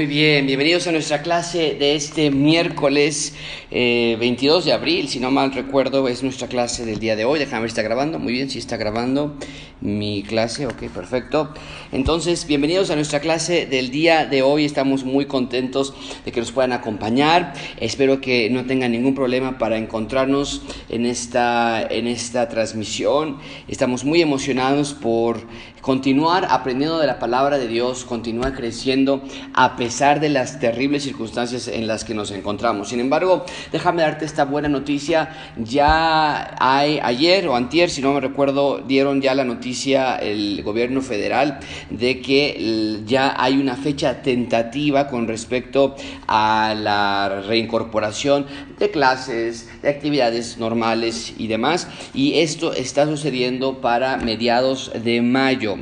Muy 0.00 0.06
bien, 0.06 0.46
bienvenidos 0.46 0.86
a 0.86 0.92
nuestra 0.92 1.20
clase 1.20 1.74
de 1.78 1.94
este 1.94 2.30
miércoles 2.30 3.34
22 3.70 4.64
eh, 4.64 4.66
de 4.66 4.72
abril, 4.72 5.08
si 5.10 5.20
no 5.20 5.30
mal 5.30 5.52
recuerdo, 5.52 6.08
es 6.08 6.22
nuestra 6.22 6.48
clase 6.48 6.86
del 6.86 6.98
día 6.98 7.16
de 7.16 7.26
hoy. 7.26 7.38
Déjame 7.38 7.60
ver 7.60 7.70
si 7.70 7.74
está 7.74 7.82
grabando. 7.82 8.18
Muy 8.18 8.32
bien, 8.32 8.48
si 8.48 8.58
está 8.58 8.78
grabando 8.78 9.36
mi 9.82 10.22
clase, 10.22 10.66
ok, 10.66 10.88
perfecto. 10.88 11.52
Entonces, 11.92 12.46
bienvenidos 12.46 12.90
a 12.90 12.96
nuestra 12.96 13.20
clase 13.20 13.66
del 13.66 13.90
día 13.90 14.24
de 14.24 14.40
hoy. 14.40 14.64
Estamos 14.64 15.04
muy 15.04 15.26
contentos 15.26 15.92
de 16.24 16.32
que 16.32 16.40
nos 16.40 16.50
puedan 16.50 16.72
acompañar. 16.72 17.52
Espero 17.78 18.22
que 18.22 18.48
no 18.48 18.64
tengan 18.64 18.92
ningún 18.92 19.14
problema 19.14 19.58
para 19.58 19.76
encontrarnos 19.76 20.62
en 20.88 21.04
esta, 21.04 21.82
en 21.82 22.06
esta 22.06 22.48
transmisión. 22.48 23.36
Estamos 23.68 24.04
muy 24.04 24.22
emocionados 24.22 24.94
por 24.94 25.42
continuar 25.80 26.46
aprendiendo 26.50 26.98
de 26.98 27.06
la 27.06 27.18
palabra 27.18 27.58
de 27.58 27.68
Dios, 27.68 28.04
continuar 28.04 28.54
creciendo 28.54 29.22
a 29.54 29.76
pesar 29.76 30.20
de 30.20 30.28
las 30.28 30.60
terribles 30.60 31.04
circunstancias 31.04 31.68
en 31.68 31.86
las 31.86 32.04
que 32.04 32.14
nos 32.14 32.30
encontramos. 32.30 32.88
Sin 32.88 33.00
embargo, 33.00 33.44
déjame 33.72 34.02
darte 34.02 34.24
esta 34.24 34.44
buena 34.44 34.68
noticia. 34.68 35.30
Ya 35.56 36.56
hay 36.60 37.00
ayer 37.02 37.48
o 37.48 37.56
antier, 37.56 37.90
si 37.90 38.02
no 38.02 38.12
me 38.12 38.20
recuerdo, 38.20 38.78
dieron 38.78 39.20
ya 39.20 39.34
la 39.34 39.44
noticia 39.44 40.16
el 40.16 40.62
gobierno 40.62 41.02
federal 41.02 41.60
de 41.90 42.20
que 42.20 43.00
ya 43.06 43.34
hay 43.36 43.58
una 43.58 43.76
fecha 43.76 44.22
tentativa 44.22 45.08
con 45.08 45.28
respecto 45.28 45.96
a 46.26 46.74
la 46.76 47.42
reincorporación 47.46 48.46
de 48.78 48.90
clases, 48.90 49.68
de 49.82 49.88
actividades 49.88 50.58
normales 50.58 51.34
y 51.38 51.46
demás. 51.46 51.88
Y 52.14 52.40
esto 52.40 52.72
está 52.72 53.06
sucediendo 53.06 53.80
para 53.80 54.16
mediados 54.16 54.90
de 55.02 55.22
mayo 55.22 55.76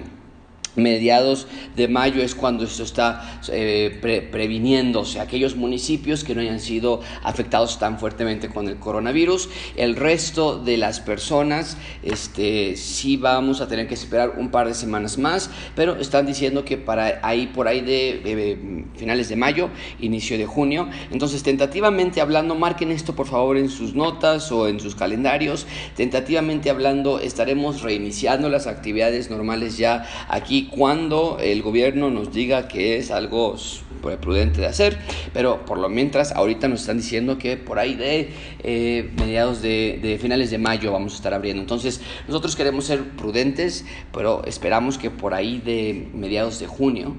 mediados 0.78 1.46
de 1.76 1.88
mayo 1.88 2.22
es 2.22 2.34
cuando 2.34 2.64
esto 2.64 2.82
está 2.82 3.40
eh, 3.48 3.98
previniéndose. 4.30 5.20
Aquellos 5.20 5.56
municipios 5.56 6.24
que 6.24 6.34
no 6.34 6.40
hayan 6.40 6.60
sido 6.60 7.00
afectados 7.22 7.78
tan 7.78 7.98
fuertemente 7.98 8.48
con 8.48 8.68
el 8.68 8.76
coronavirus, 8.76 9.48
el 9.76 9.96
resto 9.96 10.58
de 10.58 10.76
las 10.76 11.00
personas, 11.00 11.76
este, 12.02 12.76
sí 12.76 13.16
vamos 13.16 13.60
a 13.60 13.68
tener 13.68 13.88
que 13.88 13.94
esperar 13.94 14.34
un 14.38 14.50
par 14.50 14.66
de 14.68 14.74
semanas 14.74 15.18
más, 15.18 15.50
pero 15.74 15.96
están 15.96 16.26
diciendo 16.26 16.64
que 16.64 16.76
para 16.76 17.20
ahí, 17.22 17.48
por 17.48 17.68
ahí 17.68 17.80
de, 17.80 18.84
finales 18.96 19.28
de 19.28 19.36
mayo, 19.36 19.70
inicio 20.00 20.38
de 20.38 20.46
junio. 20.46 20.88
Entonces, 21.10 21.42
tentativamente 21.42 22.20
hablando, 22.20 22.54
marquen 22.54 22.90
esto 22.90 23.14
por 23.14 23.26
favor 23.26 23.56
en 23.56 23.68
sus 23.68 23.94
notas 23.94 24.50
o 24.52 24.68
en 24.68 24.80
sus 24.80 24.94
calendarios. 24.94 25.66
Tentativamente 25.96 26.70
hablando, 26.70 27.18
estaremos 27.18 27.82
reiniciando 27.82 28.48
las 28.48 28.66
actividades 28.66 29.30
normales 29.30 29.78
ya 29.78 30.06
aquí 30.28 30.67
cuando 30.70 31.38
el 31.40 31.62
gobierno 31.62 32.10
nos 32.10 32.32
diga 32.32 32.68
que 32.68 32.96
es 32.96 33.10
algo 33.10 33.56
prudente 34.20 34.60
de 34.60 34.66
hacer, 34.66 34.98
pero 35.32 35.64
por 35.64 35.78
lo 35.78 35.88
mientras 35.88 36.32
ahorita 36.32 36.68
nos 36.68 36.80
están 36.80 36.98
diciendo 36.98 37.38
que 37.38 37.56
por 37.56 37.78
ahí 37.78 37.94
de 37.94 38.30
eh, 38.62 39.10
mediados 39.18 39.60
de, 39.60 39.98
de, 40.00 40.18
finales 40.18 40.50
de 40.50 40.58
mayo 40.58 40.92
vamos 40.92 41.14
a 41.14 41.16
estar 41.16 41.34
abriendo. 41.34 41.60
Entonces 41.60 42.00
nosotros 42.26 42.56
queremos 42.56 42.84
ser 42.86 43.02
prudentes, 43.10 43.84
pero 44.12 44.44
esperamos 44.44 44.98
que 44.98 45.10
por 45.10 45.34
ahí 45.34 45.58
de 45.58 46.08
mediados 46.14 46.58
de 46.58 46.66
junio 46.66 47.14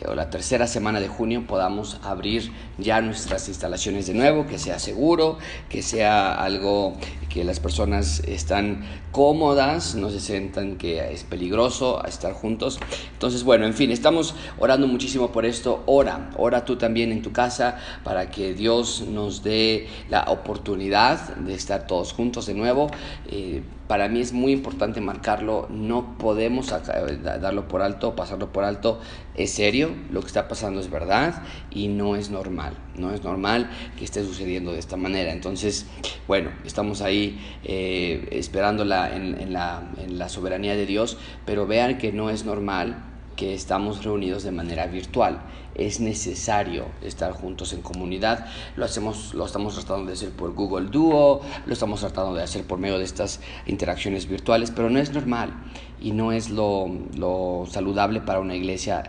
eh, 0.00 0.06
o 0.06 0.14
la 0.14 0.30
tercera 0.30 0.66
semana 0.66 1.00
de 1.00 1.08
junio 1.08 1.44
podamos 1.46 1.98
abrir 2.02 2.52
ya 2.78 3.00
nuestras 3.00 3.48
instalaciones 3.48 4.06
de 4.06 4.14
nuevo, 4.14 4.46
que 4.46 4.58
sea 4.58 4.78
seguro, 4.78 5.38
que 5.68 5.82
sea 5.82 6.34
algo 6.34 6.96
que 7.28 7.44
las 7.44 7.60
personas 7.60 8.20
están 8.26 8.84
cómodas, 9.12 9.94
no 9.94 10.10
se 10.10 10.20
sientan 10.20 10.76
que 10.76 11.12
es 11.12 11.24
peligroso 11.24 12.04
estar 12.04 12.32
juntos. 12.32 12.78
Entonces, 13.12 13.44
bueno, 13.44 13.66
en 13.66 13.74
fin, 13.74 13.90
estamos 13.90 14.34
orando 14.58 14.86
muchísimo 14.86 15.30
por 15.32 15.44
esto. 15.44 15.82
Ora, 15.86 16.30
ora 16.36 16.64
tú 16.64 16.76
también 16.76 17.12
en 17.12 17.22
tu 17.22 17.32
casa 17.32 17.78
para 18.04 18.30
que 18.30 18.54
Dios 18.54 19.04
nos 19.08 19.42
dé 19.42 19.88
la 20.08 20.24
oportunidad 20.28 21.36
de 21.36 21.54
estar 21.54 21.86
todos 21.86 22.12
juntos 22.12 22.46
de 22.46 22.54
nuevo. 22.54 22.90
Eh, 23.30 23.62
para 23.88 24.08
mí 24.08 24.20
es 24.20 24.34
muy 24.34 24.52
importante 24.52 25.00
marcarlo, 25.00 25.66
no 25.70 26.18
podemos 26.18 26.68
darlo 26.68 27.68
por 27.68 27.80
alto, 27.80 28.14
pasarlo 28.14 28.52
por 28.52 28.64
alto. 28.64 29.00
Es 29.34 29.52
serio, 29.52 29.90
lo 30.10 30.20
que 30.20 30.26
está 30.26 30.46
pasando 30.46 30.78
es 30.78 30.90
verdad 30.90 31.42
y 31.70 31.88
no 31.88 32.14
es 32.14 32.28
normal, 32.28 32.74
no 32.98 33.12
es 33.12 33.22
normal 33.22 33.70
que 33.96 34.04
esté 34.04 34.24
sucediendo 34.24 34.72
de 34.72 34.78
esta 34.78 34.96
manera. 34.96 35.32
Entonces, 35.32 35.86
bueno, 36.26 36.50
estamos 36.64 37.00
ahí 37.00 37.40
eh, 37.64 38.28
esperándola 38.32 39.14
en, 39.14 39.52
la, 39.52 40.28
soberanía 40.28 40.74
de 40.74 40.86
Dios, 40.86 41.16
pero 41.46 41.66
vean 41.66 41.98
que 41.98 42.12
no 42.12 42.30
es 42.30 42.44
normal 42.44 43.04
que 43.36 43.54
estamos 43.54 44.04
reunidos 44.04 44.42
de 44.42 44.50
manera 44.50 44.86
virtual 44.86 45.40
es 45.78 46.00
necesario 46.00 46.86
estar 47.02 47.32
juntos 47.32 47.72
en 47.72 47.82
comunidad. 47.82 48.46
Lo 48.76 48.84
hacemos, 48.84 49.32
lo 49.32 49.46
estamos 49.46 49.74
tratando 49.74 50.06
de 50.06 50.14
hacer 50.14 50.30
por 50.30 50.52
Google 50.52 50.88
Duo, 50.90 51.40
lo 51.64 51.72
estamos 51.72 52.00
tratando 52.00 52.34
de 52.34 52.42
hacer 52.42 52.64
por 52.64 52.78
medio 52.80 52.98
de 52.98 53.04
estas 53.04 53.40
interacciones 53.66 54.26
virtuales, 54.28 54.72
pero 54.72 54.90
no 54.90 54.98
es 54.98 55.12
normal 55.12 55.52
y 56.00 56.10
no 56.10 56.32
es 56.32 56.50
lo, 56.50 57.66
saludable 57.70 58.20
para 58.20 58.40
una 58.40 58.56
iglesia 58.56 59.04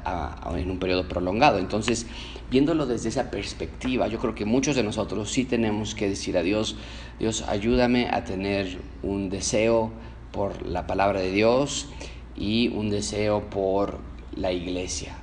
en 0.56 0.71
un 0.71 0.79
periodo 0.79 1.07
prolongado. 1.07 1.57
Entonces, 1.57 2.06
viéndolo 2.50 2.86
desde 2.86 3.10
esa 3.10 3.30
perspectiva, 3.32 4.08
yo 4.08 4.20
creo 4.20 4.36
que 4.36 4.46
muchos 4.46 4.76
de 4.76 4.84
nosotros 4.84 5.32
sí 5.32 5.46
tenemos 5.46 5.96
que 5.96 6.10
decir 6.10 6.38
a 6.38 6.44
Dios, 6.44 6.76
Dios, 7.20 7.44
ayúdame 7.48 8.08
a 8.12 8.24
tener 8.24 8.80
un 9.04 9.30
deseo 9.30 9.92
por 10.32 10.66
la 10.66 10.88
palabra 10.88 11.20
de 11.22 11.32
Dios 11.32 11.90
y 12.36 12.70
un 12.70 12.90
deseo 12.90 13.50
por 13.50 14.00
la 14.36 14.52
iglesia, 14.52 15.16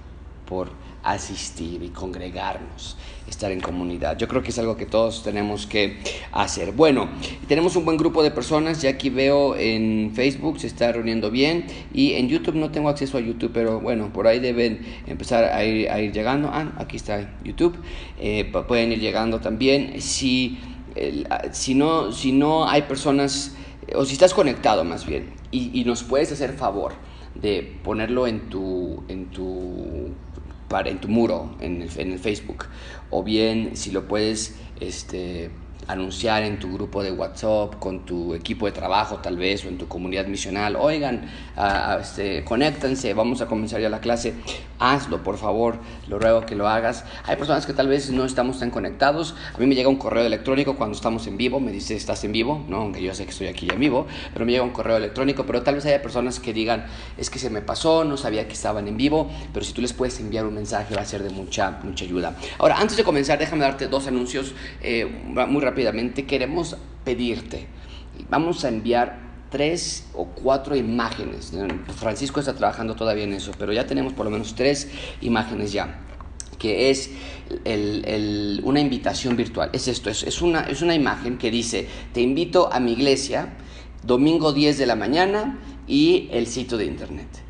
por 0.47 0.71
asistir 1.07 1.84
y 1.84 1.89
congregarnos, 1.91 2.97
estar 3.29 3.53
en 3.53 3.61
comunidad. 3.61 4.19
Yo 4.19 4.27
creo 4.27 4.43
que 4.43 4.51
es 4.51 4.59
algo 4.59 4.77
que 4.77 4.87
todos 4.87 5.23
tenemos 5.23 5.67
que 5.67 5.99
hacer. 6.33 6.73
Bueno, 6.73 7.09
tenemos 7.47 7.77
un 7.77 7.84
buen 7.84 7.97
grupo 7.97 8.25
de 8.25 8.33
personas, 8.33 8.83
ya 8.83 8.91
aquí 8.91 9.09
veo 9.09 9.55
en 9.55 10.12
Facebook 10.15 10.59
se 10.59 10.67
está 10.67 10.91
reuniendo 10.91 11.31
bien 11.31 11.67
y 11.95 12.15
en 12.15 12.29
YouTube 12.29 12.57
no 12.57 12.71
tengo 12.73 12.89
acceso 12.89 13.19
a 13.19 13.21
YouTube, 13.21 13.53
pero 13.55 13.81
bueno, 13.81 14.12
por 14.12 14.27
ahí 14.27 14.41
deben 14.41 14.84
empezar 15.07 15.45
a 15.45 15.65
ir, 15.65 16.12
llegando. 16.12 16.49
Ah, 16.53 16.73
aquí 16.78 16.97
está 16.97 17.37
YouTube, 17.45 17.77
eh, 18.19 18.53
pueden 18.67 18.91
ir 18.91 18.99
llegando 18.99 19.41
también. 19.41 20.01
Si, 20.03 20.59
si, 21.53 21.75
no, 21.75 22.11
si 22.11 22.33
no 22.33 22.69
hay 22.69 22.83
personas, 22.83 23.55
o 23.95 24.05
si 24.05 24.15
estás 24.15 24.34
conectado 24.34 24.83
más 24.83 25.07
bien, 25.07 25.33
y 25.53 25.84
nos 25.84 26.03
puedes 26.03 26.33
hacer 26.33 26.53
favor 26.53 26.93
de 27.41 27.79
ponerlo 27.83 28.27
en 28.27 28.49
tu, 28.49 29.03
en 29.09 29.27
tu 29.27 30.11
para, 30.69 30.91
en 30.91 30.99
tu 30.99 31.09
muro 31.09 31.57
en 31.61 31.83
el, 31.83 31.91
en 31.99 32.13
el 32.13 32.19
Facebook. 32.19 32.67
O 33.11 33.23
bien 33.23 33.77
si 33.77 33.91
lo 33.91 34.09
puedes 34.09 34.57
este, 34.81 35.51
anunciar 35.89 36.43
en 36.43 36.59
tu 36.59 36.73
grupo 36.73 37.03
de 37.03 37.13
WhatsApp, 37.13 37.79
con 37.79 38.05
tu 38.05 38.35
equipo 38.35 38.67
de 38.67 38.73
trabajo 38.73 39.17
tal 39.17 39.37
vez, 39.37 39.65
o 39.65 39.69
en 39.69 39.79
tu 39.79 39.89
comunidad 39.89 40.27
misional, 40.27 40.77
oigan, 40.77 41.29
uh, 41.57 42.01
este, 42.01 42.43
vamos 43.15 43.41
a 43.41 43.47
comenzar 43.47 43.81
ya 43.81 43.89
la 43.89 44.01
clase, 44.01 44.35
hazlo, 44.79 45.23
por 45.23 45.39
favor, 45.39 45.79
lo 46.09 46.19
ruego 46.19 46.45
que 46.45 46.55
lo 46.55 46.69
hagas. 46.69 47.05
Hay 47.25 47.37
personas 47.37 47.67
que 47.67 47.73
tal 47.73 47.89
vez 47.89 48.11
no 48.11 48.25
estamos 48.25 48.59
tan 48.59 48.71
conectados, 48.71 49.35
a 49.55 49.59
mí 49.59 49.67
me 49.67 49.75
llega 49.75 49.89
un 49.89 49.97
correo 49.97 50.25
electrónico 50.25 50.77
cuando 50.77 50.97
estamos 50.97 51.27
en 51.27 51.37
vivo, 51.37 51.61
me 51.61 51.71
dice, 51.71 51.95
estás 51.95 52.25
en 52.25 52.33
vivo, 52.33 52.65
no, 52.69 52.79
aunque 52.79 53.03
yo 53.03 53.15
sé 53.15 53.25
que 53.25 53.31
estoy 53.31 53.47
aquí 53.47 53.69
en 53.71 53.79
vivo, 53.79 54.07
pero 54.33 54.45
me 54.45 54.53
llega 54.53 54.65
un 54.65 54.71
correo 54.71 54.97
electrónico, 54.97 55.47
pero 55.47 55.63
tal 55.63 55.77
vez 55.77 55.87
haya 55.87 56.03
personas 56.03 56.41
que 56.41 56.53
digan, 56.53 56.87
es 57.17 57.31
que 57.31 57.39
se 57.39 57.51
me 57.51 57.61
pasó, 57.61 58.05
no 58.05 58.17
sabía 58.17 58.47
que 58.47 58.55
estaban 58.55 58.89
en 58.89 58.97
vivo, 58.97 59.31
pero 59.53 59.65
si 59.65 59.73
tú 59.73 59.81
les 59.81 59.93
puedes 59.93 60.19
enviar 60.21 60.47
un 60.47 60.55
mensaje 60.55 60.95
va 60.95 61.03
a 61.03 61.07
ser 61.07 61.23
de 61.23 61.31
mucha, 61.31 61.79
mucha 61.83 62.05
ayuda. 62.05 62.37
Ahora, 62.59 62.79
antes 62.79 62.97
de 62.97 63.05
comenzar, 63.05 63.39
déjame 63.39 63.63
darte 63.63 63.87
dos 63.89 64.07
anuncios 64.07 64.55
eh, 64.81 65.05
muy 65.05 65.63
rápidos 65.63 65.76
rápidamente, 65.77 66.25
queremos 66.25 66.75
pedirte, 67.05 67.67
vamos 68.31 68.65
a 68.65 68.69
enviar 68.69 69.19
tres 69.51 70.07
o 70.15 70.25
cuatro 70.25 70.75
imágenes. 70.75 71.53
Francisco 71.97 72.41
está 72.41 72.55
trabajando 72.55 72.97
todavía 72.97 73.25
en 73.25 73.34
eso, 73.34 73.53
pero 73.59 73.75
ya 73.75 73.87
tenemos 73.87 74.15
por 74.15 74.25
lo 74.25 74.31
menos 74.31 74.55
tres 74.55 74.89
imágenes 75.21 75.73
ya 75.73 76.01
que 76.59 76.89
es 76.89 77.11
una 78.65 78.81
invitación 78.81 79.37
virtual. 79.37 79.69
Es 79.75 79.87
esto, 79.87 80.09
es, 80.09 80.23
es, 80.23 80.41
una, 80.41 80.63
es 80.63 80.81
una 80.81 80.95
imagen 80.95 81.37
que 81.37 81.51
dice, 81.51 81.87
te 82.15 82.22
invito 82.22 82.72
a 82.72 82.81
mi 82.81 82.93
iglesia, 82.93 83.53
domingo 84.03 84.55
10 84.55 84.79
de 84.79 84.87
la 84.87 84.97
mañana 84.97 85.59
y 85.87 86.31
el 86.33 86.47
sitio 86.47 86.79
de 86.79 86.87
internet. 86.87 87.46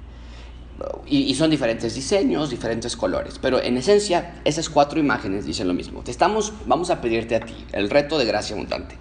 Y, 1.06 1.34
son 1.36 1.50
diferentes 1.50 1.94
diseños, 1.94 2.50
diferentes 2.50 2.96
colores, 2.96 3.38
pero 3.40 3.62
en 3.62 3.76
esencia 3.76 4.40
esas 4.44 4.68
cuatro 4.68 4.98
imágenes 4.98 5.46
dicen 5.46 5.68
lo 5.68 5.74
mismo. 5.74 6.02
Te 6.02 6.10
estamos, 6.10 6.52
vamos 6.66 6.90
a 6.90 7.00
pedirte 7.00 7.36
a 7.36 7.40
ti 7.40 7.54
el 7.72 7.88
reto 7.88 8.18
de 8.18 8.24
gracia 8.24 8.56
abundante, 8.56 8.98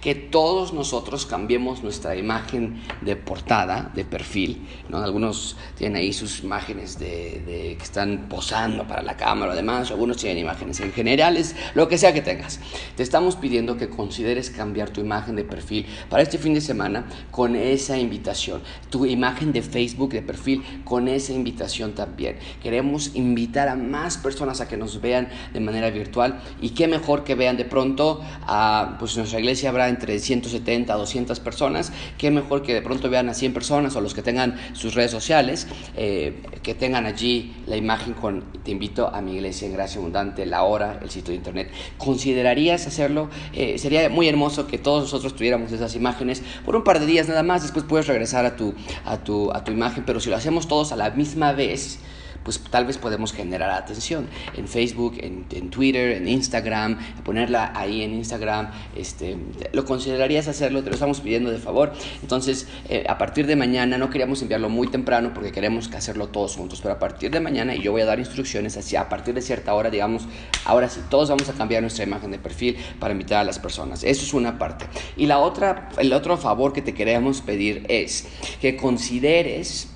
que 0.00 0.14
todos 0.14 0.72
nosotros 0.72 1.26
cambiemos 1.26 1.82
nuestra 1.82 2.16
imagen 2.16 2.82
de 3.00 3.16
portada, 3.16 3.92
de 3.94 4.04
perfil. 4.04 4.66
¿no? 4.88 4.98
Algunos 4.98 5.56
tienen 5.78 5.96
ahí 5.96 6.12
sus 6.12 6.40
imágenes 6.40 6.98
de, 6.98 7.76
que 7.78 7.84
están 7.84 8.26
posando 8.28 8.86
para 8.86 9.02
la 9.02 9.16
cámara, 9.16 9.52
además, 9.52 9.90
algunos 9.92 10.16
tienen 10.16 10.38
imágenes 10.38 10.80
en 10.80 10.92
generales, 10.92 11.54
lo 11.74 11.88
que 11.88 11.98
sea 11.98 12.12
que 12.12 12.20
tengas. 12.20 12.60
Te 12.96 13.02
estamos 13.02 13.36
pidiendo 13.36 13.76
que 13.76 13.88
consideres 13.88 14.50
cambiar 14.50 14.90
tu 14.90 15.00
imagen 15.00 15.36
de 15.36 15.44
perfil 15.44 15.86
para 16.10 16.22
este 16.22 16.36
fin 16.36 16.52
de 16.52 16.60
semana 16.60 17.06
con 17.30 17.56
esa 17.56 17.96
invitación, 17.96 18.60
tu 18.90 19.06
imagen 19.06 19.52
de 19.52 19.62
Facebook 19.62 20.12
de 20.12 20.22
perfil 20.22 20.62
con 20.84 21.08
esa 21.14 21.32
invitación 21.32 21.94
también. 21.94 22.36
Queremos 22.62 23.12
invitar 23.14 23.68
a 23.68 23.76
más 23.76 24.18
personas 24.18 24.60
a 24.60 24.68
que 24.68 24.76
nos 24.76 25.00
vean 25.00 25.28
de 25.52 25.60
manera 25.60 25.90
virtual 25.90 26.40
y 26.60 26.70
qué 26.70 26.88
mejor 26.88 27.24
que 27.24 27.34
vean 27.34 27.56
de 27.56 27.64
pronto 27.64 28.20
a, 28.42 28.96
pues 28.98 29.16
nuestra 29.16 29.38
iglesia 29.38 29.70
habrá 29.70 29.88
entre 29.88 30.18
170 30.18 30.92
a 30.92 30.96
200 30.96 31.40
personas, 31.40 31.92
qué 32.18 32.30
mejor 32.30 32.62
que 32.62 32.74
de 32.74 32.82
pronto 32.82 33.08
vean 33.10 33.28
a 33.28 33.34
100 33.34 33.52
personas 33.52 33.96
o 33.96 34.00
los 34.00 34.14
que 34.14 34.22
tengan 34.22 34.56
sus 34.72 34.94
redes 34.94 35.10
sociales, 35.10 35.66
eh, 35.96 36.42
que 36.62 36.74
tengan 36.74 37.06
allí 37.06 37.54
la 37.66 37.76
imagen 37.76 38.14
con 38.14 38.44
te 38.64 38.70
invito 38.70 39.08
a 39.08 39.20
mi 39.20 39.34
iglesia 39.34 39.66
en 39.66 39.74
Gracia 39.74 39.98
Abundante, 39.98 40.46
la 40.46 40.62
hora, 40.62 40.98
el 41.02 41.10
sitio 41.10 41.32
de 41.32 41.36
internet. 41.36 41.70
¿Considerarías 41.98 42.86
hacerlo? 42.86 43.28
Eh, 43.52 43.78
sería 43.78 44.08
muy 44.08 44.26
hermoso 44.26 44.66
que 44.66 44.78
todos 44.78 45.02
nosotros 45.02 45.36
tuviéramos 45.36 45.70
esas 45.72 45.94
imágenes 45.94 46.42
por 46.64 46.74
un 46.74 46.82
par 46.82 46.98
de 46.98 47.06
días 47.06 47.28
nada 47.28 47.42
más, 47.42 47.62
después 47.62 47.84
puedes 47.84 48.06
regresar 48.06 48.46
a 48.46 48.56
tu, 48.56 48.74
a 49.04 49.18
tu, 49.18 49.52
a 49.52 49.64
tu 49.64 49.72
imagen, 49.72 50.04
pero 50.06 50.20
si 50.20 50.30
lo 50.30 50.36
hacemos 50.36 50.66
todos 50.66 50.92
a 50.92 50.96
la 50.96 51.03
misma 51.10 51.52
vez, 51.52 51.98
pues 52.44 52.60
tal 52.70 52.84
vez 52.84 52.98
podemos 52.98 53.32
generar 53.32 53.70
atención 53.70 54.28
en 54.56 54.68
Facebook, 54.68 55.16
en, 55.18 55.70
Twitter, 55.70 56.12
en 56.12 56.28
Instagram, 56.28 56.98
ponerla 57.24 57.72
ahí 57.74 58.02
en 58.02 58.14
Instagram, 58.14 58.70
este, 58.94 59.36
lo 59.72 59.84
considerarías 59.84 60.46
hacerlo, 60.46 60.82
te 60.82 60.90
lo 60.90 60.94
estamos 60.94 61.20
pidiendo 61.20 61.50
de 61.50 61.58
favor. 61.58 61.92
Entonces, 62.22 62.68
eh, 62.88 63.04
a 63.08 63.18
partir 63.18 63.46
de 63.46 63.56
mañana, 63.56 63.98
no 63.98 64.10
queríamos 64.10 64.42
enviarlo 64.42 64.68
muy 64.68 64.88
temprano 64.88 65.32
porque 65.34 65.50
queremos 65.50 65.90
hacerlo 65.92 66.28
todos 66.28 66.54
juntos, 66.54 66.80
pero 66.82 66.94
a 66.94 66.98
partir 66.98 67.30
de 67.30 67.40
mañana, 67.40 67.74
y 67.74 67.80
yo 67.80 67.92
voy 67.92 68.02
a 68.02 68.06
dar 68.06 68.18
instrucciones 68.18 68.76
así, 68.76 68.94
a 68.94 69.08
partir 69.08 69.34
de 69.34 69.40
cierta 69.40 69.72
hora, 69.74 69.90
digamos, 69.90 70.26
ahora 70.66 70.88
sí, 70.88 71.00
todos 71.08 71.30
vamos 71.30 71.48
a 71.48 71.54
cambiar 71.54 71.80
nuestra 71.80 72.04
imagen 72.04 72.30
de 72.30 72.38
perfil 72.38 72.76
para 73.00 73.12
invitar 73.12 73.38
a 73.38 73.44
las 73.44 73.58
personas. 73.58 74.04
Eso 74.04 74.22
es 74.22 74.34
una 74.34 74.58
parte. 74.58 74.84
Y 75.16 75.26
la 75.26 75.38
otra, 75.38 75.88
el 75.96 76.12
otro 76.12 76.36
favor 76.36 76.74
que 76.74 76.82
te 76.82 76.92
queremos 76.92 77.40
pedir 77.40 77.86
es 77.88 78.28
que 78.60 78.76
consideres 78.76 79.93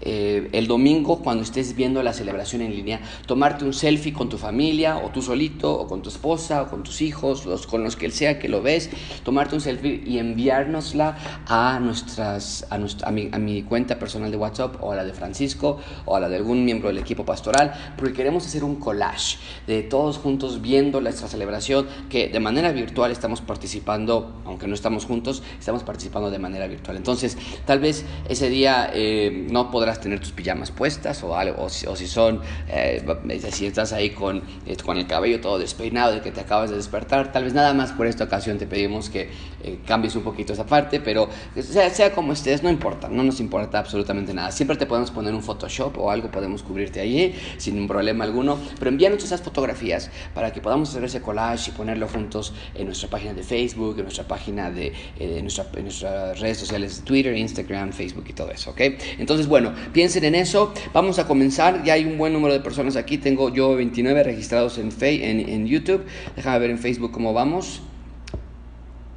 eh, 0.00 0.48
el 0.52 0.66
domingo 0.66 1.20
cuando 1.20 1.42
estés 1.42 1.74
viendo 1.74 2.02
la 2.02 2.12
celebración 2.12 2.62
en 2.62 2.74
línea, 2.74 3.00
tomarte 3.26 3.64
un 3.64 3.72
selfie 3.72 4.12
con 4.12 4.28
tu 4.28 4.38
familia 4.38 4.98
o 4.98 5.10
tú 5.10 5.22
solito 5.22 5.72
o 5.72 5.86
con 5.86 6.02
tu 6.02 6.08
esposa 6.08 6.62
o 6.62 6.68
con 6.68 6.82
tus 6.82 7.00
hijos, 7.02 7.46
los, 7.46 7.66
con 7.66 7.82
los 7.82 7.96
que 7.96 8.10
sea 8.10 8.38
que 8.38 8.48
lo 8.48 8.62
ves, 8.62 8.90
tomarte 9.24 9.54
un 9.54 9.60
selfie 9.60 10.02
y 10.06 10.18
enviárnosla 10.18 11.16
a, 11.46 11.80
nuestras, 11.80 12.66
a, 12.70 12.78
nuestra, 12.78 13.08
a, 13.08 13.10
mi, 13.10 13.62
cuenta 13.62 13.98
personal 13.98 14.30
de 14.30 14.36
WhatsApp 14.36 14.82
o 14.82 14.92
a 14.92 14.96
la 14.96 15.04
de 15.04 15.12
Francisco 15.12 15.78
o 16.04 16.16
a 16.16 16.20
la 16.20 16.28
de 16.28 16.36
algún 16.36 16.64
miembro 16.64 16.88
del 16.88 16.98
equipo 16.98 17.24
pastoral, 17.24 17.72
porque 17.96 18.12
queremos 18.12 18.46
hacer 18.46 18.64
un 18.64 18.76
collage 18.76 19.38
de 19.66 19.82
todos 19.82 20.18
juntos 20.18 20.60
viendo 20.62 21.00
nuestra 21.00 21.28
celebración 21.28 21.86
que 22.10 22.28
de 22.28 22.40
manera 22.40 22.72
virtual 22.72 23.10
estamos 23.10 23.40
participando, 23.40 24.42
aunque 24.44 24.66
no 24.66 24.74
estamos 24.74 25.06
juntos, 25.06 25.42
estamos 25.58 25.82
participando 25.82 26.30
de 26.30 26.38
manera 26.38 26.66
virtual. 26.66 26.96
Entonces, 26.96 27.36
tal 27.64 27.80
vez 27.80 28.04
ese 28.28 28.48
día 28.50 28.90
eh, 28.92 29.46
no 29.50 29.70
podrás 29.70 29.85
tener 29.94 30.20
tus 30.20 30.32
pijamas 30.32 30.70
puestas 30.70 31.22
o 31.22 31.36
algo, 31.36 31.62
o 31.62 31.68
si, 31.68 32.06
son, 32.06 32.40
eh, 32.68 33.02
si 33.50 33.66
estás 33.66 33.92
ahí 33.92 34.10
con, 34.10 34.42
eh, 34.66 34.76
con 34.84 34.98
el 34.98 35.06
cabello 35.06 35.40
todo 35.40 35.58
despeinado 35.58 36.12
de 36.14 36.20
que 36.20 36.32
te 36.32 36.40
acabas 36.40 36.70
de 36.70 36.76
despertar, 36.76 37.32
tal 37.32 37.44
vez 37.44 37.54
nada 37.54 37.72
más 37.72 37.92
por 37.92 38.06
esta 38.06 38.24
ocasión 38.24 38.58
te 38.58 38.66
pedimos 38.66 39.08
que 39.08 39.30
eh, 39.62 39.78
cambies 39.86 40.14
un 40.16 40.22
poquito 40.22 40.52
esa 40.52 40.66
parte, 40.66 41.00
pero 41.00 41.28
sea, 41.60 41.88
sea 41.90 42.12
como 42.12 42.32
estés, 42.32 42.62
no 42.62 42.70
importa, 42.70 43.08
no 43.08 43.22
nos 43.22 43.40
importa 43.40 43.78
absolutamente 43.78 44.34
nada. 44.34 44.52
Siempre 44.52 44.76
te 44.76 44.86
podemos 44.86 45.10
poner 45.10 45.34
un 45.34 45.42
Photoshop 45.42 45.96
o 45.98 46.10
algo, 46.10 46.30
podemos 46.30 46.62
cubrirte 46.62 47.00
allí 47.00 47.34
sin 47.56 47.86
problema 47.86 48.24
alguno, 48.24 48.58
pero 48.78 48.90
envíanos 48.90 49.22
esas 49.22 49.42
fotografías 49.42 50.10
para 50.34 50.52
que 50.52 50.60
podamos 50.60 50.90
hacer 50.90 51.04
ese 51.04 51.20
collage 51.20 51.70
y 51.70 51.74
ponerlo 51.74 52.08
juntos 52.08 52.52
en 52.74 52.86
nuestra 52.86 53.08
página 53.08 53.32
de 53.32 53.42
Facebook, 53.42 53.96
en 53.98 54.04
nuestra 54.04 54.26
página 54.26 54.70
de, 54.70 54.92
de 55.18 55.42
nuestra, 55.42 55.66
en 55.74 55.84
nuestras 55.84 56.40
redes 56.40 56.58
sociales 56.58 57.02
Twitter, 57.04 57.36
Instagram, 57.36 57.92
Facebook 57.92 58.24
y 58.28 58.32
todo 58.32 58.50
eso, 58.50 58.70
¿ok? 58.70 58.80
Entonces, 59.18 59.46
bueno, 59.46 59.72
piensen 59.92 60.24
en 60.24 60.34
eso. 60.34 60.72
Vamos 60.92 61.18
a 61.18 61.26
comenzar. 61.26 61.82
Ya 61.84 61.94
hay 61.94 62.04
un 62.04 62.18
buen 62.18 62.32
número 62.32 62.54
de 62.54 62.60
personas 62.60 62.96
aquí. 62.96 63.18
Tengo 63.18 63.52
yo 63.52 63.74
29 63.76 64.22
registrados 64.22 64.78
en, 64.78 64.90
en, 65.00 65.48
en 65.48 65.66
YouTube. 65.66 66.04
Déjame 66.34 66.58
ver 66.58 66.70
en 66.70 66.78
Facebook 66.78 67.12
cómo 67.12 67.32
vamos. 67.32 67.82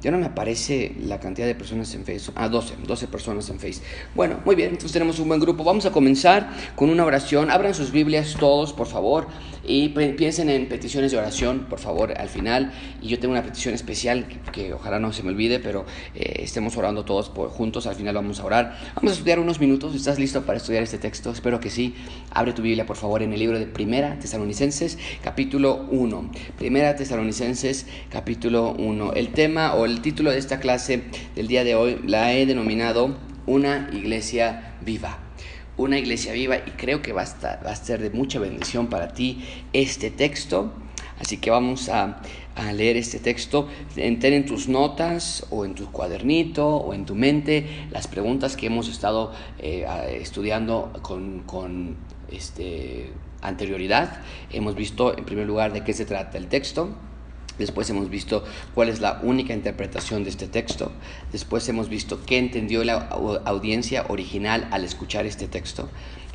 Ya 0.02 0.10
no 0.10 0.16
me 0.16 0.26
aparece 0.26 0.94
la 0.98 1.20
cantidad 1.20 1.46
de 1.46 1.54
personas 1.54 1.94
en 1.94 2.04
Facebook. 2.04 2.34
Ah, 2.38 2.48
12, 2.48 2.74
12 2.86 3.06
personas 3.08 3.50
en 3.50 3.60
Facebook. 3.60 3.84
Bueno, 4.14 4.40
muy 4.46 4.54
bien, 4.54 4.70
entonces 4.70 4.92
tenemos 4.92 5.18
un 5.18 5.28
buen 5.28 5.40
grupo. 5.40 5.62
Vamos 5.62 5.84
a 5.84 5.92
comenzar 5.92 6.50
con 6.74 6.88
una 6.88 7.04
oración. 7.04 7.50
Abran 7.50 7.74
sus 7.74 7.92
Biblias 7.92 8.34
todos, 8.40 8.72
por 8.72 8.86
favor, 8.86 9.26
y 9.64 9.88
piensen 9.90 10.48
en 10.48 10.68
peticiones 10.68 11.12
de 11.12 11.18
oración, 11.18 11.66
por 11.68 11.78
favor, 11.78 12.14
al 12.16 12.28
final. 12.28 12.72
Y 13.02 13.08
yo 13.08 13.18
tengo 13.18 13.32
una 13.32 13.42
petición 13.42 13.74
especial 13.74 14.26
que, 14.52 14.72
ojalá 14.72 14.98
no 14.98 15.12
se 15.12 15.22
me 15.22 15.30
olvide, 15.30 15.58
pero 15.58 15.84
eh, 16.14 16.40
estemos 16.42 16.76
orando 16.76 17.04
todos 17.04 17.28
por, 17.28 17.50
juntos. 17.50 17.86
Al 17.86 17.94
final 17.94 18.14
vamos 18.14 18.40
a 18.40 18.44
orar. 18.44 18.78
Vamos 18.94 19.12
a 19.12 19.14
estudiar 19.14 19.38
unos 19.38 19.60
minutos. 19.60 19.94
¿Estás 19.94 20.18
listo 20.18 20.42
para 20.42 20.58
estudiar 20.58 20.82
este 20.82 20.98
texto? 20.98 21.30
Espero 21.30 21.60
que 21.60 21.70
sí. 21.70 21.94
Abre 22.30 22.52
tu 22.52 22.62
Biblia, 22.62 22.86
por 22.86 22.96
favor, 22.96 23.22
en 23.22 23.32
el 23.32 23.38
libro 23.38 23.58
de 23.58 23.66
Primera 23.66 24.18
Tesalonicenses, 24.18 24.98
capítulo 25.22 25.86
1. 25.90 26.30
Primera 26.58 26.96
Tesalonicenses, 26.96 27.86
capítulo 28.10 28.72
1. 28.78 29.12
El 29.14 29.28
tema 29.28 29.74
o 29.74 29.84
el 29.84 30.00
título 30.00 30.30
de 30.30 30.38
esta 30.38 30.60
clase 30.60 31.04
del 31.34 31.48
día 31.48 31.64
de 31.64 31.74
hoy 31.74 32.00
la 32.06 32.32
he 32.34 32.46
denominado 32.46 33.16
Una 33.46 33.88
iglesia 33.92 34.76
viva. 34.84 35.29
Una 35.80 35.98
iglesia 35.98 36.34
viva 36.34 36.56
y 36.58 36.72
creo 36.76 37.00
que 37.00 37.14
va 37.14 37.22
a, 37.22 37.64
va 37.64 37.70
a 37.70 37.74
ser 37.74 38.02
de 38.02 38.10
mucha 38.10 38.38
bendición 38.38 38.88
para 38.88 39.14
ti 39.14 39.42
este 39.72 40.10
texto. 40.10 40.74
Así 41.18 41.38
que 41.38 41.50
vamos 41.50 41.88
a, 41.88 42.20
a 42.54 42.72
leer 42.74 42.98
este 42.98 43.18
texto. 43.18 43.66
Ten 43.94 44.22
en 44.22 44.44
tus 44.44 44.68
notas 44.68 45.46
o 45.48 45.64
en 45.64 45.74
tu 45.74 45.90
cuadernito 45.90 46.66
o 46.68 46.92
en 46.92 47.06
tu 47.06 47.14
mente 47.14 47.86
las 47.90 48.08
preguntas 48.08 48.58
que 48.58 48.66
hemos 48.66 48.88
estado 48.88 49.32
eh, 49.58 49.86
estudiando 50.20 50.92
con, 51.00 51.44
con 51.46 51.96
este, 52.30 53.10
anterioridad. 53.40 54.20
Hemos 54.52 54.74
visto 54.74 55.16
en 55.16 55.24
primer 55.24 55.46
lugar 55.46 55.72
de 55.72 55.82
qué 55.82 55.94
se 55.94 56.04
trata 56.04 56.36
el 56.36 56.48
texto. 56.48 56.90
Después 57.60 57.88
hemos 57.90 58.10
visto 58.10 58.42
cuál 58.74 58.88
es 58.88 59.00
la 59.00 59.20
única 59.22 59.54
interpretación 59.54 60.24
de 60.24 60.30
este 60.30 60.48
texto. 60.48 60.90
Después 61.30 61.68
hemos 61.68 61.88
visto 61.88 62.24
qué 62.26 62.38
entendió 62.38 62.82
la 62.82 62.94
audiencia 63.44 64.06
original 64.08 64.66
al 64.72 64.84
escuchar 64.84 65.26
este 65.26 65.46
texto 65.46 65.88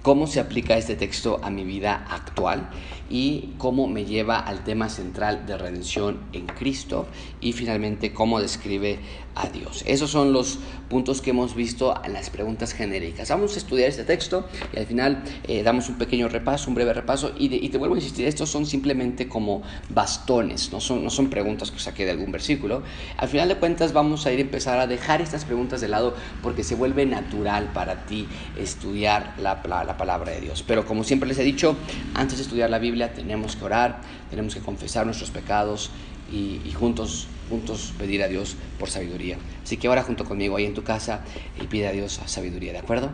cómo 0.06 0.27
se 0.27 0.39
aplica 0.39 0.77
este 0.77 0.95
texto 0.95 1.39
a 1.42 1.50
mi 1.50 1.63
vida 1.63 2.06
actual 2.12 2.69
y 3.10 3.56
cómo 3.57 3.88
me 3.88 4.06
lleva 4.06 4.38
al 4.38 4.63
tema 4.63 4.88
central 4.88 5.48
de 5.48 5.57
redención 5.57 6.19
en 6.31 6.45
Cristo 6.45 7.07
y 7.42 7.54
finalmente 7.54 8.13
cómo 8.13 8.39
describe 8.39 9.00
a 9.36 9.50
Dios. 9.50 9.84
Esos 9.86 10.10
son 10.10 10.34
los 10.34 10.60
puntos 10.89 11.22
que 11.22 11.32
hemos 11.32 11.56
visto 11.56 11.94
en 12.04 12.13
las 12.13 12.30
preguntas 12.30 12.74
genéricas. 12.74 13.30
Vamos 13.30 13.56
a 13.56 13.58
estudiar 13.58 13.89
este 13.89 14.04
texto 14.04 14.48
y 14.74 14.80
al 14.80 14.86
final 14.86 15.24
eh, 15.48 15.62
damos 15.63 15.89
un 15.89 15.98
pequeño 15.98 16.30
repaso, 16.30 16.70
un 16.70 16.75
breve 16.75 16.94
repaso 16.94 17.34
y, 17.38 17.70
te 17.70 17.77
vuelvo 17.77 17.96
a 17.96 17.98
insistir, 17.98 18.27
estos 18.27 18.50
son 18.50 18.65
simplemente 18.65 19.27
como 19.27 19.62
bastones, 19.89 20.72
no 20.72 20.80
son, 20.80 21.30
preguntas 21.30 21.72
que 21.72 21.80
saqué 21.80 22.06
de 22.06 22.12
algún 22.12 22.32
versículo. 22.32 22.84
Al 23.18 23.27
final 23.27 23.50
de 23.50 23.56
cuentas 23.58 23.94
vamos 23.94 24.25
a 24.25 24.32
ir 24.32 24.39
a 24.39 24.42
empezar 24.42 24.80
a 24.80 24.88
dejar 24.88 25.22
estas 25.22 25.44
preguntas 25.44 25.82
de 25.82 25.88
lado 25.88 26.15
porque 26.42 26.63
se 26.63 26.75
vuelve 26.75 27.06
natural 27.06 27.72
para 27.74 28.06
ti 28.06 28.27
estudiar 28.58 29.34
la, 29.39 29.62
la 29.86 29.98
palabra 29.98 30.32
de 30.32 30.42
Dios. 30.42 30.63
Pero 30.65 30.86
como 30.86 31.04
siempre 31.04 31.27
les 31.27 31.39
he 31.39 31.44
dicho, 31.44 31.75
antes 32.13 32.38
de 32.38 32.44
estudiar 32.44 32.70
la 32.70 32.80
Biblia 32.80 33.13
tenemos 33.13 33.56
que 33.56 33.65
orar, 33.65 34.01
tenemos 34.30 34.54
que 34.54 34.62
confesar 34.62 35.06
nuestros 35.06 35.32
pecados 35.32 35.92
y, 36.32 36.72
juntos, 36.74 37.27
juntos 37.50 37.94
pedir 37.98 38.24
a 38.24 38.27
Dios 38.27 38.58
por 38.79 38.89
sabiduría. 38.89 39.38
Así 39.63 39.77
que 39.77 39.88
ahora 39.88 40.03
junto 40.03 40.25
conmigo 40.25 40.58
ahí 40.58 40.65
en 40.65 40.74
tu 40.74 40.84
casa 40.84 41.22
y 41.62 41.67
pide 41.67 41.88
a 41.88 41.91
Dios 41.91 42.20
sabiduría, 42.25 42.74
¿de 42.74 42.79
acuerdo? 42.79 43.12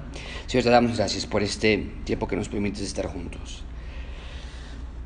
Señor, 0.47 0.63
te 0.63 0.69
damos 0.69 0.97
gracias 0.97 1.25
por 1.25 1.43
este 1.43 1.77
tiempo 2.05 2.27
que 2.27 2.35
nos 2.35 2.49
permites 2.49 2.81
estar 2.81 3.07
juntos. 3.07 3.63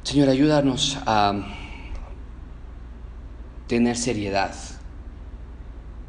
Señor, 0.04 0.30
ayúdanos 0.30 0.98
a 1.06 1.34
tener 3.68 3.98
seriedad 3.98 4.54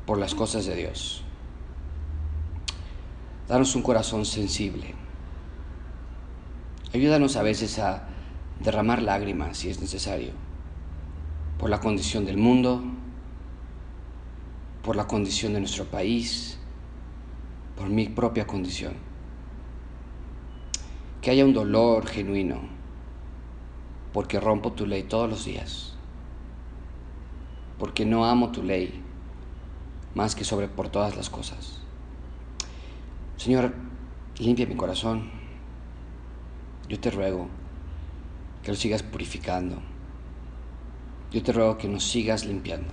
por 0.05 0.19
las 0.19 0.35
cosas 0.35 0.67
de 0.67 0.77
Dios. 0.77 1.23
Danos 3.49 3.75
un 3.75 3.83
corazón 3.83 4.25
sensible 4.27 4.95
Ayúdanos 6.97 7.37
a 7.37 7.43
veces 7.43 7.79
a 7.79 8.05
derramar 8.61 9.03
lágrimas 9.03 9.59
si 9.59 9.69
es 9.69 9.81
necesario, 9.83 10.31
por 11.59 11.71
la 11.71 11.81
condición 11.81 12.25
del 12.25 12.37
mundo, 12.37 12.83
por 14.83 14.97
la 14.97 15.07
condición 15.07 15.53
de 15.53 15.61
nuestro 15.61 15.85
país, 15.85 16.59
por 17.77 17.89
mi 17.89 18.09
propia 18.09 18.47
condición. 18.47 18.95
Que 21.21 21.31
haya 21.31 21.45
un 21.45 21.53
dolor 21.53 22.07
genuino, 22.07 22.61
porque 24.13 24.39
rompo 24.39 24.73
tu 24.73 24.87
ley 24.87 25.03
todos 25.03 25.29
los 25.29 25.45
días, 25.45 25.95
porque 27.79 28.05
no 28.05 28.25
amo 28.25 28.53
tu 28.53 28.63
ley 28.63 29.03
más 30.15 30.35
que 30.35 30.45
sobre 30.45 30.69
por 30.69 30.89
todas 30.89 31.17
las 31.17 31.31
cosas. 31.31 31.81
Señor, 33.37 33.75
limpia 34.39 34.67
mi 34.67 34.77
corazón 34.77 35.47
yo 36.89 37.01
te 37.01 37.11
ruego 37.11 37.49
que 38.63 38.71
lo 38.71 38.77
sigas 38.77 39.03
purificando. 39.03 39.81
Yo 41.33 41.43
te 41.43 41.53
ruego 41.53 41.77
que 41.77 41.89
nos 41.89 42.05
sigas 42.05 42.45
limpiando. 42.45 42.93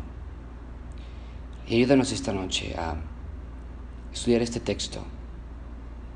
Y 1.67 1.75
ayúdanos 1.75 2.11
esta 2.11 2.33
noche 2.33 2.75
a 2.77 2.95
estudiar 4.11 4.41
este 4.41 4.59
texto 4.59 5.03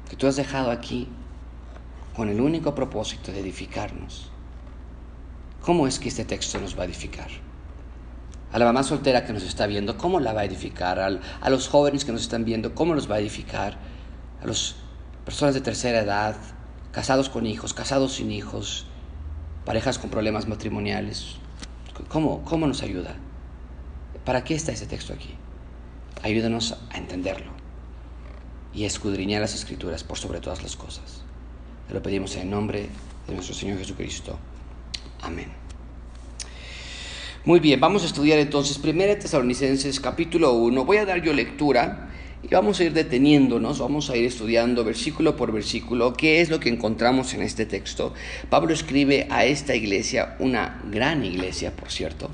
que 0.10 0.16
tú 0.16 0.28
has 0.28 0.36
dejado 0.36 0.72
aquí 0.72 1.08
con 2.16 2.30
el 2.30 2.42
único 2.42 2.74
propósito 2.74 3.32
de 3.32 3.40
edificarnos. 3.40 4.32
¿Cómo 5.62 5.88
es 5.88 6.00
que 6.00 6.10
este 6.10 6.26
texto 6.26 6.60
nos 6.60 6.78
va 6.78 6.84
a 6.84 6.86
edificar? 6.86 7.30
A 8.52 8.60
la 8.60 8.66
mamá 8.66 8.84
soltera 8.84 9.26
que 9.26 9.34
nos 9.34 9.44
está 9.44 9.68
viendo, 9.68 9.98
¿cómo 9.98 10.20
la 10.20 10.34
va 10.34 10.42
a 10.42 10.46
edificar? 10.46 11.00
a 11.00 11.50
los 11.50 11.68
jóvenes 11.68 12.06
que 12.06 12.14
nos 12.14 12.22
están 12.22 12.46
viendo, 12.46 12.74
¿cómo 12.74 12.96
los 12.96 13.12
va 13.12 13.16
a 13.16 13.20
edificar? 13.20 13.78
A 14.42 14.48
las 14.48 14.76
personas 15.26 15.54
de 15.54 15.62
tercera 15.62 16.00
edad, 16.00 16.38
casados 16.92 17.30
con 17.30 17.46
hijos, 17.46 17.74
casados 17.74 18.14
sin 18.14 18.32
hijos, 18.32 18.86
parejas 19.66 20.00
con 20.00 20.10
problemas 20.10 20.48
matrimoniales. 20.48 21.36
¿Cómo, 22.08 22.44
cómo 22.44 22.68
nos 22.68 22.84
ayuda? 22.84 23.16
¿Para 24.26 24.44
qué 24.44 24.56
está 24.56 24.72
ese 24.72 24.86
texto 24.86 25.14
aquí? 25.14 25.30
Ayúdanos 26.24 26.78
a 26.92 26.98
entenderlo 26.98 27.52
y 28.74 28.84
a 28.84 28.88
escudriñar 28.88 29.42
las 29.42 29.56
escrituras 29.56 30.04
por 30.04 30.18
sobre 30.18 30.40
todas 30.40 30.64
las 30.64 30.76
cosas. 30.76 31.24
Te 31.88 31.94
lo 31.94 32.02
pedimos 32.02 32.36
en 32.36 32.44
el 32.44 32.50
nombre 32.50 32.90
de 33.28 33.34
nuestro 33.34 33.56
Señor 33.56 33.78
Jesucristo. 33.78 34.38
Amén. 35.22 35.52
Muy 37.46 37.60
bien, 37.60 37.80
vamos 37.80 38.04
a 38.04 38.08
estudiar 38.08 38.40
entonces 38.40 38.78
1 38.78 38.94
Tesalonicenses 39.20 40.00
capítulo 40.00 40.54
1. 40.54 40.84
Voy 40.84 40.98
a 40.98 41.06
dar 41.06 41.22
yo 41.22 41.34
lectura 41.34 42.07
y 42.44 42.48
vamos 42.50 42.80
a 42.80 42.84
ir 42.84 42.94
deteniéndonos, 42.94 43.80
vamos 43.80 44.10
a 44.10 44.16
ir 44.16 44.26
estudiando 44.26 44.84
versículo 44.84 45.36
por 45.36 45.52
versículo 45.52 46.14
qué 46.14 46.42
es 46.42 46.50
lo 46.50 46.60
que 46.60 46.70
encontramos 46.70 47.34
en 47.34 47.42
este 47.42 47.66
texto. 47.66 48.14
Pablo 48.50 48.74
escribe 48.74 49.28
a 49.30 49.46
esta 49.46 49.76
iglesia, 49.76 50.36
una 50.40 50.82
gran 50.92 51.26
iglesia, 51.26 51.76
por 51.76 51.92
cierto, 51.92 52.30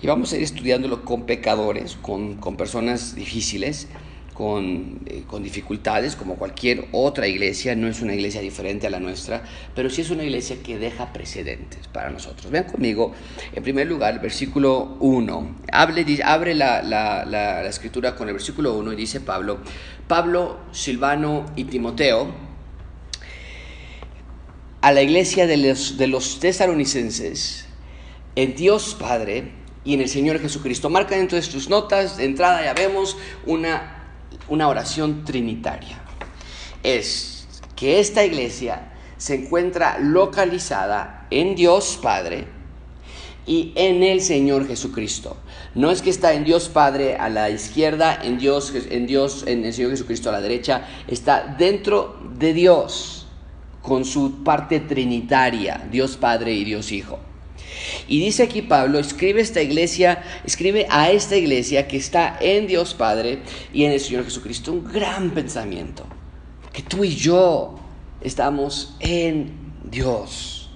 y 0.00 0.06
vamos 0.06 0.32
a 0.32 0.36
ir 0.36 0.42
estudiándolo 0.42 1.04
con 1.04 1.26
pecadores, 1.26 1.96
con, 2.00 2.36
con 2.36 2.56
personas 2.56 3.14
difíciles 3.14 3.88
eh, 4.34 5.24
con, 5.28 5.42
dificultades, 5.42 6.16
como 6.16 6.36
cualquier 6.36 6.86
otra 6.92 7.28
iglesia, 7.28 7.76
no 7.76 7.86
es 7.86 8.00
una 8.00 8.14
iglesia 8.14 8.40
diferente 8.40 8.86
a 8.86 8.90
la 8.90 8.98
nuestra, 8.98 9.44
pero 9.74 9.90
sí 9.90 10.00
es 10.00 10.10
una 10.10 10.24
iglesia 10.24 10.56
que 10.62 10.78
deja 10.78 11.12
precedentes 11.12 11.86
para 11.86 12.08
nosotros. 12.10 12.50
Vean 12.50 12.64
conmigo, 12.64 13.12
en 13.52 13.62
primer 13.62 13.86
lugar, 13.86 14.20
versículo 14.22 14.96
1. 15.00 15.56
abre 15.70 16.54
la, 16.54 16.82
la, 16.82 17.66
escritura 17.68 18.16
con 18.16 18.26
el 18.28 18.34
versículo 18.34 18.74
1 18.78 18.94
y 18.94 18.96
dice 18.96 19.20
Pablo, 19.20 19.58
Pablo, 20.08 20.58
Silvano 20.72 21.46
y 21.54 21.64
Timoteo, 21.64 22.34
a 24.80 24.92
la 24.92 25.02
iglesia 25.02 25.46
de 25.46 25.58
los, 25.58 25.98
de 25.98 26.06
los 26.06 26.40
tesalonicenses, 26.40 27.66
en 28.34 28.56
Dios 28.56 28.96
Padre 28.98 29.52
y 29.84 29.94
en 29.94 30.00
el 30.00 30.08
Señor 30.08 30.40
Jesucristo. 30.40 30.88
Marca 30.88 31.16
entonces 31.16 31.52
tus 31.52 31.68
notas, 31.68 32.16
de 32.16 32.24
entrada 32.24 32.64
ya 32.64 32.72
vemos 32.72 33.16
una 33.46 34.01
una 34.48 34.68
oración 34.68 35.24
trinitaria. 35.24 36.00
Es 36.82 37.46
que 37.76 38.00
esta 38.00 38.24
iglesia 38.24 38.92
se 39.16 39.34
encuentra 39.34 39.98
localizada 39.98 41.26
en 41.30 41.54
Dios 41.54 41.98
Padre 42.02 42.46
y 43.46 43.72
en 43.76 44.02
el 44.02 44.20
Señor 44.20 44.66
Jesucristo. 44.66 45.36
No 45.74 45.90
es 45.90 46.02
que 46.02 46.10
está 46.10 46.32
en 46.34 46.44
Dios 46.44 46.68
Padre 46.68 47.16
a 47.16 47.28
la 47.28 47.50
izquierda, 47.50 48.18
en 48.22 48.38
Dios, 48.38 48.72
en 48.74 49.06
Dios, 49.06 49.44
en 49.46 49.64
el 49.64 49.72
Señor 49.72 49.90
Jesucristo 49.92 50.28
a 50.28 50.32
la 50.32 50.40
derecha, 50.40 50.86
está 51.08 51.56
dentro 51.58 52.18
de 52.38 52.52
Dios 52.52 53.26
con 53.80 54.04
su 54.04 54.44
parte 54.44 54.80
trinitaria, 54.80 55.86
Dios 55.90 56.16
Padre 56.16 56.52
y 56.52 56.64
Dios 56.64 56.92
Hijo. 56.92 57.18
Y 58.08 58.20
dice 58.20 58.44
aquí 58.44 58.62
Pablo, 58.62 58.98
escribe 58.98 59.40
esta 59.40 59.62
iglesia, 59.62 60.22
escribe 60.44 60.86
a 60.90 61.10
esta 61.10 61.36
iglesia 61.36 61.88
que 61.88 61.96
está 61.96 62.36
en 62.40 62.66
Dios 62.66 62.94
Padre 62.94 63.42
y 63.72 63.84
en 63.84 63.92
el 63.92 64.00
Señor 64.00 64.24
Jesucristo 64.24 64.72
un 64.72 64.84
gran 64.84 65.30
pensamiento, 65.30 66.06
que 66.72 66.82
tú 66.82 67.04
y 67.04 67.14
yo 67.14 67.78
estamos 68.20 68.96
en 69.00 69.52
Dios 69.84 70.70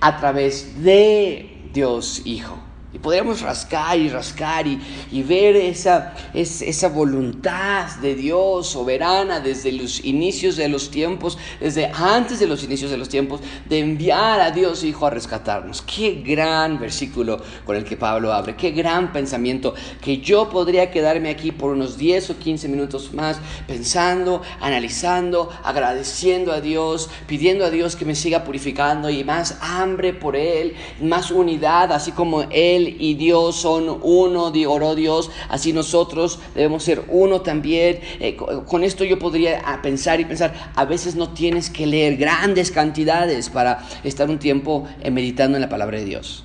a 0.00 0.16
través 0.18 0.82
de 0.82 1.68
Dios 1.72 2.22
Hijo. 2.24 2.67
Y 2.90 2.98
podríamos 2.98 3.42
rascar 3.42 3.98
y 3.98 4.08
rascar 4.08 4.66
y, 4.66 5.22
ver 5.22 5.56
esa, 5.56 6.14
esa 6.32 6.88
voluntad 6.88 7.86
de 8.00 8.14
Dios 8.14 8.68
soberana 8.68 9.40
desde 9.40 9.72
los 9.72 10.02
inicios 10.06 10.56
de 10.56 10.70
los 10.70 10.90
tiempos, 10.90 11.36
desde 11.60 11.90
antes 11.92 12.38
de 12.38 12.46
los 12.46 12.64
inicios 12.64 12.90
de 12.90 12.96
los 12.96 13.10
tiempos, 13.10 13.42
de 13.68 13.80
enviar 13.80 14.40
a 14.40 14.52
Dios 14.52 14.84
Hijo 14.84 15.04
a 15.04 15.10
rescatarnos. 15.10 15.82
Qué 15.82 16.22
gran 16.24 16.78
versículo 16.78 17.42
con 17.66 17.76
el 17.76 17.84
que 17.84 17.98
Pablo 17.98 18.32
abre, 18.32 18.56
qué 18.56 18.70
gran 18.70 19.12
pensamiento, 19.12 19.74
que 20.00 20.18
yo 20.22 20.48
podría 20.48 20.90
quedarme 20.90 21.28
aquí 21.28 21.52
por 21.52 21.72
unos 21.72 21.98
10 21.98 22.30
o 22.30 22.38
15 22.38 22.68
minutos 22.68 23.12
más 23.12 23.38
pensando, 23.66 24.40
analizando, 24.60 25.50
agradeciendo 25.62 26.52
a 26.52 26.62
Dios, 26.62 27.10
pidiendo 27.26 27.66
a 27.66 27.70
Dios 27.70 27.96
que 27.96 28.06
me 28.06 28.14
siga 28.14 28.44
purificando 28.44 29.10
y 29.10 29.24
más 29.24 29.58
hambre 29.60 30.14
por 30.14 30.36
Él, 30.36 30.74
más 31.02 31.30
unidad, 31.30 31.92
así 31.92 32.12
como 32.12 32.44
Él 32.50 32.77
y 32.86 33.14
Dios 33.14 33.56
son 33.56 34.00
uno, 34.02 34.52
oró 34.68 34.94
Dios, 34.94 35.30
así 35.48 35.72
nosotros 35.72 36.38
debemos 36.54 36.82
ser 36.82 37.04
uno 37.08 37.40
también. 37.40 38.00
Eh, 38.20 38.36
con 38.36 38.84
esto 38.84 39.04
yo 39.04 39.18
podría 39.18 39.62
ah, 39.64 39.80
pensar 39.82 40.20
y 40.20 40.24
pensar, 40.24 40.72
a 40.74 40.84
veces 40.84 41.14
no 41.14 41.30
tienes 41.30 41.70
que 41.70 41.86
leer 41.86 42.16
grandes 42.16 42.70
cantidades 42.70 43.48
para 43.48 43.86
estar 44.04 44.28
un 44.30 44.38
tiempo 44.38 44.86
eh, 45.00 45.10
meditando 45.10 45.56
en 45.56 45.62
la 45.62 45.68
palabra 45.68 45.98
de 45.98 46.04
Dios. 46.04 46.44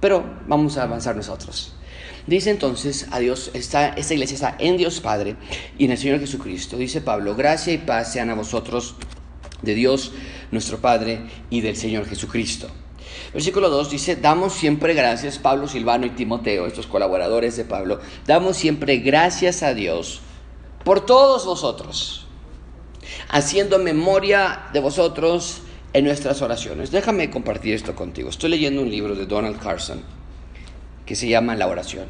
Pero 0.00 0.24
vamos 0.46 0.76
a 0.78 0.84
avanzar 0.84 1.16
nosotros. 1.16 1.74
Dice 2.26 2.50
entonces 2.50 3.06
a 3.10 3.18
Dios, 3.18 3.50
está, 3.54 3.88
esta 3.88 4.14
iglesia 4.14 4.34
está 4.34 4.56
en 4.58 4.76
Dios 4.76 5.00
Padre 5.00 5.36
y 5.78 5.86
en 5.86 5.92
el 5.92 5.98
Señor 5.98 6.20
Jesucristo. 6.20 6.76
Dice 6.76 7.00
Pablo, 7.00 7.34
gracia 7.34 7.72
y 7.72 7.78
paz 7.78 8.12
sean 8.12 8.30
a 8.30 8.34
vosotros 8.34 8.94
de 9.62 9.74
Dios 9.74 10.12
nuestro 10.50 10.78
Padre 10.78 11.20
y 11.50 11.60
del 11.60 11.76
Señor 11.76 12.06
Jesucristo. 12.06 12.68
Versículo 13.32 13.70
2 13.70 13.90
dice, 13.90 14.16
damos 14.16 14.52
siempre 14.52 14.94
gracias, 14.94 15.38
Pablo, 15.38 15.68
Silvano 15.68 16.06
y 16.06 16.10
Timoteo, 16.10 16.66
estos 16.66 16.86
colaboradores 16.86 17.56
de 17.56 17.64
Pablo, 17.64 18.00
damos 18.26 18.56
siempre 18.56 18.98
gracias 18.98 19.62
a 19.62 19.74
Dios 19.74 20.20
por 20.84 21.04
todos 21.06 21.44
vosotros, 21.44 22.26
haciendo 23.28 23.78
memoria 23.78 24.68
de 24.72 24.80
vosotros 24.80 25.62
en 25.92 26.04
nuestras 26.04 26.42
oraciones. 26.42 26.90
Déjame 26.90 27.30
compartir 27.30 27.74
esto 27.74 27.94
contigo. 27.94 28.30
Estoy 28.30 28.50
leyendo 28.50 28.82
un 28.82 28.90
libro 28.90 29.14
de 29.14 29.26
Donald 29.26 29.60
Carson 29.60 30.02
que 31.06 31.16
se 31.16 31.28
llama 31.28 31.56
La 31.56 31.66
oración. 31.66 32.06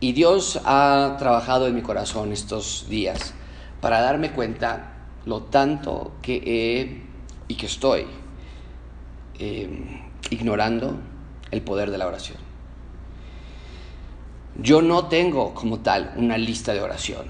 Y 0.00 0.12
Dios 0.12 0.60
ha 0.64 1.16
trabajado 1.18 1.66
en 1.66 1.74
mi 1.74 1.82
corazón 1.82 2.32
estos 2.32 2.86
días 2.88 3.34
para 3.80 4.00
darme 4.00 4.32
cuenta 4.32 4.94
lo 5.24 5.42
tanto 5.42 6.12
que 6.22 6.42
he 6.44 7.02
y 7.48 7.54
que 7.54 7.66
estoy 7.66 8.06
eh, 9.44 9.68
ignorando 10.30 11.00
el 11.50 11.62
poder 11.62 11.90
de 11.90 11.98
la 11.98 12.06
oración. 12.06 12.38
Yo 14.56 14.82
no 14.82 15.06
tengo 15.06 15.52
como 15.52 15.80
tal 15.80 16.12
una 16.16 16.38
lista 16.38 16.72
de 16.72 16.80
oración. 16.80 17.26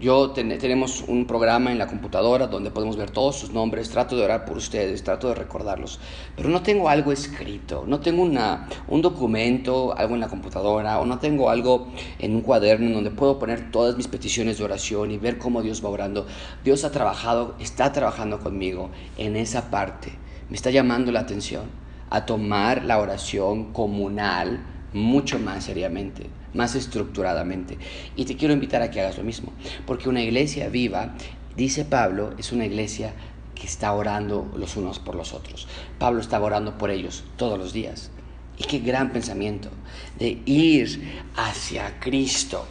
Yo 0.00 0.32
tenemos 0.32 1.04
un 1.06 1.26
programa 1.26 1.70
en 1.70 1.78
la 1.78 1.86
computadora 1.86 2.48
donde 2.48 2.72
podemos 2.72 2.96
ver 2.96 3.12
todos 3.12 3.36
sus 3.36 3.50
nombres, 3.52 3.88
trato 3.88 4.16
de 4.16 4.24
orar 4.24 4.44
por 4.46 4.56
ustedes, 4.56 5.04
trato 5.04 5.28
de 5.28 5.36
recordarlos, 5.36 6.00
pero 6.34 6.48
no 6.48 6.60
tengo 6.64 6.88
algo 6.88 7.12
escrito, 7.12 7.84
no 7.86 8.00
tengo 8.00 8.24
una, 8.24 8.68
un 8.88 9.00
documento, 9.00 9.96
algo 9.96 10.14
en 10.14 10.20
la 10.20 10.28
computadora, 10.28 10.98
o 10.98 11.06
no 11.06 11.20
tengo 11.20 11.50
algo 11.50 11.86
en 12.18 12.34
un 12.34 12.40
cuaderno 12.40 12.90
donde 12.90 13.12
puedo 13.12 13.38
poner 13.38 13.70
todas 13.70 13.96
mis 13.96 14.08
peticiones 14.08 14.58
de 14.58 14.64
oración 14.64 15.12
y 15.12 15.18
ver 15.18 15.38
cómo 15.38 15.62
Dios 15.62 15.84
va 15.84 15.90
orando. 15.90 16.26
Dios 16.64 16.82
ha 16.82 16.90
trabajado, 16.90 17.54
está 17.60 17.92
trabajando 17.92 18.40
conmigo 18.40 18.90
en 19.16 19.36
esa 19.36 19.70
parte 19.70 20.23
me 20.48 20.56
está 20.56 20.70
llamando 20.70 21.12
la 21.12 21.20
atención 21.20 21.64
a 22.10 22.26
tomar 22.26 22.84
la 22.84 22.98
oración 22.98 23.72
comunal 23.72 24.60
mucho 24.92 25.38
más 25.38 25.64
seriamente, 25.64 26.28
más 26.54 26.74
estructuradamente. 26.74 27.78
Y 28.16 28.24
te 28.24 28.36
quiero 28.36 28.54
invitar 28.54 28.82
a 28.82 28.90
que 28.90 29.00
hagas 29.00 29.18
lo 29.18 29.24
mismo, 29.24 29.52
porque 29.86 30.08
una 30.08 30.22
iglesia 30.22 30.68
viva, 30.68 31.14
dice 31.56 31.84
Pablo, 31.84 32.34
es 32.38 32.52
una 32.52 32.66
iglesia 32.66 33.12
que 33.54 33.66
está 33.66 33.92
orando 33.92 34.50
los 34.56 34.76
unos 34.76 34.98
por 34.98 35.14
los 35.14 35.32
otros. 35.32 35.66
Pablo 35.98 36.20
estaba 36.20 36.46
orando 36.46 36.78
por 36.78 36.90
ellos 36.90 37.24
todos 37.36 37.58
los 37.58 37.72
días. 37.72 38.10
Y 38.56 38.64
qué 38.64 38.78
gran 38.78 39.12
pensamiento 39.12 39.70
de 40.18 40.40
ir 40.46 41.22
hacia 41.36 41.98
Cristo, 41.98 42.64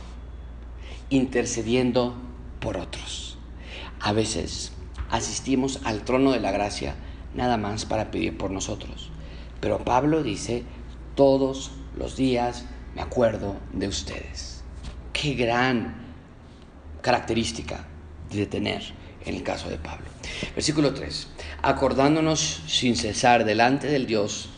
intercediendo 1.10 2.16
por 2.62 2.78
otros. 2.78 3.38
A 4.00 4.14
veces 4.14 4.72
asistimos 5.10 5.82
al 5.84 6.04
trono 6.04 6.32
de 6.32 6.40
la 6.40 6.52
gracia 6.52 6.96
nada 7.36 7.58
más 7.58 7.86
para 7.86 8.12
pedir 8.12 8.38
por 8.38 8.52
nosotros. 8.52 9.10
Pero 9.60 9.80
Pablo 9.80 10.24
dice, 10.24 10.64
todos 11.16 11.72
los 11.98 12.16
días 12.16 12.66
me 12.96 13.02
acuerdo 13.02 13.56
de 13.72 13.88
ustedes. 13.88 14.64
Qué 15.14 15.34
gran 15.34 15.96
característica 17.02 17.86
de 18.32 18.46
tener 18.46 18.84
en 19.26 19.36
el 19.36 19.44
caso 19.44 19.70
de 19.70 19.78
Pablo. 19.78 20.06
Versículo 20.56 20.94
3. 20.94 21.28
Acordándonos 21.62 22.64
sin 22.68 22.96
cesar 22.96 23.46
delante 23.46 23.88
del 23.88 24.06
Dios 24.06 24.50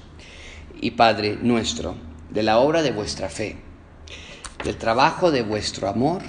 y 0.81 0.91
Padre 0.91 1.37
nuestro 1.41 1.95
de 2.29 2.43
la 2.43 2.59
obra 2.59 2.81
de 2.81 2.91
vuestra 2.91 3.29
fe, 3.29 3.57
del 4.63 4.77
trabajo 4.77 5.31
de 5.31 5.43
vuestro 5.43 5.87
amor 5.87 6.21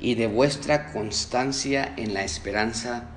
y 0.00 0.14
de 0.14 0.26
vuestra 0.26 0.92
constancia 0.92 1.92
en 1.96 2.14
la 2.14 2.22
esperanza 2.22 3.08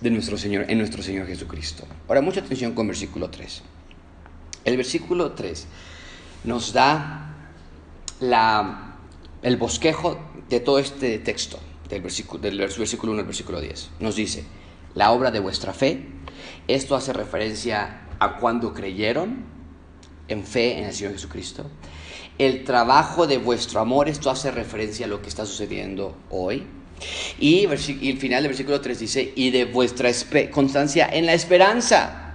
de 0.00 0.10
nuestro 0.10 0.36
Señor, 0.36 0.66
en 0.68 0.78
nuestro 0.78 1.02
Señor 1.02 1.26
Jesucristo. 1.26 1.84
Ahora, 2.08 2.20
mucha 2.20 2.40
atención 2.40 2.72
con 2.72 2.86
versículo 2.86 3.30
3. 3.30 3.62
El 4.64 4.76
versículo 4.76 5.32
3 5.32 5.66
nos 6.44 6.72
da 6.72 7.34
la, 8.20 8.96
el 9.42 9.56
bosquejo 9.56 10.18
de 10.48 10.60
todo 10.60 10.78
este 10.78 11.18
texto, 11.18 11.58
del 11.88 12.02
versículo, 12.02 12.42
del 12.42 12.58
versículo 12.58 13.12
1 13.12 13.20
al 13.20 13.26
versículo 13.26 13.60
10. 13.60 13.90
Nos 14.00 14.16
dice, 14.16 14.44
la 14.94 15.12
obra 15.12 15.30
de 15.30 15.40
vuestra 15.40 15.72
fe, 15.72 16.06
esto 16.68 16.96
hace 16.96 17.12
referencia 17.12 18.02
a 18.18 18.38
cuando 18.38 18.72
creyeron 18.72 19.44
en 20.28 20.44
fe 20.44 20.78
en 20.78 20.84
el 20.84 20.92
Señor 20.94 21.12
Jesucristo. 21.12 21.66
El 22.38 22.64
trabajo 22.64 23.26
de 23.26 23.38
vuestro 23.38 23.80
amor, 23.80 24.08
esto 24.08 24.30
hace 24.30 24.50
referencia 24.50 25.06
a 25.06 25.08
lo 25.08 25.22
que 25.22 25.28
está 25.28 25.46
sucediendo 25.46 26.16
hoy. 26.30 26.66
Y, 27.38 27.64
el 27.64 28.18
final 28.18 28.42
del 28.42 28.50
versículo 28.50 28.80
3 28.80 28.98
dice, 28.98 29.32
y 29.34 29.50
de 29.50 29.64
vuestra 29.66 30.10
constancia 30.50 31.08
en 31.12 31.26
la 31.26 31.34
esperanza 31.34 32.34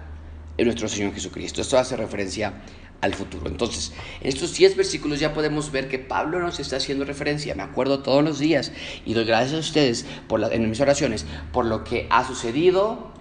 en 0.58 0.65
nuestro 0.65 0.88
Señor 0.88 1.13
Jesucristo. 1.13 1.62
Esto 1.62 1.77
hace 1.77 1.98
referencia 1.98 2.53
al 3.01 3.13
futuro. 3.15 3.48
Entonces, 3.48 3.91
en 4.22 4.30
estos 4.30 4.53
10 4.56 4.77
versículos 4.77 5.20
ya 5.20 5.34
podemos 5.34 5.72
ver 5.72 5.89
que 5.89 6.00
Pablo 6.00 6.39
nos 6.39 6.60
está 6.60 6.77
haciendo 6.77 7.03
referencia. 7.03 7.56
Me 7.56 7.63
acuerdo 7.63 8.03
todos 8.03 8.24
los 8.24 8.39
días 8.39 8.72
y 9.06 9.13
doy 9.13 9.25
gracias 9.25 9.56
a 9.56 9.60
ustedes 9.60 10.06
por 10.27 10.53
en 10.53 10.70
mis 10.70 10.80
oraciones 10.80 11.25
por 11.51 11.65
lo 11.65 11.84
que 11.84 12.08
ha 12.10 12.25
sucedido, 12.25 13.12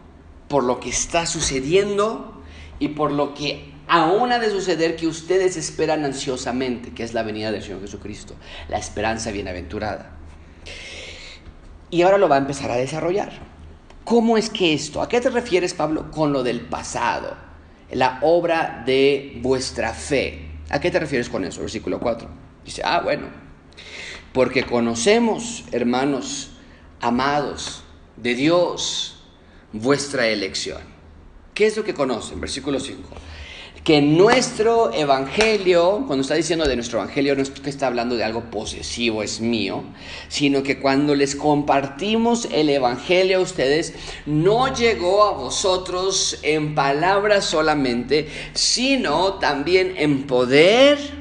por 0.49 0.65
lo 0.65 0.81
que 0.81 0.91
está 0.91 1.27
sucediendo 1.27 2.43
y 2.79 2.89
por 2.89 3.11
lo 3.11 3.35
que 3.35 3.73
aún 3.89 4.33
ha 4.33 4.39
de 4.39 4.51
suceder 4.51 4.97
que 4.97 5.07
ustedes 5.07 5.57
esperan 5.57 6.05
ansiosamente, 6.05 6.93
que 6.93 7.03
es 7.03 7.15
la 7.15 7.23
venida 7.23 7.51
del 7.51 7.63
Señor 7.63 7.81
Jesucristo, 7.81 8.35
la 8.69 8.79
esperanza 8.79 9.33
bienaventurada. 9.33 10.20
Y 11.91 12.03
ahora 12.03 12.19
lo 12.19 12.29
va 12.29 12.37
a 12.37 12.39
empezar 12.39 12.71
a 12.71 12.77
desarrollar. 12.77 13.33
¿Cómo 14.05 14.37
es 14.37 14.51
que 14.51 14.73
esto? 14.73 15.03
¿A 15.03 15.09
qué 15.09 15.21
te 15.21 15.31
refieres, 15.31 15.75
Pablo, 15.75 16.11
con 16.11 16.33
lo 16.33 16.43
del 16.43 16.63
pasado? 16.63 17.37
La 17.91 18.19
obra 18.23 18.83
de 18.87 19.39
vuestra 19.43 19.93
fe. 19.93 20.51
¿A 20.71 20.81
qué 20.81 20.91
te 20.91 21.01
refieres 21.01 21.29
con 21.29 21.45
eso? 21.45 21.61
Versículo 21.61 21.99
4. 21.99 22.29
Dice, 22.65 22.83
ah, 22.85 23.01
bueno, 23.03 23.27
porque 24.33 24.65
conocemos, 24.65 25.65
hermanos 25.73 26.51
amados, 27.01 27.83
de 28.17 28.35
Dios, 28.35 29.25
vuestra 29.73 30.29
elección. 30.29 30.83
¿Qué 31.55 31.67
es 31.67 31.77
lo 31.77 31.85
que 31.85 31.95
conocen? 31.95 32.41
Versículo 32.41 32.79
5 32.79 33.09
que 33.85 34.03
nuestro 34.03 34.93
evangelio, 34.93 36.05
cuando 36.07 36.23
está 36.23 36.35
diciendo 36.35 36.67
de 36.67 36.77
nuestro 36.77 36.99
evangelio, 36.99 37.35
no 37.35 37.43
es 37.43 37.51
que 37.51 37.71
está 37.71 37.87
hablando 37.87 38.17
de 38.17 38.25
algo 38.25 38.51
posesivo, 38.51 39.23
es 39.23 39.41
mío, 39.41 39.85
sino 40.29 40.63
que 40.63 40.79
cuando 40.79 41.15
les 41.15 41.35
compartimos 41.35 42.47
el 42.53 42.69
evangelio 42.69 43.39
a 43.39 43.43
ustedes, 43.43 43.95
no 44.27 44.75
llegó 44.75 45.25
a 45.25 45.33
vosotros 45.33 46.39
en 46.43 46.75
palabras 46.75 47.47
solamente, 47.47 48.29
sino 48.53 49.35
también 49.35 49.95
en 49.97 50.27
poder 50.27 51.20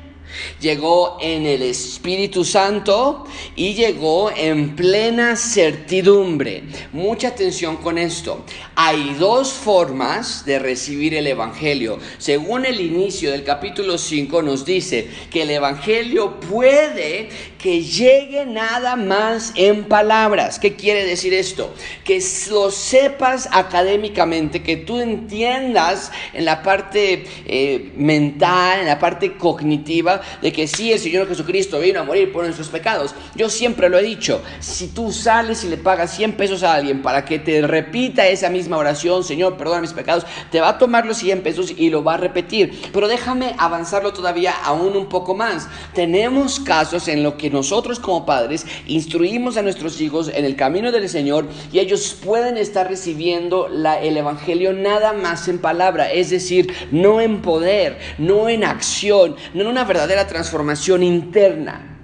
llegó 0.60 1.18
en 1.22 1.46
el 1.46 1.62
Espíritu 1.62 2.44
Santo 2.44 3.26
y 3.56 3.74
llegó 3.74 4.32
en 4.36 4.76
plena 4.76 5.36
certidumbre. 5.36 6.64
Mucha 6.94 7.30
atención 7.30 7.78
con 7.78 7.98
esto. 7.98 8.46
Hay 8.76 9.16
dos 9.20 9.52
formas 9.52 10.46
de 10.46 10.60
recibir 10.60 11.16
el 11.16 11.28
Evangelio. 11.28 12.00
Según 12.18 12.66
el 12.66 12.80
inicio 12.80 13.32
del 13.32 13.44
capítulo 13.44 13.98
5 13.98 14.42
nos 14.42 14.66
dice 14.66 15.08
que 15.32 15.44
el 15.44 15.52
Evangelio 15.52 16.40
puede 16.40 17.30
que 17.60 17.84
llegue 17.84 18.46
nada 18.46 18.96
más 18.96 19.52
en 19.56 19.84
palabras. 19.84 20.60
¿Qué 20.60 20.76
quiere 20.76 21.06
decir 21.06 21.34
esto? 21.34 21.74
Que 22.06 22.24
lo 22.50 22.72
sepas 22.72 23.50
académicamente, 23.52 24.64
que 24.64 24.78
tú 24.78 25.00
entiendas 25.00 26.12
en 26.34 26.46
la 26.46 26.64
parte 26.64 27.26
eh, 27.46 27.92
mental, 27.96 28.80
en 28.80 28.86
la 28.86 28.98
parte 28.98 29.34
cognitiva, 29.34 30.19
de 30.42 30.52
que 30.52 30.68
sí, 30.68 30.92
el 30.92 31.00
Señor 31.00 31.28
Jesucristo 31.28 31.80
vino 31.80 32.00
a 32.00 32.04
morir 32.04 32.32
por 32.32 32.44
nuestros 32.44 32.70
pecados. 32.70 33.16
Yo 33.36 33.50
siempre 33.50 33.90
lo 33.90 33.98
he 33.98 34.04
dicho, 34.04 34.42
si 34.60 34.88
tú 34.88 35.12
sales 35.12 35.64
y 35.64 35.68
le 35.68 35.78
pagas 35.78 36.16
100 36.16 36.34
pesos 36.34 36.64
a 36.64 36.74
alguien 36.74 37.02
para 37.02 37.26
que 37.26 37.40
te 37.40 37.62
repita 37.62 38.28
esa 38.28 38.50
misma 38.50 38.78
oración, 38.78 39.24
Señor, 39.24 39.58
perdona 39.58 39.82
mis 39.82 39.94
pecados, 39.94 40.26
te 40.52 40.62
va 40.62 40.70
a 40.70 40.78
tomar 40.78 41.06
los 41.06 41.18
100 41.18 41.42
pesos 41.42 41.74
y 41.76 41.90
lo 41.90 42.04
va 42.04 42.16
a 42.16 42.18
repetir. 42.18 42.82
Pero 42.94 43.08
déjame 43.08 43.56
avanzarlo 43.58 44.14
todavía 44.14 44.54
aún 44.64 44.96
un 44.96 45.08
poco 45.08 45.36
más. 45.36 45.68
Tenemos 45.94 46.60
casos 46.60 47.08
en 47.08 47.24
los 47.24 47.36
que 47.36 47.50
nosotros 47.50 48.00
como 48.00 48.26
padres 48.26 48.66
instruimos 48.88 49.58
a 49.58 49.62
nuestros 49.62 50.00
hijos 50.02 50.30
en 50.34 50.46
el 50.46 50.56
camino 50.56 50.92
del 50.92 51.08
Señor 51.10 51.48
y 51.72 51.80
ellos 51.80 52.18
pueden 52.24 52.58
estar 52.58 52.88
recibiendo 52.88 53.68
la, 53.70 54.02
el 54.02 54.18
Evangelio 54.18 54.74
nada 54.74 55.14
más 55.14 55.48
en 55.48 55.60
palabra, 55.60 56.12
es 56.12 56.30
decir, 56.30 56.74
no 56.92 57.22
en 57.22 57.42
poder, 57.42 57.98
no 58.18 58.50
en 58.50 58.64
acción, 58.64 59.36
no 59.54 59.62
en 59.62 59.68
una 59.68 59.84
verdadera 59.84 60.09
transformación 60.28 61.04
interna. 61.04 61.98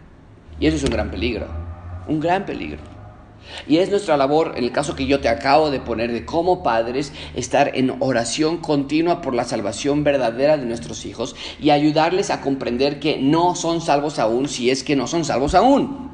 Y 0.59 0.67
eso 0.67 0.77
es 0.77 0.83
un 0.83 0.89
gran 0.89 1.11
peligro, 1.11 1.47
un 2.07 2.19
gran 2.19 2.45
peligro. 2.45 2.79
Y 3.67 3.77
es 3.77 3.89
nuestra 3.89 4.17
labor, 4.17 4.53
en 4.55 4.63
el 4.63 4.71
caso 4.71 4.95
que 4.95 5.05
yo 5.05 5.19
te 5.19 5.29
acabo 5.29 5.69
de 5.69 5.79
poner, 5.79 6.11
de 6.11 6.25
como 6.25 6.63
padres, 6.63 7.13
estar 7.35 7.71
en 7.75 7.95
oración 7.99 8.57
continua 8.57 9.21
por 9.21 9.33
la 9.33 9.43
salvación 9.43 10.03
verdadera 10.03 10.57
de 10.57 10.65
nuestros 10.65 11.05
hijos 11.05 11.35
y 11.59 11.69
ayudarles 11.69 12.31
a 12.31 12.41
comprender 12.41 12.99
que 12.99 13.17
no 13.17 13.55
son 13.55 13.81
salvos 13.81 14.19
aún 14.19 14.47
si 14.49 14.69
es 14.69 14.83
que 14.83 14.95
no 14.95 15.07
son 15.07 15.25
salvos 15.25 15.55
aún. 15.55 16.09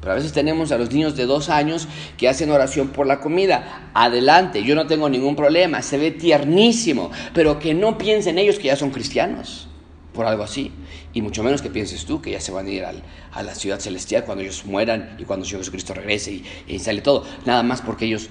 Pero 0.00 0.12
a 0.12 0.16
veces 0.16 0.32
tenemos 0.32 0.70
a 0.70 0.78
los 0.78 0.92
niños 0.92 1.16
de 1.16 1.24
dos 1.24 1.48
años 1.48 1.88
que 2.18 2.28
hacen 2.28 2.50
oración 2.50 2.88
por 2.88 3.06
la 3.06 3.20
comida. 3.20 3.90
Adelante, 3.94 4.62
yo 4.62 4.74
no 4.74 4.86
tengo 4.86 5.08
ningún 5.08 5.34
problema, 5.34 5.80
se 5.82 5.96
ve 5.96 6.10
tiernísimo, 6.10 7.10
pero 7.32 7.58
que 7.58 7.74
no 7.74 7.96
piensen 7.96 8.38
ellos 8.38 8.58
que 8.58 8.66
ya 8.66 8.76
son 8.76 8.90
cristianos 8.90 9.68
por 10.14 10.24
algo 10.24 10.44
así. 10.44 10.72
Y 11.12 11.20
mucho 11.20 11.42
menos 11.42 11.60
que 11.60 11.68
pienses 11.68 12.06
tú 12.06 12.22
que 12.22 12.30
ya 12.30 12.40
se 12.40 12.52
van 12.52 12.66
a 12.66 12.70
ir 12.70 12.84
a 12.84 13.42
la 13.42 13.54
ciudad 13.54 13.80
celestial 13.80 14.24
cuando 14.24 14.42
ellos 14.42 14.64
mueran 14.64 15.16
y 15.18 15.24
cuando 15.24 15.44
Jesucristo 15.44 15.92
regrese 15.92 16.42
y, 16.66 16.78
sale 16.78 17.02
todo. 17.02 17.26
Nada 17.44 17.62
más 17.62 17.82
porque 17.82 18.06
ellos 18.06 18.30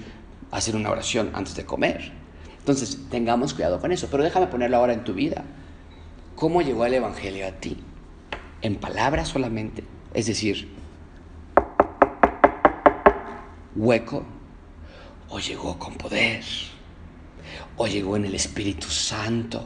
hacen 0.50 0.76
una 0.76 0.90
oración 0.90 1.30
antes 1.34 1.56
de 1.56 1.66
comer. 1.66 2.12
Entonces, 2.58 2.98
tengamos 3.12 3.54
cuidado 3.54 3.80
con 3.80 3.92
eso. 3.92 4.08
Pero 4.10 4.24
déjame 4.24 4.48
ponerlo 4.48 4.78
ahora 4.78 4.94
en 4.94 5.04
tu 5.04 5.14
vida. 5.14 5.44
¿Cómo 6.36 6.62
llegó 6.62 6.86
el 6.86 6.96
Evangelio 6.96 7.46
a 7.46 7.52
ti? 7.52 7.78
¿En 8.62 8.78
palabras 8.78 9.28
solamente? 9.28 9.84
Es 10.14 10.26
decir, 10.26 10.70
hueco. 13.76 14.24
¿O 15.30 15.40
llegó 15.40 15.78
con 15.78 15.96
poder? 15.96 16.44
¿O 17.76 17.88
llegó 17.88 18.16
en 18.16 18.26
el 18.26 18.36
Espíritu 18.36 18.88
Santo? 18.88 19.64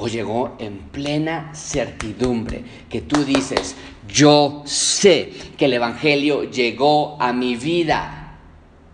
O 0.00 0.06
llegó 0.06 0.54
en 0.60 0.78
plena 0.78 1.52
certidumbre, 1.54 2.62
que 2.88 3.00
tú 3.00 3.24
dices, 3.24 3.74
yo 4.08 4.62
sé 4.64 5.32
que 5.56 5.64
el 5.64 5.72
Evangelio 5.72 6.44
llegó 6.44 7.20
a 7.20 7.32
mi 7.32 7.56
vida. 7.56 8.38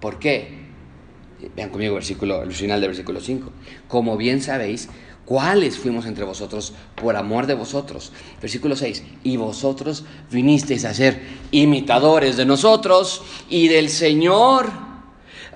¿Por 0.01 0.19
qué? 0.19 0.64
Vean 1.55 1.69
conmigo 1.69 1.95
versículo, 1.95 2.43
el 2.43 2.53
final 2.53 2.81
del 2.81 2.88
versículo 2.88 3.21
5. 3.21 3.53
Como 3.87 4.17
bien 4.17 4.40
sabéis, 4.40 4.88
¿cuáles 5.27 5.79
fuimos 5.79 6.07
entre 6.07 6.25
vosotros 6.25 6.73
por 6.95 7.17
amor 7.17 7.47
de 7.47 7.53
vosotros? 7.53 8.11
Versículo 8.40 8.75
6. 8.75 9.03
Y 9.25 9.37
vosotros 9.37 10.07
vinisteis 10.31 10.87
a 10.87 10.95
ser 10.95 11.21
imitadores 11.51 12.38
de 12.38 12.47
nosotros 12.47 13.23
y 13.51 13.69
del 13.69 13.90
Señor 13.90 14.93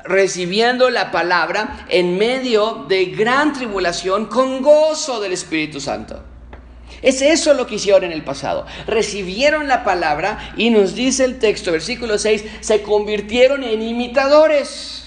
recibiendo 0.08 0.90
la 0.90 1.10
palabra 1.10 1.86
en 1.88 2.18
medio 2.18 2.86
de 2.88 3.06
gran 3.06 3.52
tribulación 3.52 4.26
con 4.26 4.62
gozo 4.62 5.20
del 5.20 5.32
Espíritu 5.32 5.80
Santo. 5.80 6.22
Es 7.02 7.22
eso 7.22 7.54
lo 7.54 7.66
que 7.66 7.76
hicieron 7.76 8.04
en 8.04 8.12
el 8.12 8.24
pasado. 8.24 8.66
Recibieron 8.86 9.68
la 9.68 9.84
palabra 9.84 10.52
y 10.56 10.70
nos 10.70 10.94
dice 10.94 11.24
el 11.24 11.38
texto, 11.38 11.70
versículo 11.70 12.18
6, 12.18 12.44
se 12.60 12.82
convirtieron 12.82 13.62
en 13.62 13.82
imitadores 13.82 15.04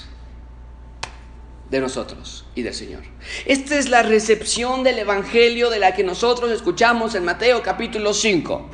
de 1.70 1.80
nosotros 1.80 2.46
y 2.54 2.62
del 2.64 2.74
Señor. 2.74 3.02
Esta 3.46 3.78
es 3.78 3.90
la 3.90 4.04
recepción 4.04 4.84
del 4.84 5.00
Evangelio 5.00 5.70
de 5.70 5.80
la 5.80 5.94
que 5.94 6.04
nosotros 6.04 6.52
escuchamos 6.52 7.16
en 7.16 7.24
Mateo 7.24 7.62
capítulo 7.64 8.14
5. 8.14 8.70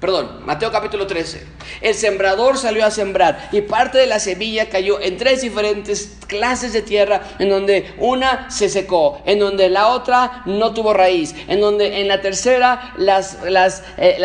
Perdón, 0.00 0.44
Mateo 0.44 0.70
capítulo 0.70 1.06
13. 1.06 1.42
El 1.80 1.94
sembrador 1.94 2.58
salió 2.58 2.84
a 2.84 2.90
sembrar 2.90 3.48
y 3.50 3.62
parte 3.62 3.96
de 3.96 4.06
la 4.06 4.18
semilla 4.18 4.68
cayó 4.68 5.00
en 5.00 5.16
tres 5.16 5.40
diferentes 5.40 6.18
clases 6.26 6.74
de 6.74 6.82
tierra 6.82 7.22
en 7.38 7.48
donde 7.48 7.94
una 7.98 8.50
se 8.50 8.68
secó, 8.68 9.22
en 9.24 9.38
donde 9.38 9.70
la 9.70 9.88
otra 9.88 10.42
no 10.44 10.74
tuvo 10.74 10.92
raíz, 10.92 11.34
en 11.48 11.62
donde 11.62 12.02
en 12.02 12.08
la 12.08 12.20
tercera 12.20 12.94
eh, 12.98 14.18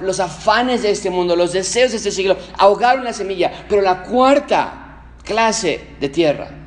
los 0.00 0.20
afanes 0.20 0.82
de 0.82 0.92
este 0.92 1.10
mundo, 1.10 1.36
los 1.36 1.52
deseos 1.52 1.90
de 1.90 1.98
este 1.98 2.10
siglo 2.10 2.38
ahogaron 2.56 3.04
la 3.04 3.12
semilla, 3.12 3.52
pero 3.68 3.82
la 3.82 4.04
cuarta 4.04 5.02
clase 5.24 5.88
de 6.00 6.08
tierra 6.08 6.57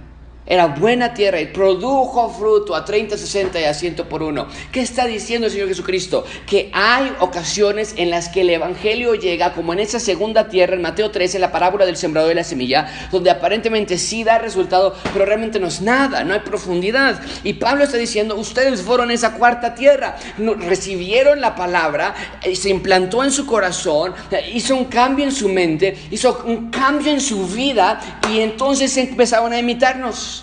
Era 0.51 0.65
buena 0.65 1.13
tierra 1.13 1.39
y 1.39 1.45
produjo 1.45 2.29
fruto 2.29 2.75
a 2.75 2.83
30, 2.83 3.17
60 3.17 3.61
y 3.61 3.63
a 3.63 3.73
100 3.73 3.95
por 4.09 4.21
uno. 4.21 4.47
¿Qué 4.69 4.81
está 4.81 5.05
diciendo 5.05 5.47
el 5.47 5.53
Señor 5.53 5.69
Jesucristo? 5.69 6.25
Que 6.45 6.69
hay 6.73 7.09
ocasiones 7.21 7.93
en 7.95 8.09
las 8.09 8.27
que 8.27 8.41
el 8.41 8.49
Evangelio 8.49 9.15
llega, 9.15 9.53
como 9.53 9.71
en 9.71 9.79
esa 9.79 9.97
segunda 9.97 10.49
tierra, 10.49 10.75
en 10.75 10.81
Mateo 10.81 11.09
13, 11.09 11.39
la 11.39 11.53
parábola 11.53 11.85
del 11.85 11.95
sembrador 11.95 12.33
y 12.33 12.35
la 12.35 12.43
semilla, 12.43 13.07
donde 13.13 13.29
aparentemente 13.29 13.97
sí 13.97 14.25
da 14.25 14.39
resultado, 14.39 14.93
pero 15.13 15.23
realmente 15.23 15.57
no 15.57 15.67
es 15.67 15.81
nada, 15.81 16.25
no 16.25 16.33
hay 16.33 16.41
profundidad. 16.41 17.21
Y 17.45 17.53
Pablo 17.53 17.85
está 17.85 17.95
diciendo, 17.95 18.35
ustedes 18.35 18.81
fueron 18.81 19.09
esa 19.09 19.35
cuarta 19.35 19.73
tierra, 19.73 20.17
recibieron 20.37 21.39
la 21.39 21.55
palabra, 21.55 22.13
y 22.45 22.57
se 22.57 22.67
implantó 22.67 23.23
en 23.23 23.31
su 23.31 23.45
corazón, 23.45 24.15
hizo 24.53 24.75
un 24.75 24.83
cambio 24.83 25.23
en 25.23 25.31
su 25.31 25.47
mente, 25.47 25.97
hizo 26.11 26.43
un 26.45 26.69
cambio 26.69 27.13
en 27.13 27.21
su 27.21 27.47
vida 27.47 28.01
y 28.29 28.41
entonces 28.41 28.97
empezaron 28.97 29.53
a 29.53 29.57
imitarnos 29.57 30.40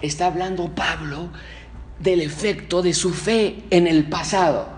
está 0.00 0.26
hablando 0.26 0.74
Pablo 0.74 1.30
del 1.98 2.22
efecto 2.22 2.82
de 2.82 2.94
su 2.94 3.12
fe 3.12 3.64
en 3.70 3.86
el 3.86 4.08
pasado. 4.08 4.68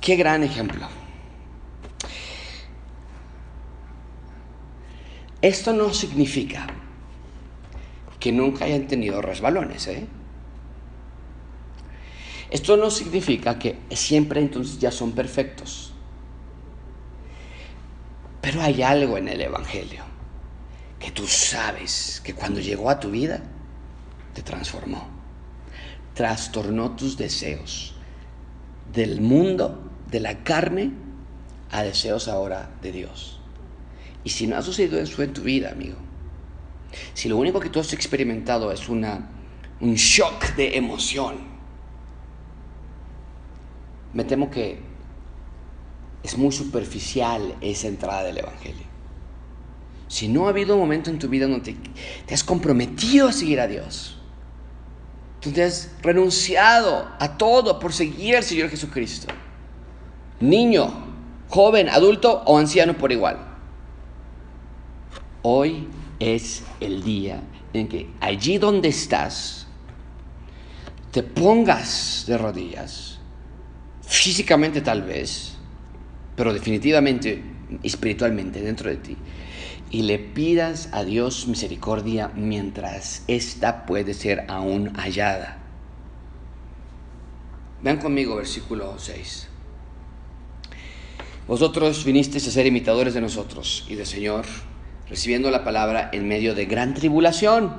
Qué 0.00 0.16
gran 0.16 0.42
ejemplo. 0.42 0.86
Esto 5.42 5.72
no 5.72 5.92
significa 5.92 6.66
que 8.20 8.32
nunca 8.32 8.64
hayan 8.64 8.86
tenido 8.86 9.20
resbalones. 9.20 9.86
¿eh? 9.88 10.06
Esto 12.50 12.76
no 12.76 12.90
significa 12.90 13.58
que 13.58 13.78
siempre 13.90 14.40
entonces 14.40 14.78
ya 14.78 14.90
son 14.90 15.12
perfectos. 15.12 15.92
Pero 18.40 18.62
hay 18.62 18.82
algo 18.82 19.18
en 19.18 19.28
el 19.28 19.40
Evangelio 19.40 20.03
que 20.98 21.10
tú 21.10 21.26
sabes 21.26 22.20
que 22.24 22.34
cuando 22.34 22.60
llegó 22.60 22.90
a 22.90 23.00
tu 23.00 23.10
vida 23.10 23.42
te 24.32 24.42
transformó, 24.42 25.06
trastornó 26.14 26.96
tus 26.96 27.16
deseos 27.16 27.94
del 28.92 29.20
mundo, 29.20 29.90
de 30.10 30.20
la 30.20 30.44
carne, 30.44 30.92
a 31.70 31.82
deseos 31.82 32.28
ahora 32.28 32.70
de 32.82 32.92
Dios. 32.92 33.40
Y 34.22 34.30
si 34.30 34.46
no 34.46 34.56
ha 34.56 34.62
sucedido 34.62 34.98
eso 34.98 35.22
en 35.22 35.32
tu 35.32 35.42
vida, 35.42 35.70
amigo, 35.72 35.96
si 37.12 37.28
lo 37.28 37.36
único 37.36 37.60
que 37.60 37.68
tú 37.68 37.80
has 37.80 37.92
experimentado 37.92 38.70
es 38.70 38.88
una, 38.88 39.28
un 39.80 39.94
shock 39.94 40.54
de 40.54 40.76
emoción, 40.76 41.36
me 44.12 44.24
temo 44.24 44.50
que 44.50 44.78
es 46.22 46.38
muy 46.38 46.52
superficial 46.52 47.56
esa 47.60 47.88
entrada 47.88 48.22
del 48.22 48.38
Evangelio. 48.38 48.93
Si 50.08 50.28
no 50.28 50.46
ha 50.46 50.50
habido 50.50 50.74
un 50.74 50.80
momento 50.80 51.10
en 51.10 51.18
tu 51.18 51.28
vida 51.28 51.46
donde 51.46 51.76
te, 52.26 52.34
has 52.34 52.44
comprometido 52.44 53.28
a 53.28 53.32
seguir 53.32 53.60
a 53.60 53.66
Dios, 53.66 54.18
donde 55.42 55.64
has 55.64 55.90
renunciado 56.02 57.08
a 57.18 57.36
todo 57.36 57.78
por 57.78 57.92
seguir 57.92 58.36
al 58.36 58.42
Señor 58.42 58.70
Jesucristo, 58.70 59.28
niño, 60.40 60.92
joven, 61.48 61.88
adulto 61.88 62.42
o 62.46 62.58
anciano 62.58 62.96
por 62.96 63.12
igual, 63.12 63.38
hoy 65.42 65.88
es 66.18 66.62
el 66.80 67.02
día 67.02 67.42
en 67.72 67.88
que 67.88 68.08
allí 68.20 68.58
donde 68.58 68.88
estás, 68.88 69.66
te 71.10 71.22
pongas 71.22 72.24
de 72.26 72.38
rodillas, 72.38 73.18
físicamente 74.02 74.80
tal 74.80 75.02
vez, 75.02 75.54
pero 76.36 76.52
definitivamente 76.52 77.42
espiritualmente 77.82 78.60
dentro 78.60 78.90
de 78.90 78.96
ti, 78.96 79.16
y 79.94 80.02
le 80.02 80.18
pidas 80.18 80.88
a 80.90 81.04
Dios 81.04 81.46
misericordia 81.46 82.32
mientras 82.34 83.22
ésta 83.28 83.86
puede 83.86 84.12
ser 84.12 84.44
aún 84.48 84.92
hallada. 84.96 85.58
Vean 87.80 87.98
conmigo 87.98 88.34
versículo 88.34 88.98
6. 88.98 89.48
Vosotros 91.46 92.04
vinisteis 92.04 92.48
a 92.48 92.50
ser 92.50 92.66
imitadores 92.66 93.14
de 93.14 93.20
nosotros 93.20 93.86
y 93.88 93.94
del 93.94 94.06
Señor, 94.06 94.46
recibiendo 95.08 95.48
la 95.52 95.62
palabra 95.62 96.10
en 96.12 96.26
medio 96.26 96.56
de 96.56 96.66
gran 96.66 96.94
tribulación, 96.94 97.72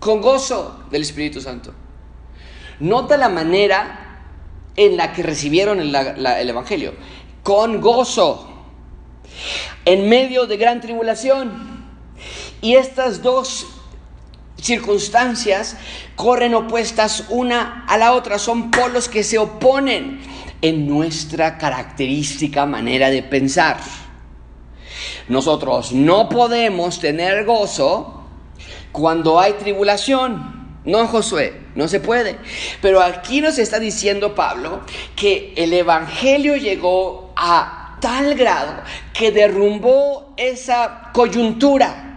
con 0.00 0.20
gozo 0.20 0.84
del 0.90 1.00
Espíritu 1.00 1.40
Santo. 1.40 1.72
Nota 2.78 3.16
la 3.16 3.30
manera 3.30 4.20
en 4.76 4.98
la 4.98 5.14
que 5.14 5.22
recibieron 5.22 5.80
el, 5.80 5.94
el 5.94 6.50
Evangelio, 6.50 6.92
con 7.42 7.80
gozo 7.80 8.47
en 9.84 10.08
medio 10.08 10.46
de 10.46 10.56
gran 10.56 10.80
tribulación. 10.80 11.78
Y 12.60 12.74
estas 12.74 13.22
dos 13.22 13.66
circunstancias 14.60 15.76
corren 16.16 16.54
opuestas 16.54 17.24
una 17.28 17.84
a 17.86 17.96
la 17.96 18.12
otra, 18.12 18.38
son 18.38 18.70
polos 18.70 19.08
que 19.08 19.22
se 19.22 19.38
oponen 19.38 20.20
en 20.60 20.88
nuestra 20.88 21.58
característica 21.58 22.66
manera 22.66 23.10
de 23.10 23.22
pensar. 23.22 23.78
Nosotros 25.28 25.92
no 25.92 26.28
podemos 26.28 27.00
tener 27.00 27.44
gozo 27.44 28.24
cuando 28.92 29.38
hay 29.38 29.52
tribulación. 29.52 30.58
No, 30.84 31.06
Josué, 31.06 31.66
no 31.74 31.86
se 31.86 32.00
puede. 32.00 32.38
Pero 32.80 33.02
aquí 33.02 33.40
nos 33.40 33.58
está 33.58 33.78
diciendo 33.78 34.34
Pablo 34.34 34.80
que 35.14 35.52
el 35.56 35.72
Evangelio 35.72 36.56
llegó 36.56 37.32
a 37.36 37.77
tal 38.00 38.34
grado 38.34 38.82
que 39.12 39.30
derrumbó 39.30 40.34
esa 40.36 41.10
coyuntura 41.12 42.07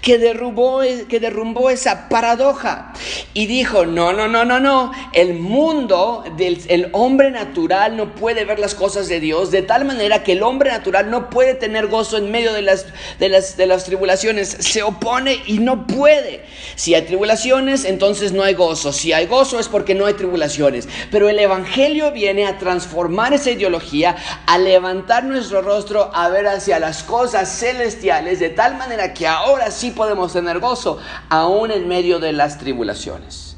que 0.00 0.18
derrumbó, 0.18 0.80
que 1.08 1.20
derrumbó 1.20 1.70
esa 1.70 2.08
paradoja. 2.08 2.92
Y 3.34 3.46
dijo, 3.46 3.86
no, 3.86 4.12
no, 4.12 4.28
no, 4.28 4.44
no, 4.44 4.60
no, 4.60 4.92
el 5.12 5.34
mundo 5.34 6.24
del 6.36 6.58
el 6.68 6.88
hombre 6.92 7.30
natural 7.30 7.96
no 7.96 8.14
puede 8.14 8.44
ver 8.44 8.58
las 8.58 8.74
cosas 8.74 9.08
de 9.08 9.20
Dios 9.20 9.50
de 9.50 9.62
tal 9.62 9.84
manera 9.84 10.22
que 10.22 10.32
el 10.32 10.42
hombre 10.42 10.70
natural 10.70 11.10
no 11.10 11.30
puede 11.30 11.54
tener 11.54 11.86
gozo 11.86 12.16
en 12.16 12.30
medio 12.30 12.52
de 12.52 12.62
las, 12.62 12.86
de 13.18 13.28
las, 13.28 13.56
de 13.56 13.66
las 13.66 13.84
tribulaciones, 13.84 14.48
se 14.48 14.82
opone 14.82 15.42
y 15.46 15.58
no 15.58 15.86
puede. 15.86 16.44
Si 16.74 16.94
hay 16.94 17.02
tribulaciones, 17.02 17.84
entonces 17.84 18.32
no 18.32 18.42
hay 18.42 18.54
gozo, 18.54 18.92
si 18.92 19.12
hay 19.12 19.26
gozo 19.26 19.58
es 19.58 19.68
porque 19.68 19.94
no 19.94 20.06
hay 20.06 20.14
tribulaciones, 20.14 20.88
pero 21.10 21.28
el 21.28 21.38
Evangelio 21.38 22.12
viene 22.12 22.46
a 22.46 22.58
transformar 22.58 23.32
esa 23.32 23.50
ideología, 23.50 24.16
a 24.46 24.58
levantar 24.58 25.24
nuestro 25.24 25.62
rostro, 25.62 26.10
a 26.14 26.28
ver 26.28 26.46
hacia 26.46 26.78
las 26.78 27.02
cosas 27.02 27.48
celestiales 27.58 28.38
de 28.40 28.50
tal 28.50 28.76
manera 28.76 29.14
que 29.14 29.26
ahora 29.26 29.67
sí 29.70 29.90
podemos 29.90 30.32
tener 30.32 30.58
gozo, 30.60 30.98
aún 31.28 31.70
en 31.70 31.88
medio 31.88 32.18
de 32.18 32.32
las 32.32 32.58
tribulaciones. 32.58 33.56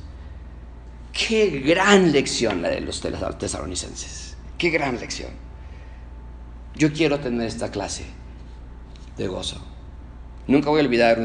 Qué 1.12 1.61
gran 1.61 2.12
lección 2.12 2.62
la 2.62 2.68
de 2.68 2.81
los 2.81 3.01
tesalonicenses. 3.38 4.37
Qué 4.59 4.70
gran 4.70 4.99
lección. 4.99 5.31
Yo 6.75 6.92
quiero 6.92 7.18
tener 7.20 7.46
esta 7.46 7.70
clase 7.70 8.05
de 9.16 9.27
gozo. 9.27 9.61
Nunca 10.46 10.70
voy 10.70 10.81
a 10.81 10.85
olvidar 10.85 11.18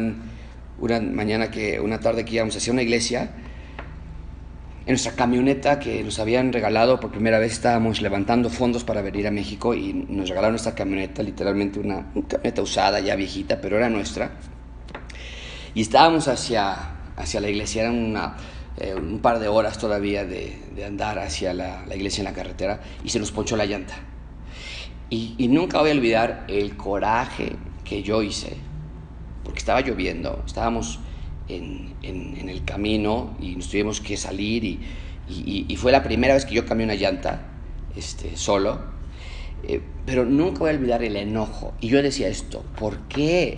una 0.80 1.00
mañana 1.00 1.52
que, 1.52 1.80
una 1.80 2.00
tarde 2.00 2.26
que 2.26 2.36
íbamos 2.36 2.56
hacia 2.56 2.74
una 2.74 2.82
iglesia, 2.82 3.32
en 4.86 4.91
nuestra 4.91 5.13
camioneta 5.13 5.80
que 5.80 6.04
nos 6.04 6.19
habían 6.19 6.54
regalado 6.54 7.00
por 7.00 7.10
primera 7.10 7.39
vez 7.39 7.54
estábamos 7.54 8.02
levantando 8.02 8.52
fondos 8.52 8.84
para 8.84 9.02
venir 9.02 9.26
a 9.26 9.32
México 9.32 9.74
y 9.74 9.93
nos 9.93 10.30
regalaron 10.30 10.56
esta 10.56 10.76
camioneta, 10.76 11.24
literalmente 11.24 11.80
una, 11.80 12.12
una 12.13 12.28
camioneta 12.28 12.62
usada, 12.62 13.00
ya 13.00 13.15
viejita, 13.15 13.60
pero 13.62 13.78
era 13.78 13.89
nuestra. 13.89 14.32
Y 15.76 15.82
estábamos 15.82 16.30
hacia, 16.30 16.96
hacia 17.18 17.42
la 17.42 17.50
iglesia, 17.50 17.84
eran 17.84 18.16
eh, 18.78 18.96
un 18.96 19.20
par 19.20 19.40
de 19.40 19.50
horas 19.50 19.78
todavía 19.78 20.26
de, 20.26 20.58
andar 20.88 21.20
hacia 21.20 21.54
la, 21.54 21.84
iglesia 21.94 22.22
en 22.22 22.26
la 22.26 22.34
carretera 22.34 22.80
y 23.04 23.10
se 23.10 23.20
nos 23.20 23.32
ponchó 23.32 23.58
la 23.58 23.66
llanta. 23.66 23.94
Y, 25.10 25.48
nunca 25.50 25.80
voy 25.82 25.92
a 25.92 25.94
olvidar 25.94 26.46
el 26.48 26.78
coraje 26.78 27.58
que 27.84 28.04
yo 28.04 28.24
hice, 28.24 28.56
porque 29.44 29.60
estaba 29.60 29.82
lloviendo, 29.82 30.44
estábamos 30.46 31.00
en, 31.50 31.94
el 32.02 32.64
camino 32.64 33.36
y 33.40 33.56
nos 33.56 33.70
tuvimos 33.70 34.00
que 34.00 34.18
salir 34.18 34.80
y, 35.28 35.76
fue 35.76 35.92
la 35.92 36.04
primera 36.04 36.34
vez 36.36 36.46
que 36.46 36.56
yo 36.56 36.66
cambié 36.66 36.86
una 36.86 36.96
llanta 36.96 37.48
este, 37.98 38.38
solo, 38.38 38.80
eh, 39.64 39.82
pero 40.06 40.26
nunca 40.26 40.60
voy 40.60 40.72
a 40.72 40.74
olvidar 40.74 41.04
el 41.04 41.18
enojo. 41.18 41.74
Y 41.82 41.90
yo 41.90 42.02
decía 42.02 42.30
esto, 42.30 42.64
¿por 42.78 43.00
qué 43.08 43.58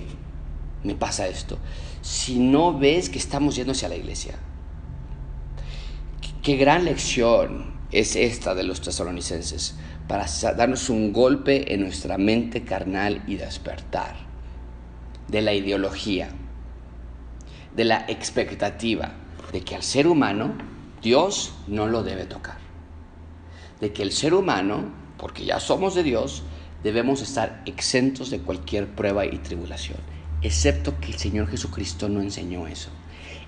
me 0.84 0.96
pasa 0.96 1.28
esto? 1.28 1.60
Si 2.08 2.40
no 2.40 2.78
ves 2.78 3.10
que 3.10 3.18
estamos 3.18 3.58
yendo 3.58 3.74
hacia 3.74 3.90
la 3.90 3.98
iglesia? 3.98 4.36
Qué 6.42 6.56
gran 6.56 6.86
lección 6.86 7.76
es 7.92 8.16
esta 8.16 8.56
de 8.56 8.64
los 8.64 8.80
tesalonicenses 8.80 9.76
para 10.08 10.26
darnos 10.56 10.90
un 10.90 11.12
golpe 11.12 11.74
en 11.74 11.82
nuestra 11.82 12.18
mente 12.18 12.64
carnal 12.64 13.26
y 13.28 13.36
despertar 13.36 14.16
de 15.28 15.42
la 15.42 15.54
ideología, 15.54 16.30
de 17.76 17.84
la 17.84 18.06
expectativa 18.08 19.12
de 19.52 19.62
que 19.62 19.76
al 19.76 19.84
ser 19.84 20.08
humano 20.08 20.54
Dios 21.02 21.56
no 21.68 21.88
lo 21.88 22.04
debe 22.04 22.24
tocar, 22.24 22.60
de 23.82 23.92
que 23.92 24.04
el 24.04 24.14
ser 24.14 24.34
humano, 24.34 24.94
porque 25.18 25.44
ya 25.44 25.60
somos 25.60 25.94
de 25.94 26.04
Dios, 26.04 26.44
debemos 26.84 27.22
estar 27.22 27.64
exentos 27.66 28.30
de 28.30 28.40
cualquier 28.40 28.88
prueba 28.88 29.26
y 29.26 29.40
tribulación. 29.40 30.17
Excepto 30.42 31.00
que 31.00 31.08
el 31.08 31.18
Señor 31.18 31.48
Jesucristo 31.48 32.10
no 32.10 32.22
enseñó 32.22 32.68
eso. 32.68 32.90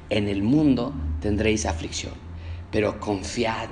En 0.09 0.27
el 0.27 0.41
mundo 0.41 0.93
tendréis 1.21 1.65
aflicción, 1.65 2.13
pero 2.71 2.99
confiad, 2.99 3.69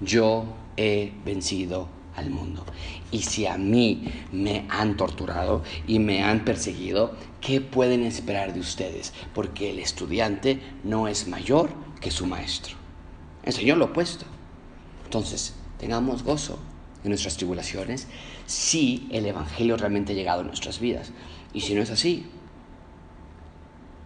yo 0.00 0.46
he 0.76 1.12
vencido 1.24 1.88
al 2.14 2.30
mundo. 2.30 2.64
Y 3.10 3.22
si 3.22 3.46
a 3.46 3.56
mí 3.56 4.04
me 4.32 4.64
han 4.68 4.96
torturado 4.96 5.62
y 5.86 5.98
me 5.98 6.22
han 6.22 6.44
perseguido, 6.44 7.14
¿qué 7.40 7.60
pueden 7.60 8.02
esperar 8.02 8.54
de 8.54 8.60
ustedes? 8.60 9.12
Porque 9.34 9.70
el 9.70 9.78
estudiante 9.78 10.60
no 10.82 11.08
es 11.08 11.28
mayor 11.28 11.70
que 12.00 12.10
su 12.10 12.26
maestro. 12.26 12.76
Enseñó 13.42 13.76
lo 13.76 13.86
opuesto. 13.86 14.24
Entonces, 15.04 15.54
tengamos 15.78 16.22
gozo 16.22 16.58
en 17.04 17.10
nuestras 17.10 17.36
tribulaciones 17.36 18.08
si 18.46 19.08
el 19.12 19.26
Evangelio 19.26 19.76
realmente 19.76 20.12
ha 20.12 20.16
llegado 20.16 20.40
a 20.40 20.44
nuestras 20.44 20.80
vidas. 20.80 21.12
Y 21.52 21.60
si 21.60 21.74
no 21.74 21.82
es 21.82 21.90
así, 21.90 22.26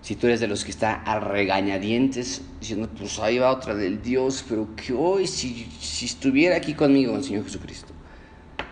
si 0.03 0.17
tú 0.17 0.27
eres 0.27 0.41
de 0.41 0.49
los 0.49 0.65
que 0.65 0.71
está 0.71 1.03
a 1.03 1.21
regañadientes 1.21 2.43
diciendo, 2.59 2.89
pues 2.97 3.19
ahí 3.19 3.39
va 3.39 3.51
otra 3.51 3.75
del 3.75 4.03
Dios, 4.03 4.45
pero 4.49 4.75
que 4.75 4.93
hoy 4.93 5.27
si, 5.27 5.67
si 5.81 6.07
estuviera 6.07 6.57
aquí 6.57 6.75
conmigo 6.75 7.15
el 7.17 7.25
Señor 7.25 7.45
Jesucristo, 7.45 7.93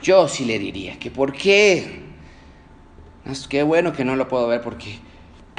yo 0.03 0.29
sí 0.29 0.45
le 0.45 0.59
diría 0.59 0.99
que 0.99 1.11
por 1.11 1.33
qué. 1.33 2.07
Qué 3.49 3.62
bueno 3.62 3.93
que 3.93 4.05
no 4.05 4.17
lo 4.17 4.27
puedo 4.27 4.49
ver 4.49 4.62
porque 4.62 4.99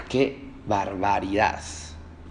qué 0.07 0.39
barbaridad 0.65 1.61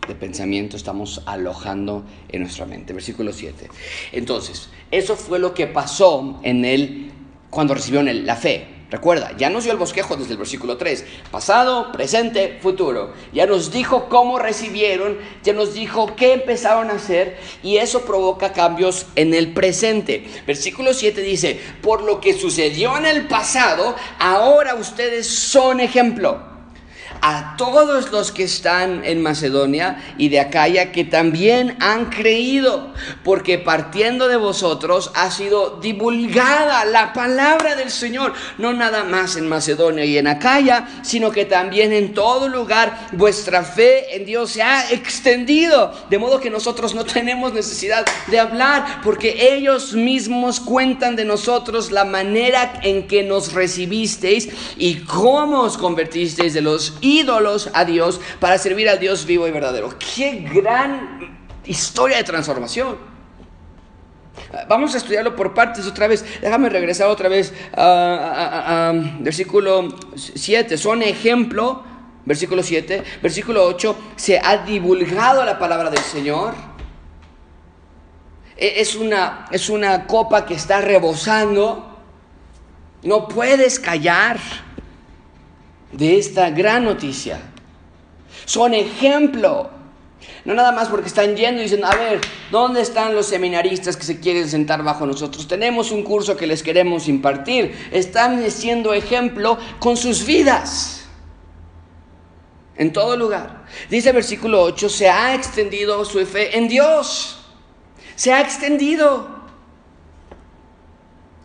de 0.06 0.14
pensamiento 0.14 0.76
estamos 0.76 1.22
alojando 1.26 2.04
en 2.28 2.42
nuestra 2.42 2.66
mente. 2.66 2.92
Versículo 2.92 3.32
7. 3.32 3.68
Entonces, 4.12 4.70
eso 4.90 5.16
fue 5.16 5.38
lo 5.38 5.54
que 5.54 5.66
pasó 5.66 6.40
en 6.42 6.64
él 6.64 7.12
cuando 7.50 7.74
recibieron 7.74 8.26
la 8.26 8.34
fe. 8.34 8.77
Recuerda, 8.90 9.36
ya 9.36 9.50
nos 9.50 9.64
dio 9.64 9.72
el 9.72 9.78
bosquejo 9.78 10.16
desde 10.16 10.32
el 10.32 10.38
versículo 10.38 10.78
3, 10.78 11.04
pasado, 11.30 11.92
presente, 11.92 12.58
futuro. 12.62 13.12
Ya 13.34 13.44
nos 13.44 13.70
dijo 13.70 14.08
cómo 14.08 14.38
recibieron, 14.38 15.18
ya 15.42 15.52
nos 15.52 15.74
dijo 15.74 16.16
qué 16.16 16.32
empezaron 16.32 16.90
a 16.90 16.94
hacer 16.94 17.38
y 17.62 17.76
eso 17.76 18.06
provoca 18.06 18.54
cambios 18.54 19.04
en 19.14 19.34
el 19.34 19.52
presente. 19.52 20.26
Versículo 20.46 20.94
7 20.94 21.20
dice, 21.20 21.60
por 21.82 22.02
lo 22.02 22.18
que 22.20 22.32
sucedió 22.32 22.96
en 22.96 23.04
el 23.04 23.28
pasado, 23.28 23.94
ahora 24.18 24.74
ustedes 24.74 25.28
son 25.28 25.80
ejemplo 25.80 26.47
a 27.20 27.56
todos 27.56 28.10
los 28.12 28.32
que 28.32 28.44
están 28.44 29.04
en 29.04 29.22
Macedonia 29.22 30.14
y 30.18 30.28
de 30.28 30.40
Acaya 30.40 30.92
que 30.92 31.04
también 31.04 31.76
han 31.80 32.06
creído, 32.06 32.92
porque 33.24 33.58
partiendo 33.58 34.28
de 34.28 34.36
vosotros 34.36 35.10
ha 35.14 35.30
sido 35.30 35.78
divulgada 35.80 36.84
la 36.84 37.12
palabra 37.12 37.76
del 37.76 37.90
Señor, 37.90 38.32
no 38.58 38.72
nada 38.72 39.04
más 39.04 39.36
en 39.36 39.48
Macedonia 39.48 40.04
y 40.04 40.18
en 40.18 40.26
Acaya, 40.26 40.88
sino 41.02 41.30
que 41.30 41.44
también 41.44 41.92
en 41.92 42.14
todo 42.14 42.48
lugar 42.48 43.08
vuestra 43.12 43.62
fe 43.62 44.16
en 44.16 44.24
Dios 44.24 44.50
se 44.52 44.62
ha 44.62 44.90
extendido, 44.90 45.92
de 46.10 46.18
modo 46.18 46.40
que 46.40 46.50
nosotros 46.50 46.94
no 46.94 47.04
tenemos 47.04 47.52
necesidad 47.52 48.06
de 48.28 48.38
hablar, 48.38 49.00
porque 49.02 49.54
ellos 49.54 49.92
mismos 49.92 50.60
cuentan 50.60 51.16
de 51.16 51.24
nosotros 51.24 51.90
la 51.90 52.04
manera 52.04 52.80
en 52.82 53.06
que 53.06 53.22
nos 53.22 53.52
recibisteis 53.52 54.48
y 54.76 54.96
cómo 54.96 55.62
os 55.62 55.76
convertisteis 55.76 56.54
de 56.54 56.60
los 56.60 56.94
ídolos 57.08 57.70
a 57.72 57.84
Dios 57.84 58.20
para 58.40 58.58
servir 58.58 58.88
al 58.88 58.98
Dios 58.98 59.24
vivo 59.24 59.48
y 59.48 59.50
verdadero. 59.50 59.94
Qué 59.98 60.48
gran 60.52 61.38
historia 61.64 62.18
de 62.18 62.24
transformación. 62.24 62.96
Vamos 64.68 64.94
a 64.94 64.98
estudiarlo 64.98 65.34
por 65.34 65.54
partes 65.54 65.86
otra 65.86 66.06
vez. 66.06 66.24
Déjame 66.40 66.68
regresar 66.68 67.08
otra 67.08 67.28
vez 67.28 67.52
a, 67.74 68.92
versículo 69.20 69.88
7. 70.14 70.76
Son 70.78 71.02
ejemplo, 71.02 71.82
versículo 72.24 72.62
7. 72.62 73.02
Versículo 73.22 73.64
8. 73.66 73.96
Se 74.16 74.38
ha 74.38 74.58
divulgado 74.58 75.44
la 75.44 75.58
palabra 75.58 75.90
del 75.90 76.00
Señor. 76.00 76.54
E, 78.56 78.80
es 78.80 78.94
una, 78.94 79.46
es 79.50 79.68
una 79.68 80.06
copa 80.06 80.46
que 80.46 80.54
está 80.54 80.80
rebosando. 80.80 81.98
No 83.02 83.28
puedes 83.28 83.78
callar 83.78 84.38
de 85.92 86.18
esta 86.18 86.50
gran 86.50 86.84
noticia. 86.84 87.40
Son 88.44 88.74
ejemplo. 88.74 89.70
No 90.44 90.54
nada 90.54 90.72
más 90.72 90.88
porque 90.88 91.08
están 91.08 91.36
yendo 91.36 91.60
y 91.60 91.64
dicen, 91.64 91.84
a 91.84 91.94
ver, 91.94 92.20
¿dónde 92.50 92.80
están 92.80 93.14
los 93.14 93.26
seminaristas 93.26 93.96
que 93.96 94.04
se 94.04 94.20
quieren 94.20 94.48
sentar 94.48 94.82
bajo 94.82 95.06
nosotros? 95.06 95.46
Tenemos 95.46 95.90
un 95.90 96.02
curso 96.02 96.36
que 96.36 96.46
les 96.46 96.62
queremos 96.62 97.08
impartir. 97.08 97.76
Están 97.92 98.50
siendo 98.50 98.94
ejemplo 98.94 99.58
con 99.78 99.96
sus 99.96 100.24
vidas. 100.24 101.04
En 102.76 102.92
todo 102.92 103.16
lugar. 103.16 103.66
Dice 103.90 104.10
el 104.10 104.14
versículo 104.14 104.62
8, 104.62 104.88
se 104.88 105.08
ha 105.08 105.34
extendido 105.34 106.04
su 106.04 106.24
fe 106.24 106.56
en 106.56 106.68
Dios. 106.68 107.44
Se 108.14 108.32
ha 108.32 108.40
extendido. 108.40 109.38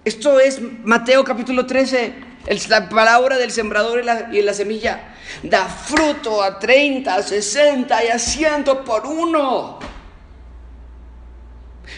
Esto 0.06 0.40
es 0.40 0.62
Mateo 0.84 1.24
capítulo 1.24 1.66
13 1.66 2.33
la 2.70 2.90
palabra 2.90 3.38
del 3.38 3.52
sembrador 3.52 4.02
y 4.02 4.04
la, 4.04 4.30
y 4.32 4.42
la 4.42 4.54
semilla 4.54 5.16
da 5.42 5.66
fruto 5.66 6.44
a 6.44 6.60
30, 6.60 7.16
a 7.16 7.24
60 7.24 8.06
y 8.06 8.08
a 8.10 8.20
100 8.20 8.64
por 8.86 9.06
uno. 9.06 9.80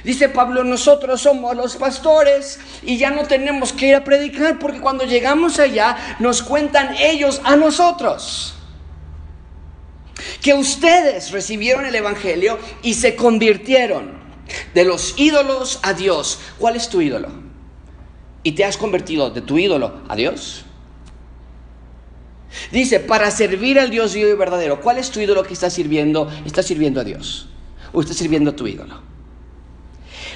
Dice 0.04 0.30
Pablo, 0.30 0.64
nosotros 0.64 1.22
somos 1.22 1.56
los 1.56 1.78
pastores 1.78 2.60
y 2.84 2.98
ya 2.98 3.12
no 3.12 3.24
tenemos 3.24 3.74
que 3.74 3.88
ir 3.88 3.96
a 3.96 4.04
predicar 4.04 4.60
porque 4.60 4.80
cuando 4.80 5.06
llegamos 5.06 5.60
allá 5.60 6.18
nos 6.20 6.44
cuentan 6.44 6.96
ellos 6.98 7.42
a 7.44 7.56
nosotros 7.56 8.56
que 10.42 10.54
ustedes 10.54 11.32
recibieron 11.32 11.86
el 11.86 11.96
Evangelio 11.96 12.60
y 12.84 12.94
se 12.94 13.16
convirtieron 13.16 14.14
de 14.74 14.86
los 14.86 15.16
ídolos 15.18 15.80
a 15.82 15.94
Dios. 15.94 16.40
¿Cuál 16.60 16.76
es 16.76 16.90
tu 16.90 17.02
ídolo? 17.02 17.45
Y 18.46 18.52
te 18.52 18.64
has 18.64 18.78
convertido 18.78 19.32
de 19.32 19.42
tu 19.42 19.58
ídolo 19.58 20.02
a 20.08 20.16
Dios? 20.16 20.64
Dice, 22.72 23.00
para 23.00 23.32
servir 23.32 23.80
al 23.80 23.90
Dios 23.90 24.14
vivo 24.14 24.30
y 24.30 24.36
verdadero, 24.36 24.82
¿cuál 24.82 25.00
es 25.00 25.10
tu 25.10 25.20
ídolo 25.20 25.42
que 25.42 25.54
estás 25.54 25.74
sirviendo? 25.74 26.32
¿Estás 26.46 26.68
sirviendo 26.68 27.02
a 27.02 27.04
Dios? 27.04 27.50
¿O 27.92 28.02
estás 28.02 28.16
sirviendo 28.16 28.52
a 28.52 28.56
tu 28.56 28.68
ídolo? 28.68 29.02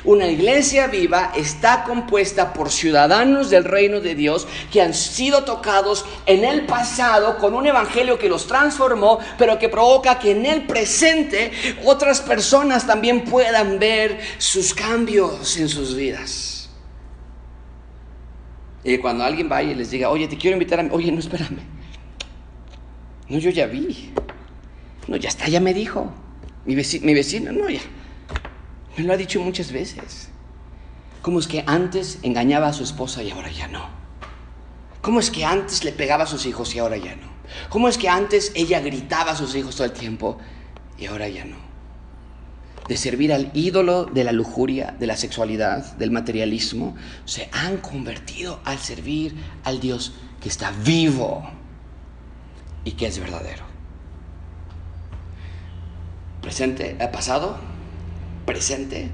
Una 0.05 0.25
iglesia 0.25 0.87
viva 0.87 1.33
está 1.35 1.83
compuesta 1.83 2.51
por 2.51 2.71
ciudadanos 2.71 3.51
del 3.51 3.63
reino 3.63 3.99
de 3.99 4.15
Dios 4.15 4.47
que 4.71 4.81
han 4.81 4.95
sido 4.95 5.43
tocados 5.43 6.03
en 6.25 6.43
el 6.45 6.65
pasado 6.65 7.37
con 7.37 7.53
un 7.53 7.67
evangelio 7.67 8.17
que 8.17 8.27
los 8.27 8.47
transformó, 8.47 9.19
pero 9.37 9.59
que 9.59 9.69
provoca 9.69 10.17
que 10.17 10.31
en 10.31 10.47
el 10.47 10.65
presente 10.65 11.51
otras 11.85 12.21
personas 12.21 12.87
también 12.87 13.23
puedan 13.23 13.77
ver 13.77 14.19
sus 14.39 14.73
cambios 14.73 15.57
en 15.57 15.69
sus 15.69 15.95
vidas. 15.95 16.58
Y 18.83 18.97
cuando 18.97 19.23
alguien 19.23 19.49
vaya 19.49 19.71
y 19.71 19.75
les 19.75 19.91
diga, 19.91 20.09
oye, 20.09 20.27
te 20.27 20.37
quiero 20.37 20.55
invitar 20.55 20.79
a... 20.79 20.93
Oye, 20.93 21.11
no, 21.11 21.19
espérame. 21.19 21.59
No, 23.27 23.37
yo 23.37 23.49
ya 23.49 23.67
vi. 23.67 24.11
No, 25.07 25.17
ya 25.17 25.29
está, 25.29 25.47
ya 25.47 25.59
me 25.59 25.73
dijo. 25.73 26.11
Mi 26.65 26.75
vecino, 26.75 27.05
mi 27.05 27.13
vecino, 27.13 27.51
no, 27.51 27.69
ya. 27.69 27.81
Me 28.97 29.03
lo 29.03 29.13
ha 29.13 29.17
dicho 29.17 29.41
muchas 29.41 29.71
veces. 29.71 30.29
¿Cómo 31.21 31.39
es 31.39 31.47
que 31.47 31.63
antes 31.67 32.19
engañaba 32.23 32.67
a 32.67 32.73
su 32.73 32.83
esposa 32.83 33.21
y 33.21 33.31
ahora 33.31 33.51
ya 33.51 33.67
no? 33.67 33.87
¿Cómo 35.01 35.19
es 35.19 35.29
que 35.31 35.45
antes 35.45 35.83
le 35.83 35.91
pegaba 35.91 36.23
a 36.23 36.27
sus 36.27 36.45
hijos 36.45 36.73
y 36.75 36.79
ahora 36.79 36.97
ya 36.97 37.15
no? 37.15 37.27
¿Cómo 37.69 37.89
es 37.89 37.97
que 37.97 38.09
antes 38.09 38.51
ella 38.55 38.79
gritaba 38.79 39.31
a 39.31 39.35
sus 39.35 39.55
hijos 39.55 39.75
todo 39.75 39.85
el 39.85 39.93
tiempo 39.93 40.37
y 40.97 41.05
ahora 41.05 41.27
ya 41.27 41.45
no? 41.45 41.68
De 42.89 42.97
servir 42.97 43.31
al 43.31 43.51
ídolo 43.53 44.05
de 44.05 44.23
la 44.23 44.31
lujuria, 44.31 44.95
de 44.99 45.05
la 45.05 45.15
sexualidad, 45.15 45.95
del 45.97 46.09
materialismo, 46.09 46.95
se 47.23 47.47
han 47.51 47.77
convertido 47.77 48.59
al 48.65 48.79
servir 48.79 49.35
al 49.63 49.79
Dios 49.79 50.13
que 50.41 50.49
está 50.49 50.71
vivo 50.71 51.47
y 52.83 52.93
que 52.93 53.05
es 53.05 53.19
verdadero. 53.19 53.63
Presente, 56.41 56.97
eh, 56.99 57.07
pasado, 57.13 57.59
presente 58.47 59.11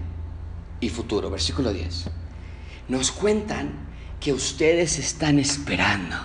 y 0.79 0.87
futuro. 0.87 1.29
Versículo 1.29 1.73
10. 1.73 2.05
Nos 2.87 3.11
cuentan 3.11 3.73
que 4.21 4.31
ustedes 4.31 4.97
están 4.99 5.37
esperando 5.37 6.15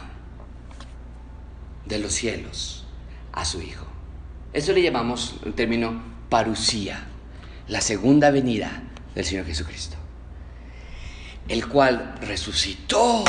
de 1.85 1.99
los 1.99 2.13
cielos 2.13 2.87
a 3.33 3.45
su 3.45 3.61
Hijo. 3.61 3.87
Eso 4.53 4.73
le 4.73 4.83
llamamos 4.83 5.35
el 5.45 5.55
término 5.55 6.01
parusía 6.29 7.10
la 7.71 7.81
segunda 7.81 8.33
venida 8.33 8.83
del 9.15 9.25
Señor 9.25 9.47
Jesucristo, 9.47 9.97
el 11.49 11.69
cual 11.69 12.17
resucitó 12.21 13.23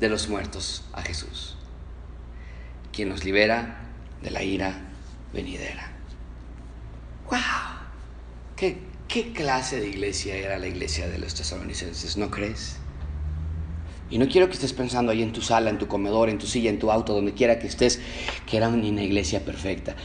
de 0.00 0.08
los 0.08 0.30
muertos 0.30 0.84
a 0.94 1.02
Jesús, 1.02 1.56
quien 2.90 3.10
nos 3.10 3.22
libera 3.22 3.82
de 4.22 4.30
la 4.30 4.42
ira 4.42 4.80
venidera. 5.34 5.92
¡Wow! 7.30 7.38
¿Qué, 8.56 8.78
qué 9.08 9.32
clase 9.34 9.78
de 9.78 9.88
iglesia 9.88 10.36
era 10.36 10.58
la 10.58 10.66
iglesia 10.66 11.06
de 11.06 11.18
los 11.18 11.34
tesalonicenses? 11.34 12.16
¿No 12.16 12.30
crees? 12.30 12.78
Y 14.08 14.16
no 14.16 14.26
quiero 14.26 14.48
que 14.48 14.54
estés 14.54 14.72
pensando 14.72 15.12
ahí 15.12 15.22
en 15.22 15.32
tu 15.32 15.42
sala, 15.42 15.68
en 15.68 15.78
tu 15.78 15.86
comedor, 15.86 16.30
en 16.30 16.38
tu 16.38 16.46
silla, 16.46 16.70
en 16.70 16.78
tu 16.78 16.90
auto, 16.90 17.12
donde 17.12 17.34
quiera 17.34 17.58
que 17.58 17.66
estés, 17.66 18.00
que 18.46 18.56
era 18.56 18.68
una 18.68 19.02
iglesia 19.02 19.44
perfecta. 19.44 19.96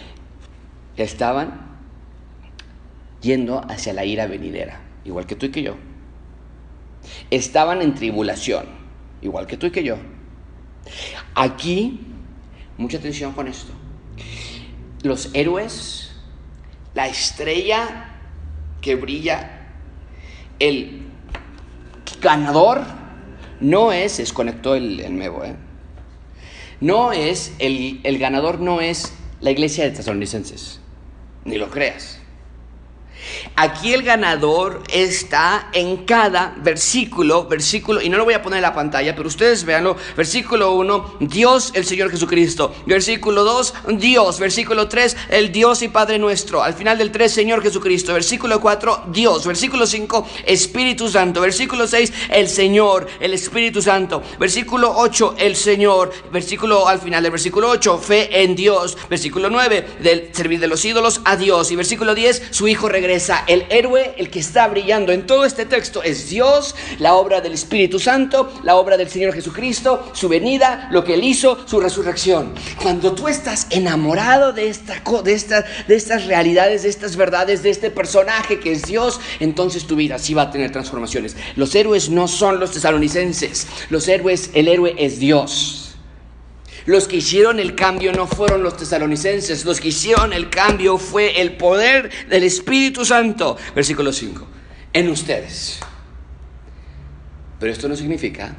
Estaban 0.98 1.69
yendo 3.22 3.62
hacia 3.70 3.94
la 3.94 4.06
ira 4.06 4.28
venidera, 4.28 4.82
igual 5.06 5.26
que 5.26 5.36
tú 5.36 5.48
y 5.48 5.52
que 5.52 5.64
yo. 5.64 5.76
Estaban 7.30 7.82
en 7.82 7.96
tribulación, 7.96 8.66
igual 9.22 9.48
que 9.48 9.58
tú 9.58 9.68
y 9.68 9.72
que 9.72 9.84
yo. 9.84 9.98
Aquí, 11.36 12.00
mucha 12.78 12.98
atención 12.98 13.34
con 13.34 13.48
esto. 13.48 13.74
Los 15.04 15.30
héroes, 15.34 16.12
la 16.94 17.08
estrella 17.08 18.16
que 18.82 18.96
brilla, 18.96 19.68
el 20.60 21.04
ganador, 22.22 22.82
no 23.60 23.92
es, 23.92 24.18
desconectó 24.18 24.76
el, 24.76 25.00
el 25.00 25.18
nuevo, 25.18 25.44
¿eh? 25.44 25.56
no 26.82 27.12
es, 27.12 27.54
el, 27.60 28.00
el 28.04 28.18
ganador 28.18 28.60
no 28.60 28.82
es 28.82 29.14
la 29.42 29.52
iglesia 29.52 29.84
de 29.84 29.92
Tesalonicenses, 29.92 30.80
ni 31.46 31.58
lo 31.58 31.70
creas. 31.70 32.19
Aquí 33.56 33.94
el 33.94 34.04
ganador 34.04 34.84
está 34.92 35.70
en 35.74 36.06
cada 36.06 36.56
versículo, 36.58 37.46
versículo, 37.46 38.02
y 38.02 38.10
no 38.10 38.18
lo 38.18 38.26
voy 38.26 38.34
a 38.34 38.42
poner 38.42 38.58
en 38.58 38.64
la 38.64 38.74
pantalla, 38.74 39.16
pero 39.16 39.28
ustedes 39.28 39.64
véanlo. 39.66 39.98
Versículo 40.16 40.74
1, 40.74 41.18
Dios 41.20 41.72
el 41.76 41.86
Señor 41.86 42.10
Jesucristo. 42.10 42.74
Versículo 42.86 43.44
2, 43.44 43.74
Dios. 43.94 44.40
Versículo 44.40 44.88
3, 44.88 45.18
el 45.30 45.52
Dios 45.52 45.82
y 45.82 45.90
Padre 45.90 46.20
nuestro. 46.20 46.64
Al 46.64 46.74
final 46.74 46.98
del 46.98 47.12
3, 47.12 47.32
Señor 47.32 47.62
Jesucristo. 47.62 48.14
Versículo 48.14 48.60
4, 48.60 49.06
Dios. 49.12 49.46
Versículo 49.46 49.86
5, 49.86 50.28
Espíritu 50.46 51.10
Santo. 51.10 51.42
Versículo 51.42 51.88
6, 51.88 52.14
el 52.30 52.48
Señor, 52.48 53.08
el 53.20 53.34
Espíritu 53.34 53.82
Santo. 53.82 54.24
Versículo 54.40 54.94
8, 54.96 55.36
el 55.38 55.56
Señor. 55.56 56.12
Versículo 56.32 56.88
al 56.88 57.00
final 57.00 57.24
del 57.24 57.32
versículo 57.32 57.70
8, 57.70 57.98
fe 57.98 58.44
en 58.44 58.56
Dios. 58.56 58.98
Versículo 59.10 59.50
9, 59.50 59.98
del 60.02 60.30
servir 60.34 60.60
de 60.60 60.68
los 60.68 60.84
ídolos 60.86 61.22
a 61.26 61.36
Dios. 61.36 61.72
Y 61.72 61.76
versículo 61.76 62.16
10, 62.16 62.44
su 62.52 62.68
Hijo 62.68 62.90
regresa 62.90 63.19
el 63.48 63.66
héroe, 63.70 64.14
el 64.18 64.30
que 64.30 64.40
está 64.40 64.68
brillando 64.68 65.12
en 65.12 65.26
todo 65.26 65.44
este 65.46 65.66
texto 65.66 66.02
es 66.04 66.30
Dios, 66.30 66.76
la 67.00 67.16
obra 67.16 67.42
del 67.42 67.54
Espíritu 67.54 68.00
Santo, 68.00 68.52
la 68.64 68.76
obra 68.76 68.98
del 68.98 69.10
Señor 69.10 69.34
Jesucristo, 69.34 70.12
su 70.14 70.30
venida, 70.30 70.88
lo 70.92 71.04
que 71.04 71.16
Él 71.16 71.24
hizo, 71.24 71.68
su 71.68 71.80
resurrección. 71.80 72.54
Cuando 72.82 73.14
tú 73.14 73.28
estás 73.28 73.68
enamorado 73.72 74.54
de, 74.54 74.64
de, 74.64 75.34
esta, 75.34 75.66
de 75.88 75.96
estas 75.96 76.26
realidades, 76.26 76.84
de 76.84 76.90
estas 76.90 77.16
verdades, 77.16 77.64
de 77.64 77.70
este 77.70 77.92
personaje 77.92 78.60
que 78.60 78.72
es 78.72 78.84
Dios, 78.84 79.20
entonces 79.40 79.86
tu 79.86 79.96
vida 79.96 80.18
sí 80.18 80.34
va 80.34 80.44
a 80.44 80.52
tener 80.52 80.72
transformaciones. 80.72 81.36
Los 81.56 81.76
héroes 81.76 82.10
no 82.10 82.28
son 82.28 82.60
los 82.60 82.72
tesalonicenses, 82.72 83.68
los 83.90 84.08
héroes, 84.08 84.52
el 84.54 84.68
héroe 84.68 84.96
es 84.98 85.20
Dios. 85.20 85.79
Los 86.86 87.08
que 87.08 87.18
hicieron 87.18 87.60
el 87.60 87.76
cambio 87.76 88.12
no 88.14 88.28
fueron 88.28 88.64
los 88.64 88.78
tesalonicenses, 88.78 89.66
los 89.66 89.80
que 89.80 89.90
hicieron 89.90 90.34
el 90.34 90.50
cambio 90.50 90.98
fue 90.98 91.42
el 91.42 91.58
poder 91.58 92.10
del 92.30 92.44
Espíritu 92.44 93.06
Santo. 93.06 93.58
Versículo 93.76 94.12
5. 94.12 94.48
En 94.94 95.10
ustedes. 95.10 95.80
Pero 97.60 97.72
esto 97.72 97.90
no 97.90 97.96
significa 97.96 98.56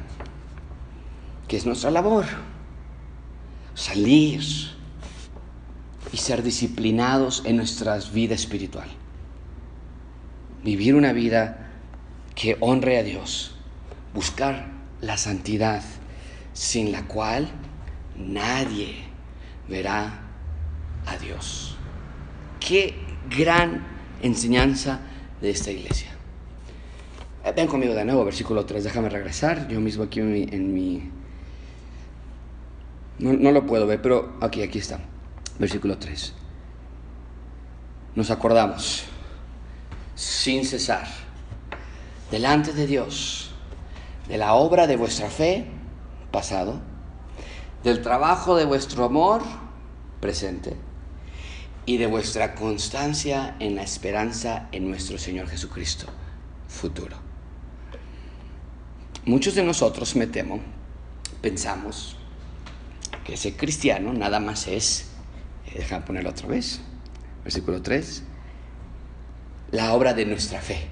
que 1.47 1.57
es 1.57 1.65
nuestra 1.65 1.91
labor 1.91 2.25
salir 3.73 4.41
y 6.13 6.17
ser 6.17 6.43
disciplinados 6.43 7.43
en 7.45 7.57
nuestra 7.57 7.97
vida 8.13 8.35
espiritual. 8.35 8.87
Vivir 10.63 10.95
una 10.95 11.13
vida 11.13 11.71
que 12.35 12.57
honre 12.59 12.99
a 12.99 13.03
Dios. 13.03 13.55
Buscar 14.13 14.67
la 14.99 15.17
santidad 15.17 15.83
sin 16.53 16.91
la 16.91 17.07
cual 17.07 17.49
nadie 18.21 18.95
verá 19.67 20.21
a 21.05 21.17
Dios. 21.17 21.75
Qué 22.59 22.95
gran 23.29 23.85
enseñanza 24.21 24.99
de 25.41 25.49
esta 25.49 25.71
iglesia. 25.71 26.09
Eh, 27.43 27.53
ven 27.55 27.67
conmigo 27.67 27.93
de 27.93 28.05
nuevo, 28.05 28.23
versículo 28.23 28.65
3. 28.65 28.83
Déjame 28.83 29.09
regresar. 29.09 29.67
Yo 29.67 29.79
mismo 29.79 30.03
aquí 30.03 30.19
en 30.19 30.73
mi. 30.73 31.09
no, 33.19 33.33
no, 33.33 33.51
lo 33.51 33.65
puedo 33.65 33.87
ver, 33.87 34.01
pero 34.01 34.37
aquí, 34.41 34.61
aquí 34.61 34.79
está. 34.79 34.99
Versículo 35.57 35.97
3. 35.97 36.33
Nos 38.15 38.29
acordamos, 38.29 39.05
sin 40.15 40.65
cesar, 40.65 41.07
delante 42.29 42.73
de 42.73 42.85
Dios, 42.85 43.51
de 44.27 44.37
la 44.37 44.53
obra 44.53 44.85
de 44.85 44.97
vuestra 44.97 45.29
fe, 45.29 45.65
pasado, 46.29 46.81
del 47.83 48.01
trabajo 48.01 48.55
de 48.55 48.65
vuestro 48.65 49.05
amor 49.05 49.41
presente 50.19 50.75
y 51.85 51.97
de 51.97 52.07
vuestra 52.07 52.55
constancia 52.55 53.55
en 53.59 53.75
la 53.75 53.83
esperanza 53.83 54.67
en 54.71 54.89
nuestro 54.89 55.17
Señor 55.17 55.47
Jesucristo 55.47 56.05
futuro. 56.67 57.17
Muchos 59.25 59.55
de 59.55 59.63
nosotros, 59.63 60.15
me 60.15 60.27
temo, 60.27 60.59
pensamos 61.41 62.15
que 63.23 63.37
ser 63.37 63.55
cristiano 63.55 64.13
nada 64.13 64.39
más 64.39 64.67
es, 64.67 65.09
eh, 65.67 65.75
déjame 65.77 66.05
ponerlo 66.05 66.29
otra 66.29 66.47
vez, 66.47 66.81
versículo 67.43 67.81
3, 67.81 68.23
la 69.71 69.93
obra 69.93 70.13
de 70.13 70.25
nuestra 70.25 70.61
fe. 70.61 70.87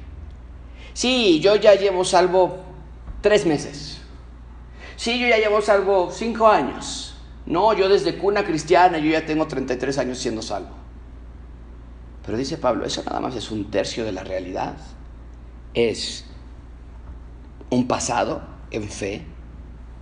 Sí, 0.94 1.40
yo 1.40 1.56
ya 1.56 1.76
llevo 1.76 2.04
salvo 2.04 2.60
tres 3.22 3.46
meses. 3.46 3.99
Sí, 5.00 5.18
yo 5.18 5.30
ya 5.30 5.38
llevo 5.38 5.62
salvo 5.62 6.12
cinco 6.12 6.50
años. 6.50 7.16
No, 7.46 7.72
yo 7.72 7.88
desde 7.88 8.18
cuna 8.18 8.44
cristiana, 8.44 8.98
yo 8.98 9.10
ya 9.10 9.26
tengo 9.26 9.48
33 9.48 9.98
años 9.98 10.18
siendo 10.18 10.42
salvo. 10.42 10.76
Pero 12.26 12.38
dice 12.38 12.58
Pablo, 12.58 12.84
eso 12.84 13.02
nada 13.06 13.22
más 13.22 13.34
es 13.38 13.50
un 13.50 13.72
tercio 13.72 14.04
de 14.04 14.12
la 14.12 14.26
realidad. 14.26 14.76
Es 15.74 16.26
un 17.70 17.88
pasado 17.88 18.42
en 18.72 18.90
fe, 18.90 19.22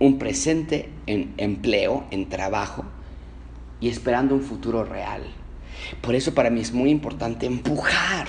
un 0.00 0.18
presente 0.18 0.90
en 1.06 1.32
empleo, 1.36 2.04
en 2.10 2.28
trabajo 2.28 2.84
y 3.78 3.90
esperando 3.90 4.34
un 4.34 4.42
futuro 4.42 4.82
real. 4.82 5.22
Por 6.00 6.16
eso 6.16 6.34
para 6.34 6.50
mí 6.50 6.60
es 6.60 6.72
muy 6.72 6.90
importante 6.90 7.46
empujar 7.46 8.26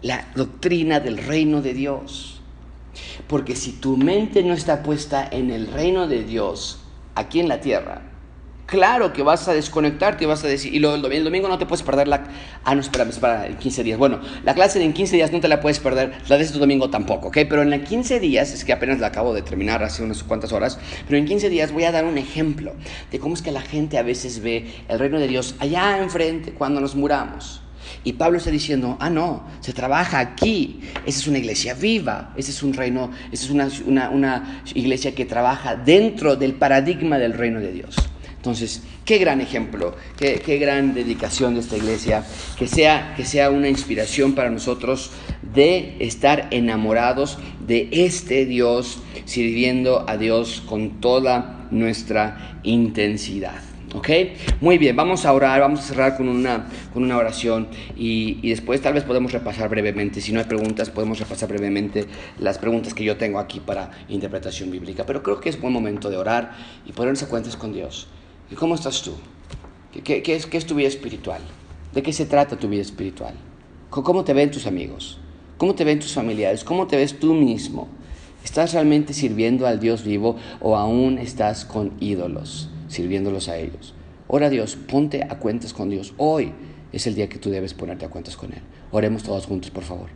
la 0.00 0.26
doctrina 0.34 1.00
del 1.00 1.18
reino 1.18 1.60
de 1.60 1.74
Dios. 1.74 2.41
Porque 3.26 3.56
si 3.56 3.72
tu 3.72 3.96
mente 3.96 4.42
no 4.42 4.54
está 4.54 4.82
puesta 4.82 5.26
en 5.30 5.50
el 5.50 5.66
reino 5.68 6.06
de 6.06 6.24
Dios 6.24 6.80
aquí 7.14 7.40
en 7.40 7.48
la 7.48 7.60
tierra, 7.60 8.02
claro 8.72 9.12
que 9.12 9.22
vas 9.22 9.46
a 9.48 9.52
desconectarte 9.52 10.24
y 10.24 10.26
vas 10.26 10.42
a 10.44 10.48
decir, 10.48 10.74
y 10.74 10.78
lo, 10.78 10.94
el 10.94 11.24
domingo 11.24 11.46
no 11.46 11.58
te 11.58 11.66
puedes 11.66 11.82
perder 11.82 12.08
la... 12.08 12.24
Ah, 12.64 12.74
no, 12.74 12.80
espérame, 12.80 13.10
es 13.10 13.18
para 13.18 13.46
en 13.46 13.56
15 13.56 13.84
días. 13.84 13.98
Bueno, 13.98 14.20
la 14.44 14.54
clase 14.54 14.82
en 14.82 14.94
15 14.94 15.16
días 15.16 15.30
no 15.30 15.40
te 15.40 15.48
la 15.48 15.60
puedes 15.60 15.78
perder, 15.78 16.14
la 16.28 16.38
de 16.38 16.44
este 16.44 16.58
domingo 16.58 16.88
tampoco, 16.88 17.28
¿ok? 17.28 17.38
Pero 17.48 17.60
en 17.60 17.68
la 17.68 17.84
15 17.84 18.18
días, 18.18 18.52
es 18.52 18.64
que 18.64 18.72
apenas 18.72 18.98
la 18.98 19.08
acabo 19.08 19.34
de 19.34 19.42
terminar 19.42 19.82
hace 19.82 20.02
unas 20.02 20.22
cuantas 20.22 20.52
horas, 20.52 20.78
pero 21.06 21.18
en 21.18 21.26
15 21.26 21.50
días 21.50 21.70
voy 21.70 21.84
a 21.84 21.92
dar 21.92 22.06
un 22.06 22.16
ejemplo 22.16 22.72
de 23.10 23.18
cómo 23.18 23.34
es 23.34 23.42
que 23.42 23.52
la 23.52 23.60
gente 23.60 23.98
a 23.98 24.02
veces 24.02 24.40
ve 24.40 24.72
el 24.88 24.98
reino 24.98 25.18
de 25.18 25.28
Dios 25.28 25.54
allá 25.58 25.98
enfrente 25.98 26.52
cuando 26.52 26.80
nos 26.80 26.94
muramos. 26.94 27.60
Y 28.04 28.14
Pablo 28.14 28.38
está 28.38 28.50
diciendo, 28.50 28.96
ah, 29.00 29.10
no, 29.10 29.44
se 29.60 29.72
trabaja 29.72 30.18
aquí. 30.18 30.80
Esa 31.06 31.20
es 31.20 31.26
una 31.28 31.38
iglesia 31.38 31.74
viva, 31.74 32.32
ese 32.36 32.50
es 32.50 32.62
un 32.62 32.72
reino, 32.72 33.10
esa 33.30 33.44
es 33.44 33.80
una, 33.80 34.10
una, 34.10 34.62
iglesia 34.74 35.14
que 35.14 35.24
trabaja 35.24 35.76
dentro 35.76 36.36
del 36.36 36.54
paradigma 36.54 37.18
del 37.18 37.34
reino 37.34 37.60
de 37.60 37.72
Dios. 37.72 37.96
Entonces, 38.36 38.82
qué 39.04 39.18
gran 39.18 39.40
ejemplo, 39.40 39.94
qué, 40.16 40.42
qué, 40.44 40.58
gran 40.58 40.94
dedicación 40.94 41.54
de 41.54 41.60
esta 41.60 41.76
iglesia, 41.76 42.24
que 42.58 42.66
sea, 42.66 43.14
que 43.16 43.24
sea 43.24 43.50
una 43.50 43.68
inspiración 43.68 44.34
para 44.34 44.50
nosotros 44.50 45.12
de 45.54 45.96
estar 46.00 46.48
enamorados 46.50 47.38
de 47.64 47.88
este 47.92 48.44
Dios, 48.46 48.98
sirviendo 49.26 50.04
a 50.08 50.16
Dios 50.16 50.60
con 50.66 51.00
toda 51.00 51.68
nuestra 51.70 52.58
intensidad. 52.64 53.71
¿Ok? 53.94 54.08
Muy 54.62 54.78
bien, 54.78 54.96
vamos 54.96 55.26
a 55.26 55.32
orar, 55.34 55.60
vamos 55.60 55.80
a 55.80 55.82
cerrar 55.82 56.16
con 56.16 56.26
una, 56.28 56.66
con 56.94 57.02
una 57.02 57.18
oración 57.18 57.68
y, 57.94 58.38
y, 58.40 58.48
después 58.48 58.80
tal 58.80 58.94
vez 58.94 59.04
podemos 59.04 59.32
repasar 59.32 59.68
brevemente, 59.68 60.22
si 60.22 60.32
no 60.32 60.40
hay 60.40 60.46
preguntas, 60.46 60.88
podemos 60.88 61.18
repasar 61.18 61.50
brevemente 61.50 62.06
las 62.38 62.56
preguntas 62.56 62.94
que 62.94 63.04
yo 63.04 63.18
tengo 63.18 63.38
aquí 63.38 63.60
para 63.60 63.90
interpretación 64.08 64.70
bíblica. 64.70 65.04
Pero 65.04 65.22
creo 65.22 65.40
que 65.40 65.50
es 65.50 65.60
buen 65.60 65.74
momento 65.74 66.08
de 66.08 66.16
orar 66.16 66.52
y 66.86 66.92
ponerse 66.92 67.26
a 67.26 67.28
cuentas 67.28 67.54
con 67.56 67.74
Dios. 67.74 68.08
¿Y 68.50 68.54
cómo 68.54 68.74
estás 68.74 69.02
tú? 69.02 69.14
¿Qué, 70.04 70.22
qué, 70.22 70.34
es, 70.34 70.46
¿Qué 70.46 70.56
es 70.56 70.64
tu 70.64 70.74
vida 70.74 70.88
espiritual? 70.88 71.42
¿De 71.92 72.02
qué 72.02 72.14
se 72.14 72.24
trata 72.24 72.56
tu 72.56 72.68
vida 72.68 72.80
espiritual? 72.80 73.34
¿Cómo 73.90 74.24
te 74.24 74.32
ven 74.32 74.50
tus 74.50 74.66
amigos? 74.66 75.18
¿Cómo 75.58 75.74
te 75.74 75.84
ven 75.84 76.00
tus 76.00 76.14
familiares? 76.14 76.64
¿Cómo 76.64 76.86
te 76.86 76.96
ves 76.96 77.20
tú 77.20 77.34
mismo? 77.34 77.88
¿Estás 78.42 78.72
realmente 78.72 79.12
sirviendo 79.12 79.66
al 79.66 79.80
Dios 79.80 80.02
vivo 80.02 80.36
o 80.60 80.78
aún 80.78 81.18
estás 81.18 81.66
con 81.66 81.92
ídolos? 82.00 82.71
Sirviéndolos 82.92 83.48
a 83.48 83.56
ellos. 83.56 83.94
Ora 84.28 84.50
Dios, 84.50 84.76
ponte 84.76 85.24
a 85.24 85.38
cuentas 85.38 85.72
con 85.72 85.90
Dios. 85.90 86.14
Hoy 86.18 86.52
es 86.92 87.06
el 87.06 87.14
día 87.14 87.28
que 87.28 87.38
tú 87.38 87.50
debes 87.50 87.74
ponerte 87.74 88.04
a 88.04 88.10
cuentas 88.10 88.36
con 88.36 88.52
Él. 88.52 88.60
Oremos 88.90 89.22
todos 89.22 89.46
juntos, 89.46 89.70
por 89.70 89.82
favor. 89.82 90.08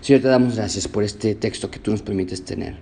Señor, 0.00 0.22
te 0.22 0.28
damos 0.28 0.56
gracias 0.56 0.86
por 0.86 1.02
este 1.02 1.34
texto 1.34 1.70
que 1.70 1.78
tú 1.78 1.90
nos 1.90 2.02
permites 2.02 2.44
tener. 2.44 2.76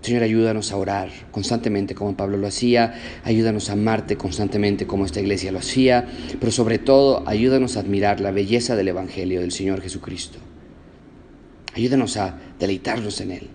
Señor, 0.00 0.22
ayúdanos 0.22 0.72
a 0.72 0.76
orar 0.76 1.10
constantemente 1.30 1.94
como 1.94 2.16
Pablo 2.16 2.36
lo 2.36 2.48
hacía, 2.48 2.94
ayúdanos 3.22 3.70
a 3.70 3.74
amarte 3.74 4.16
constantemente 4.16 4.86
como 4.86 5.06
esta 5.06 5.20
iglesia 5.20 5.52
lo 5.52 5.60
hacía, 5.60 6.08
pero 6.40 6.50
sobre 6.50 6.78
todo 6.78 7.22
ayúdanos 7.28 7.76
a 7.76 7.80
admirar 7.80 8.20
la 8.20 8.32
belleza 8.32 8.74
del 8.74 8.88
Evangelio 8.88 9.40
del 9.40 9.52
Señor 9.52 9.80
Jesucristo. 9.80 10.38
Ayúdanos 11.74 12.16
a 12.16 12.36
deleitarnos 12.58 13.20
en 13.20 13.30
Él 13.30 13.48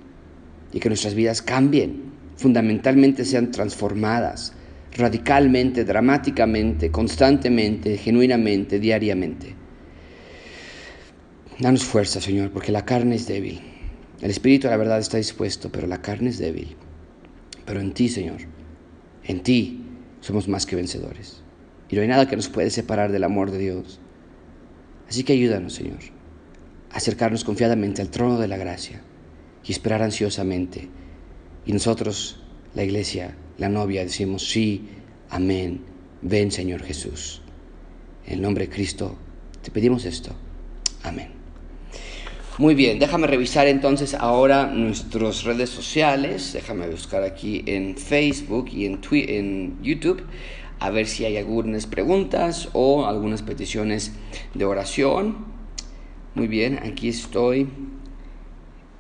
y 0.72 0.80
que 0.80 0.90
nuestras 0.90 1.16
vidas 1.16 1.42
cambien, 1.42 2.04
fundamentalmente 2.38 3.26
sean 3.26 3.52
transformadas, 3.52 4.54
radicalmente, 4.98 5.86
dramáticamente, 5.86 6.92
constantemente, 6.92 7.98
genuinamente, 7.98 8.80
diariamente. 8.80 9.56
Danos 11.60 11.84
fuerza, 11.84 12.22
Señor, 12.22 12.52
porque 12.52 12.72
la 12.72 12.86
carne 12.86 13.16
es 13.16 13.28
débil. 13.28 13.62
El 14.22 14.32
espíritu, 14.32 14.68
la 14.68 14.78
verdad, 14.78 15.00
está 15.00 15.18
dispuesto, 15.18 15.72
pero 15.72 15.88
la 15.88 16.02
carne 16.02 16.30
es 16.30 16.40
débil. 16.40 16.76
Pero 17.66 17.80
en 17.80 17.94
ti, 17.94 18.10
Señor, 18.10 18.42
en 19.24 19.44
ti 19.44 19.84
somos 20.22 20.48
más 20.48 20.66
que 20.66 20.76
vencedores. 20.76 21.44
Y 21.90 21.96
no 21.96 22.02
hay 22.02 22.08
nada 22.08 22.28
que 22.28 22.36
nos 22.36 22.50
puede 22.50 22.70
separar 22.70 23.12
del 23.12 23.24
amor 23.24 23.52
de 23.52 23.60
Dios. 23.60 24.00
Así 25.08 25.24
que 25.24 25.34
ayúdanos, 25.34 25.74
Señor, 25.74 26.00
a 26.92 26.98
acercarnos 26.98 27.44
confiadamente 27.44 28.02
al 28.02 28.10
trono 28.10 28.40
de 28.40 28.48
la 28.48 28.58
gracia 28.58 29.02
y 29.64 29.72
esperar 29.72 30.02
ansiosamente. 30.02 30.90
Y 31.66 31.74
nosotros, 31.74 32.42
la 32.74 32.84
iglesia, 32.84 33.36
la 33.58 33.70
novia, 33.70 34.04
decimos 34.04 34.50
sí, 34.50 34.88
amén, 35.30 35.82
ven 36.22 36.52
Señor 36.52 36.84
Jesús. 36.84 37.42
En 38.26 38.36
el 38.36 38.42
nombre 38.42 38.68
de 38.68 38.74
Cristo 38.74 39.16
te 39.62 39.72
pedimos 39.72 40.06
esto. 40.06 40.32
Amén. 41.04 41.30
Muy 42.58 42.74
bien, 42.74 42.98
déjame 42.98 43.28
revisar 43.28 43.68
entonces 43.68 44.16
ahora 44.16 44.66
nuestras 44.66 45.44
redes 45.44 45.70
sociales. 45.70 46.54
Déjame 46.54 46.88
buscar 46.90 47.24
aquí 47.24 47.64
en 47.68 47.96
Facebook 47.96 48.70
y 48.72 48.86
en, 48.86 49.00
en 49.12 49.84
YouTube 49.84 50.24
a 50.80 50.90
ver 50.90 51.08
si 51.08 51.26
hay 51.26 51.38
algunas 51.38 51.86
preguntas 51.86 52.70
o 52.74 53.06
algunas 53.06 53.42
peticiones 53.42 54.14
de 54.54 54.66
oración. 54.66 55.46
Muy 56.36 56.48
bien, 56.48 56.80
aquí 56.84 57.10
estoy 57.10 57.68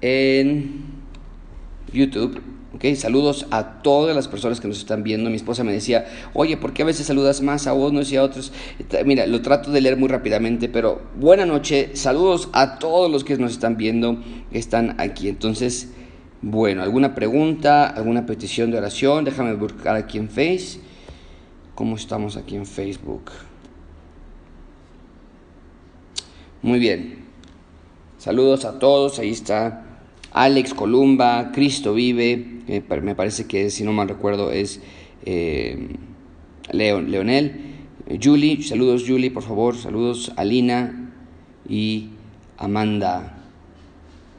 en 0.02 0.97
YouTube. 1.94 2.42
Okay, 2.76 2.96
saludos 2.96 3.48
a 3.50 3.82
todas 3.82 4.16
las 4.16 4.28
personas 4.28 4.60
que 4.60 4.68
nos 4.68 4.78
están 4.78 5.02
viendo. 5.02 5.30
Mi 5.30 5.38
esposa 5.38 5.64
me 5.64 5.72
decía, 5.72 6.06
oye, 6.34 6.58
¿por 6.58 6.74
qué 6.74 6.84
a 6.84 6.86
veces 6.86 7.08
saludas 7.08 7.42
más 7.42 7.66
a 7.66 7.74
unos 7.74 8.12
y 8.12 8.18
a 8.18 8.24
otros? 8.24 8.52
Mira, 9.04 9.26
lo 9.26 9.42
trato 9.42 9.72
de 9.72 9.82
leer 9.82 9.98
muy 9.98 10.10
rápidamente, 10.10 10.70
pero 10.70 11.02
buena 11.16 11.46
noche. 11.46 11.96
Saludos 11.96 12.50
a 12.54 12.78
todos 12.78 13.10
los 13.10 13.24
que 13.24 13.38
nos 13.38 13.54
están 13.54 13.78
viendo, 13.78 14.22
que 14.52 14.60
están 14.60 15.00
aquí. 15.00 15.28
Entonces, 15.28 15.92
bueno, 16.42 16.84
¿alguna 16.84 17.16
pregunta, 17.16 17.88
alguna 17.88 18.28
petición 18.28 18.70
de 18.70 18.78
oración? 18.78 19.26
Déjame 19.26 19.56
buscar 19.56 19.96
aquí 19.96 20.20
en 20.20 20.30
Face. 20.30 20.80
¿Cómo 21.74 21.96
estamos 21.96 22.38
aquí 22.38 22.56
en 22.58 22.66
Facebook? 22.66 23.32
Muy 26.62 26.78
bien. 26.78 27.26
Saludos 28.20 28.66
a 28.66 28.78
todos. 28.78 29.18
Ahí 29.18 29.32
está 29.32 29.87
Alex 30.32 30.74
Columba, 30.74 31.52
Cristo 31.54 31.94
Vive, 31.94 32.46
me 33.02 33.16
parece 33.16 33.46
que 33.48 33.70
si 33.70 33.84
no 33.84 33.94
mal 33.94 34.10
recuerdo 34.10 34.52
es 34.52 34.82
eh, 35.26 35.96
Leonel, 36.72 37.62
Julie, 38.22 38.62
saludos 38.64 39.04
Julie, 39.08 39.32
por 39.32 39.44
favor, 39.44 39.76
saludos 39.76 40.32
Alina 40.36 41.12
y 41.68 42.10
Amanda, 42.58 43.38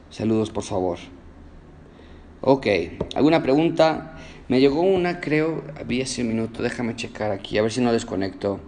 saludos 0.09 0.51
por 0.51 0.63
favor. 0.63 0.99
Ok, 2.41 2.67
¿alguna 3.15 3.43
pregunta? 3.43 4.17
Me 4.47 4.59
llegó 4.59 4.81
una, 4.81 5.19
creo, 5.19 5.63
había 5.79 6.03
ese 6.03 6.23
minuto, 6.23 6.63
déjame 6.63 6.95
checar 6.95 7.31
aquí, 7.31 7.57
a 7.57 7.61
ver 7.61 7.71
si 7.71 7.81
no 7.81 7.91
desconecto. 7.91 8.59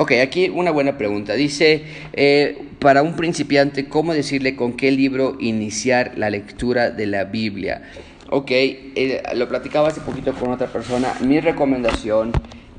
Ok, 0.00 0.12
aquí 0.22 0.48
una 0.48 0.70
buena 0.70 0.96
pregunta. 0.96 1.34
Dice, 1.34 1.82
eh, 2.12 2.56
para 2.78 3.02
un 3.02 3.16
principiante, 3.16 3.88
¿cómo 3.88 4.14
decirle 4.14 4.54
con 4.54 4.74
qué 4.74 4.92
libro 4.92 5.36
iniciar 5.40 6.12
la 6.16 6.30
lectura 6.30 6.92
de 6.92 7.08
la 7.08 7.24
Biblia? 7.24 7.82
Ok, 8.30 8.48
eh, 8.48 9.20
lo 9.34 9.48
platicaba 9.48 9.88
hace 9.88 10.00
poquito 10.00 10.32
con 10.34 10.52
otra 10.52 10.68
persona. 10.68 11.12
Mi 11.20 11.40
recomendación 11.40 12.30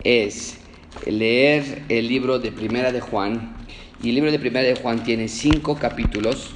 es 0.05 0.59
leer 1.05 1.82
el 1.89 2.07
libro 2.07 2.39
de 2.39 2.53
Primera 2.53 2.93
de 2.93 3.01
Juan. 3.01 3.53
Y 4.01 4.07
el 4.09 4.15
libro 4.15 4.32
de 4.32 4.39
Primera 4.39 4.65
de 4.65 4.76
Juan 4.76 5.03
tiene 5.03 5.28
cinco 5.28 5.76
capítulos. 5.76 6.53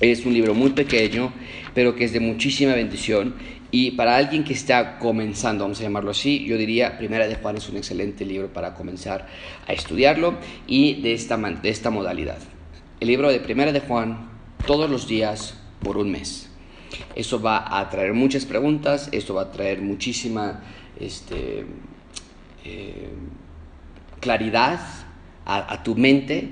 Es 0.00 0.24
un 0.24 0.32
libro 0.32 0.54
muy 0.54 0.70
pequeño, 0.70 1.34
pero 1.74 1.94
que 1.94 2.04
es 2.04 2.14
de 2.14 2.20
muchísima 2.20 2.72
bendición 2.72 3.34
y 3.74 3.92
para 3.92 4.16
alguien 4.16 4.44
que 4.44 4.52
está 4.52 4.98
comenzando, 4.98 5.64
vamos 5.64 5.80
a 5.80 5.82
llamarlo 5.82 6.10
así, 6.10 6.44
yo 6.44 6.58
diría 6.58 6.98
Primera 6.98 7.26
de 7.26 7.36
Juan 7.36 7.56
es 7.56 7.68
un 7.70 7.78
excelente 7.78 8.26
libro 8.26 8.52
para 8.52 8.74
comenzar 8.74 9.26
a 9.66 9.72
estudiarlo 9.72 10.34
y 10.66 11.00
de 11.00 11.14
esta, 11.14 11.38
de 11.38 11.70
esta 11.70 11.88
modalidad. 11.88 12.38
El 13.00 13.08
libro 13.08 13.32
de 13.32 13.40
Primera 13.40 13.72
de 13.72 13.80
Juan 13.80 14.28
todos 14.66 14.90
los 14.90 15.08
días 15.08 15.58
por 15.82 15.96
un 15.96 16.12
mes. 16.12 16.50
Eso 17.16 17.40
va 17.40 17.78
a 17.78 17.88
traer 17.88 18.12
muchas 18.12 18.44
preguntas, 18.44 19.08
esto 19.10 19.34
va 19.34 19.42
a 19.42 19.50
traer 19.50 19.80
muchísima 19.80 20.60
este, 21.00 21.64
eh, 22.64 23.08
claridad 24.20 24.80
a, 25.44 25.82
tu 25.82 25.96
mente, 25.96 26.50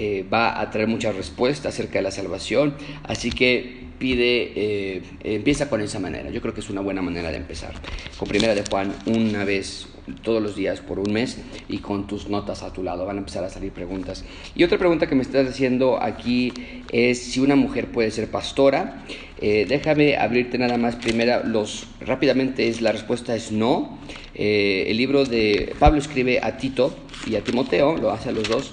eh, 0.00 0.24
va 0.32 0.60
a 0.60 0.70
traer 0.70 0.86
muchas 0.86 1.16
respuestas 1.16 1.74
acerca 1.74 1.98
de 1.98 2.02
la 2.02 2.12
salvación, 2.12 2.76
así 3.02 3.32
que 3.32 3.88
pide, 3.98 4.52
eh, 4.54 5.02
empieza 5.24 5.68
con 5.68 5.80
esa 5.80 5.98
manera. 5.98 6.30
Yo 6.30 6.40
creo 6.40 6.54
que 6.54 6.60
es 6.60 6.70
una 6.70 6.82
buena 6.82 7.02
manera 7.02 7.32
de 7.32 7.36
empezar. 7.36 7.74
Con 8.16 8.28
primera 8.28 8.54
de 8.54 8.62
Juan, 8.70 8.94
una 9.06 9.42
vez 9.44 9.88
todos 10.22 10.40
los 10.40 10.54
días 10.54 10.80
por 10.80 11.00
un 11.00 11.12
mes 11.12 11.38
y 11.68 11.78
con 11.78 12.06
tus 12.06 12.28
notas 12.28 12.62
a 12.62 12.72
tu 12.72 12.84
lado. 12.84 13.06
Van 13.06 13.16
a 13.16 13.18
empezar 13.18 13.42
a 13.42 13.50
salir 13.50 13.72
preguntas. 13.72 14.24
Y 14.54 14.62
otra 14.62 14.78
pregunta 14.78 15.08
que 15.08 15.16
me 15.16 15.22
estás 15.22 15.48
haciendo 15.48 16.00
aquí 16.00 16.52
es 16.92 17.18
si 17.18 17.40
una 17.40 17.56
mujer 17.56 17.88
puede 17.88 18.12
ser 18.12 18.30
pastora. 18.30 19.04
Eh, 19.40 19.66
déjame 19.68 20.16
abrirte 20.16 20.58
nada 20.58 20.78
más 20.78 20.94
primera 20.94 21.42
los 21.44 21.86
rápidamente 22.00 22.68
es 22.68 22.80
la 22.80 22.92
respuesta 22.92 23.34
es 23.34 23.50
no. 23.50 23.98
Eh, 24.36 24.84
el 24.86 24.96
libro 24.96 25.24
de 25.24 25.74
Pablo 25.80 25.98
escribe 25.98 26.38
a 26.40 26.56
Tito 26.56 26.96
y 27.26 27.34
a 27.34 27.42
Timoteo, 27.42 27.96
lo 27.96 28.12
hace 28.12 28.28
a 28.28 28.32
los 28.32 28.48
dos, 28.48 28.72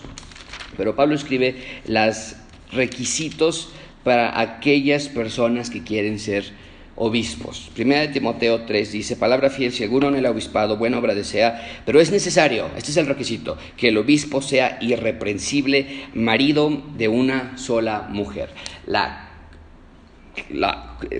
pero 0.77 0.95
Pablo 0.95 1.15
escribe 1.15 1.55
los 1.87 2.35
requisitos 2.71 3.69
para 4.03 4.39
aquellas 4.39 5.09
personas 5.09 5.69
que 5.69 5.83
quieren 5.83 6.19
ser 6.19 6.45
obispos. 6.95 7.69
Primera 7.73 8.01
de 8.01 8.07
Timoteo 8.09 8.61
3 8.61 8.91
dice, 8.91 9.15
palabra 9.15 9.49
fiel, 9.49 9.71
si 9.73 9.83
alguno 9.83 10.07
en 10.07 10.15
el 10.15 10.25
obispado 10.25 10.77
buena 10.77 10.99
obra 10.99 11.13
desea, 11.13 11.81
pero 11.85 11.99
es 11.99 12.11
necesario, 12.11 12.69
este 12.77 12.91
es 12.91 12.97
el 12.97 13.07
requisito, 13.07 13.57
que 13.75 13.89
el 13.89 13.97
obispo 13.97 14.41
sea 14.41 14.77
irreprensible, 14.81 16.07
marido 16.13 16.83
de 16.97 17.07
una 17.07 17.57
sola 17.57 18.07
mujer. 18.09 18.49
La 18.87 19.29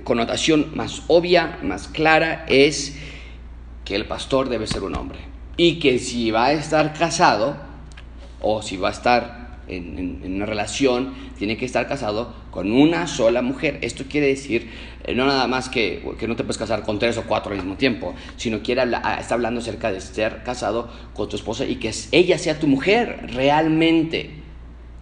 connotación 0.04 0.72
más 0.74 1.02
obvia, 1.08 1.58
más 1.62 1.88
clara 1.88 2.46
es 2.48 2.96
que 3.84 3.94
el 3.94 4.06
pastor 4.06 4.48
debe 4.48 4.66
ser 4.66 4.82
un 4.82 4.94
hombre 4.94 5.18
y 5.56 5.78
que 5.78 5.98
si 5.98 6.30
va 6.30 6.46
a 6.46 6.52
estar 6.52 6.92
casado 6.92 7.56
o 8.40 8.62
si 8.62 8.76
va 8.76 8.88
a 8.88 8.92
estar 8.92 9.45
en, 9.68 10.20
una 10.24 10.46
relación 10.46 11.14
tiene 11.38 11.56
que 11.56 11.64
estar 11.64 11.86
casado 11.88 12.34
con 12.50 12.72
una 12.72 13.06
sola 13.06 13.42
mujer. 13.42 13.78
Esto 13.82 14.04
quiere 14.08 14.28
decir 14.28 14.70
eh, 15.04 15.14
no 15.14 15.26
nada 15.26 15.46
más 15.46 15.68
que, 15.68 16.02
que, 16.18 16.28
no 16.28 16.36
te 16.36 16.44
puedes 16.44 16.58
casar 16.58 16.82
con 16.82 16.98
tres 16.98 17.16
o 17.18 17.24
cuatro 17.24 17.52
al 17.52 17.58
mismo 17.58 17.76
tiempo, 17.76 18.14
sino 18.36 18.62
que 18.62 18.78
ah, 18.78 19.18
está 19.20 19.34
hablando 19.34 19.60
acerca 19.60 19.90
de 19.90 20.00
ser 20.00 20.42
casado 20.42 20.88
con 21.14 21.28
tu 21.28 21.36
esposa 21.36 21.64
y 21.64 21.76
que 21.76 21.92
ella 22.12 22.38
sea 22.38 22.58
tu 22.58 22.66
mujer 22.66 23.30
realmente, 23.34 24.30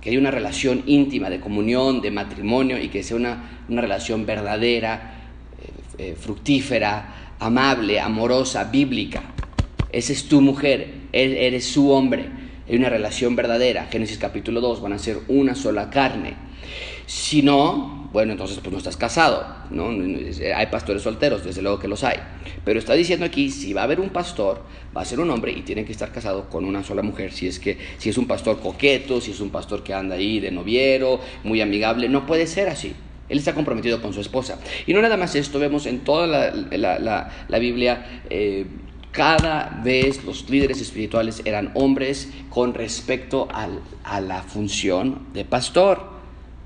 que 0.00 0.10
haya 0.10 0.18
una 0.18 0.30
relación 0.30 0.82
íntima 0.86 1.30
de 1.30 1.40
comunión, 1.40 2.00
de 2.00 2.10
matrimonio 2.10 2.78
y 2.78 2.88
que 2.88 3.02
sea 3.02 3.16
una, 3.16 3.62
una 3.68 3.80
relación 3.80 4.26
verdadera, 4.26 5.30
eh, 5.98 6.10
eh, 6.10 6.16
fructífera, 6.18 7.34
amable, 7.38 8.00
amorosa, 8.00 8.64
bíblica. 8.64 9.22
Esa 9.90 10.12
es 10.12 10.26
tu 10.28 10.40
mujer, 10.40 10.92
eres 11.12 11.66
su 11.66 11.90
hombre 11.92 12.43
hay 12.68 12.76
una 12.76 12.88
relación 12.88 13.36
verdadera. 13.36 13.86
Génesis 13.90 14.18
capítulo 14.18 14.60
2, 14.60 14.80
van 14.80 14.92
a 14.92 14.98
ser 14.98 15.18
una 15.28 15.54
sola 15.54 15.90
carne. 15.90 16.34
Si 17.06 17.42
no, 17.42 18.08
bueno, 18.12 18.32
entonces 18.32 18.58
pues 18.60 18.72
no 18.72 18.78
estás 18.78 18.96
casado, 18.96 19.46
¿no? 19.70 19.90
Hay 20.56 20.66
pastores 20.68 21.02
solteros, 21.02 21.44
desde 21.44 21.60
luego 21.60 21.78
que 21.78 21.88
los 21.88 22.02
hay. 22.02 22.16
Pero 22.64 22.78
está 22.78 22.94
diciendo 22.94 23.26
aquí, 23.26 23.50
si 23.50 23.74
va 23.74 23.82
a 23.82 23.84
haber 23.84 24.00
un 24.00 24.08
pastor, 24.08 24.62
va 24.96 25.02
a 25.02 25.04
ser 25.04 25.20
un 25.20 25.28
hombre 25.30 25.52
y 25.52 25.62
tiene 25.62 25.84
que 25.84 25.92
estar 25.92 26.10
casado 26.12 26.48
con 26.48 26.64
una 26.64 26.82
sola 26.82 27.02
mujer. 27.02 27.32
Si 27.32 27.46
es 27.46 27.58
que, 27.58 27.76
si 27.98 28.08
es 28.08 28.16
un 28.16 28.26
pastor 28.26 28.60
coqueto, 28.60 29.20
si 29.20 29.32
es 29.32 29.40
un 29.40 29.50
pastor 29.50 29.82
que 29.82 29.92
anda 29.92 30.16
ahí 30.16 30.40
de 30.40 30.50
noviero, 30.50 31.20
muy 31.42 31.60
amigable, 31.60 32.08
no 32.08 32.24
puede 32.24 32.46
ser 32.46 32.68
así. 32.70 32.94
Él 33.28 33.38
está 33.38 33.54
comprometido 33.54 34.00
con 34.00 34.12
su 34.14 34.20
esposa. 34.20 34.58
Y 34.86 34.94
no 34.94 35.02
nada 35.02 35.16
más 35.16 35.34
esto, 35.34 35.58
vemos 35.58 35.86
en 35.86 36.00
toda 36.00 36.26
la, 36.26 37.58
Biblia 37.58 38.22
eh, 38.30 38.66
cada 39.14 39.80
vez 39.84 40.24
los 40.24 40.50
líderes 40.50 40.80
espirituales 40.80 41.40
eran 41.44 41.70
hombres 41.74 42.30
con 42.50 42.74
respecto 42.74 43.48
a 43.52 44.20
la 44.20 44.42
función 44.42 45.28
de 45.32 45.44
pastor. 45.44 46.12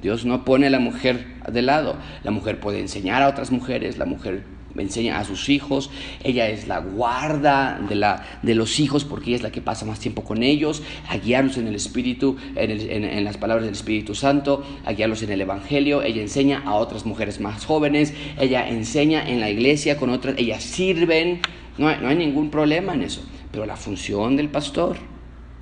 Dios 0.00 0.24
no 0.24 0.44
pone 0.44 0.68
a 0.68 0.70
la 0.70 0.80
mujer 0.80 1.26
de 1.46 1.60
lado. 1.60 1.96
La 2.24 2.30
mujer 2.30 2.58
puede 2.58 2.80
enseñar 2.80 3.22
a 3.22 3.28
otras 3.28 3.50
mujeres, 3.50 3.98
la 3.98 4.06
mujer 4.06 4.44
enseña 4.76 5.18
a 5.18 5.24
sus 5.24 5.48
hijos, 5.48 5.90
ella 6.22 6.48
es 6.48 6.68
la 6.68 6.78
guarda 6.78 7.80
de, 7.88 8.54
los 8.54 8.80
hijos 8.80 9.04
porque 9.04 9.34
es 9.34 9.42
la 9.42 9.50
que 9.50 9.60
pasa 9.60 9.84
más 9.84 9.98
tiempo 9.98 10.22
con 10.22 10.42
ellos, 10.42 10.82
a 11.08 11.16
guiarlos 11.16 11.58
en 11.58 11.66
el 11.66 11.74
Espíritu, 11.74 12.36
en, 12.54 12.70
en, 12.70 13.24
las 13.24 13.36
palabras 13.36 13.64
del 13.64 13.74
Espíritu 13.74 14.14
Santo, 14.14 14.64
a 14.84 14.92
guiarlos 14.92 15.22
en 15.22 15.32
el 15.32 15.40
Evangelio, 15.40 16.02
ella 16.02 16.22
enseña 16.22 16.62
a 16.64 16.74
otras 16.74 17.06
mujeres 17.06 17.40
más 17.40 17.64
jóvenes, 17.64 18.14
ella 18.38 18.68
enseña 18.68 19.28
en 19.28 19.40
la 19.40 19.50
iglesia 19.50 19.96
con 19.96 20.10
otras, 20.10 20.36
ellas 20.38 20.62
sirven, 20.62 21.40
no 21.78 21.88
hay, 21.88 21.98
no 22.00 22.08
hay 22.08 22.16
ningún 22.16 22.50
problema 22.50 22.94
en 22.94 23.02
eso, 23.02 23.22
pero 23.50 23.66
la 23.66 23.76
función 23.76 24.36
del 24.36 24.48
pastor 24.48 24.96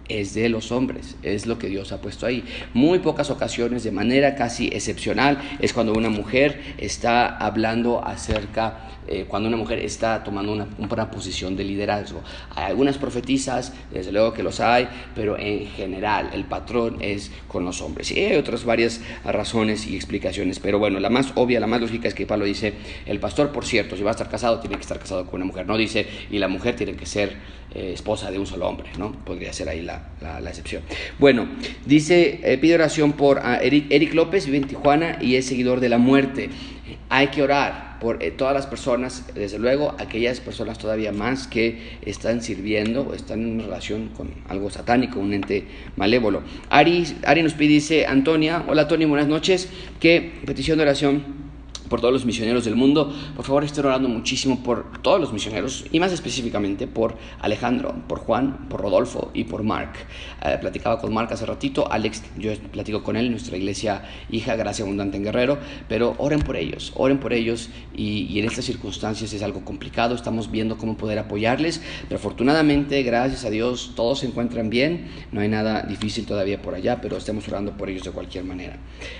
es 0.08 0.34
de 0.34 0.48
los 0.48 0.72
hombres, 0.72 1.16
es 1.22 1.46
lo 1.46 1.58
que 1.58 1.68
Dios 1.68 1.92
ha 1.92 2.00
puesto 2.00 2.26
ahí. 2.26 2.44
Muy 2.74 3.00
pocas 3.00 3.30
ocasiones, 3.30 3.84
de 3.84 3.90
manera 3.90 4.34
casi 4.34 4.68
excepcional, 4.68 5.40
es 5.60 5.72
cuando 5.72 5.92
una 5.92 6.10
mujer 6.10 6.60
está 6.78 7.36
hablando 7.36 8.04
acerca, 8.04 8.85
eh, 9.08 9.24
cuando 9.28 9.48
una 9.48 9.56
mujer 9.56 9.78
está 9.78 10.24
tomando 10.24 10.52
una, 10.52 10.66
una, 10.78 11.10
posición 11.10 11.56
de 11.56 11.64
liderazgo. 11.64 12.22
Hay 12.54 12.64
algunas 12.64 12.98
profetizas, 12.98 13.72
desde 13.92 14.12
luego 14.12 14.32
que 14.32 14.42
los 14.42 14.60
hay, 14.60 14.88
pero 15.14 15.38
en 15.38 15.66
general 15.68 16.30
el 16.32 16.44
patrón 16.44 16.98
es 17.00 17.30
con 17.48 17.64
los 17.64 17.80
hombres. 17.80 18.10
Y 18.10 18.20
hay 18.20 18.36
otras 18.36 18.64
varias 18.64 19.00
razones 19.24 19.86
y 19.86 19.94
explicaciones, 19.94 20.58
pero 20.58 20.78
bueno, 20.78 20.98
la 21.00 21.10
más 21.10 21.32
obvia, 21.36 21.60
la 21.60 21.66
más 21.66 21.80
lógica 21.80 22.08
es 22.08 22.14
que 22.14 22.26
Pablo 22.26 22.44
dice, 22.44 22.74
el 23.06 23.20
pastor, 23.20 23.52
por 23.52 23.64
cierto, 23.64 23.96
si 23.96 24.02
va 24.02 24.10
a 24.10 24.12
estar 24.12 24.28
casado, 24.28 24.58
tiene 24.60 24.76
que 24.76 24.82
estar 24.82 24.98
casado 24.98 25.26
con 25.26 25.36
una 25.36 25.44
mujer. 25.44 25.66
No 25.66 25.76
dice, 25.76 26.06
y 26.30 26.38
la 26.38 26.48
mujer 26.48 26.76
tiene 26.76 26.94
que 26.94 27.06
ser 27.06 27.36
eh, 27.74 27.92
esposa 27.92 28.30
de 28.30 28.38
un 28.38 28.46
solo 28.46 28.68
hombre, 28.68 28.88
¿no? 28.98 29.12
Podría 29.12 29.52
ser 29.52 29.68
ahí 29.68 29.82
la, 29.82 30.08
la, 30.20 30.48
excepción. 30.48 30.82
Bueno, 31.18 31.46
dice, 31.84 32.40
eh, 32.42 32.58
pide 32.58 32.74
oración 32.74 33.12
por 33.12 33.40
ah, 33.40 33.58
Eric, 33.62 33.86
Eric, 33.90 34.14
López, 34.14 34.46
vive 34.46 34.58
en 34.58 34.66
Tijuana 34.66 35.18
y 35.20 35.36
es 35.36 35.46
seguidor 35.46 35.80
de 35.80 35.88
la 35.88 35.98
muerte. 35.98 36.48
Hay 37.08 37.28
que 37.28 37.42
orar 37.42 37.85
por 38.00 38.22
eh, 38.22 38.30
todas 38.30 38.54
las 38.54 38.66
personas, 38.66 39.24
desde 39.34 39.58
luego 39.58 39.94
aquellas 39.98 40.40
personas 40.40 40.78
todavía 40.78 41.12
más 41.12 41.46
que 41.46 41.98
están 42.02 42.42
sirviendo 42.42 43.02
o 43.02 43.14
están 43.14 43.42
en 43.42 43.60
relación 43.60 44.08
con 44.08 44.30
algo 44.48 44.70
satánico, 44.70 45.20
un 45.20 45.32
ente 45.32 45.64
malévolo. 45.96 46.42
Ari, 46.70 47.04
Ari 47.24 47.42
nos 47.42 47.54
pide, 47.54 47.74
dice 47.74 48.06
Antonia, 48.06 48.64
hola 48.68 48.88
Tony, 48.88 49.04
buenas 49.04 49.28
noches, 49.28 49.68
¿qué 50.00 50.32
petición 50.44 50.78
de 50.78 50.84
oración 50.84 51.45
por 51.88 52.00
todos 52.00 52.12
los 52.12 52.24
misioneros 52.24 52.64
del 52.64 52.76
mundo. 52.76 53.12
Por 53.34 53.44
favor, 53.44 53.64
estén 53.64 53.86
orando 53.86 54.08
muchísimo 54.08 54.62
por 54.62 55.02
todos 55.02 55.20
los 55.20 55.32
misioneros 55.32 55.84
y 55.92 56.00
más 56.00 56.12
específicamente 56.12 56.86
por 56.86 57.16
Alejandro, 57.40 57.94
por 58.08 58.18
Juan, 58.18 58.68
por 58.68 58.80
Rodolfo 58.80 59.30
y 59.34 59.44
por 59.44 59.62
Mark. 59.62 59.92
Eh, 60.44 60.58
platicaba 60.60 60.98
con 60.98 61.12
Mark 61.12 61.32
hace 61.32 61.46
ratito, 61.46 61.90
Alex, 61.90 62.22
yo 62.38 62.52
platico 62.72 63.02
con 63.02 63.16
él, 63.16 63.30
nuestra 63.30 63.56
iglesia 63.56 64.04
hija, 64.30 64.56
Gracia 64.56 64.84
Abundante 64.84 65.16
en 65.16 65.24
Guerrero, 65.24 65.58
pero 65.88 66.14
oren 66.18 66.40
por 66.40 66.56
ellos, 66.56 66.92
oren 66.96 67.18
por 67.18 67.32
ellos 67.32 67.70
y, 67.94 68.26
y 68.30 68.38
en 68.38 68.46
estas 68.46 68.64
circunstancias 68.64 69.32
es 69.32 69.42
algo 69.42 69.64
complicado, 69.64 70.14
estamos 70.14 70.50
viendo 70.50 70.76
cómo 70.76 70.96
poder 70.96 71.18
apoyarles, 71.18 71.82
pero 72.08 72.18
afortunadamente, 72.18 73.02
gracias 73.02 73.44
a 73.44 73.50
Dios, 73.50 73.92
todos 73.94 74.20
se 74.20 74.26
encuentran 74.26 74.70
bien, 74.70 75.08
no 75.32 75.40
hay 75.40 75.48
nada 75.48 75.82
difícil 75.82 76.26
todavía 76.26 76.60
por 76.60 76.74
allá, 76.74 77.00
pero 77.00 77.16
estemos 77.16 77.46
orando 77.48 77.76
por 77.76 77.88
ellos 77.88 78.04
de 78.04 78.10
cualquier 78.10 78.44
manera. 78.44 78.78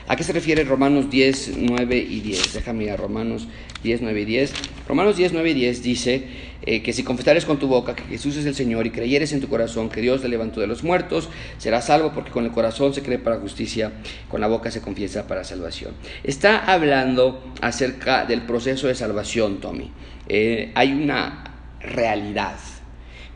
¿A 0.09 0.17
qué 0.17 0.25
se 0.25 0.33
refiere 0.33 0.65
Romanos 0.65 1.11
10, 1.11 1.53
9 1.59 1.97
y 1.99 2.21
10? 2.21 2.56
Déjame 2.57 2.91
a 2.91 2.97
Romanos 2.97 3.47
10, 3.83 4.03
9 4.03 4.21
y 4.21 4.25
10. 4.25 4.53
Romanos 4.89 5.17
10, 5.17 5.33
9 5.33 5.51
y 5.51 5.55
10 5.55 5.83
dice 5.83 6.25
eh, 6.63 6.83
que 6.83 6.93
si 6.93 7.05
confesares 7.05 7.45
con 7.45 7.59
tu 7.59 7.69
boca 7.69 7.95
que 7.95 8.03
Jesús 8.05 8.37
es 8.37 8.47
el 8.47 8.55
Señor 8.55 8.87
y 8.87 8.91
creyeres 8.91 9.33
en 9.33 9.41
tu 9.41 9.49
corazón 9.49 9.89
que 9.89 10.01
Dios 10.01 10.23
le 10.23 10.29
levantó 10.29 10.61
de 10.61 10.67
los 10.67 10.83
muertos, 10.83 11.29
serás 11.59 11.87
salvo 11.87 12.13
porque 12.13 12.31
con 12.31 12.45
el 12.45 12.51
corazón 12.51 12.93
se 12.93 13.03
cree 13.03 13.19
para 13.19 13.39
justicia, 13.39 13.93
con 14.29 14.41
la 14.41 14.49
boca 14.49 14.71
se 14.71 14.81
confiesa 14.81 15.27
para 15.27 15.45
salvación. 15.45 15.93
Está 16.25 16.59
hablando 16.73 17.45
acerca 17.61 18.25
del 18.25 18.43
proceso 18.43 18.89
de 18.89 18.95
salvación, 18.95 19.61
Tommy. 19.61 19.91
Eh, 20.29 20.73
hay 20.75 20.93
una 20.93 21.45
realidad 21.81 22.57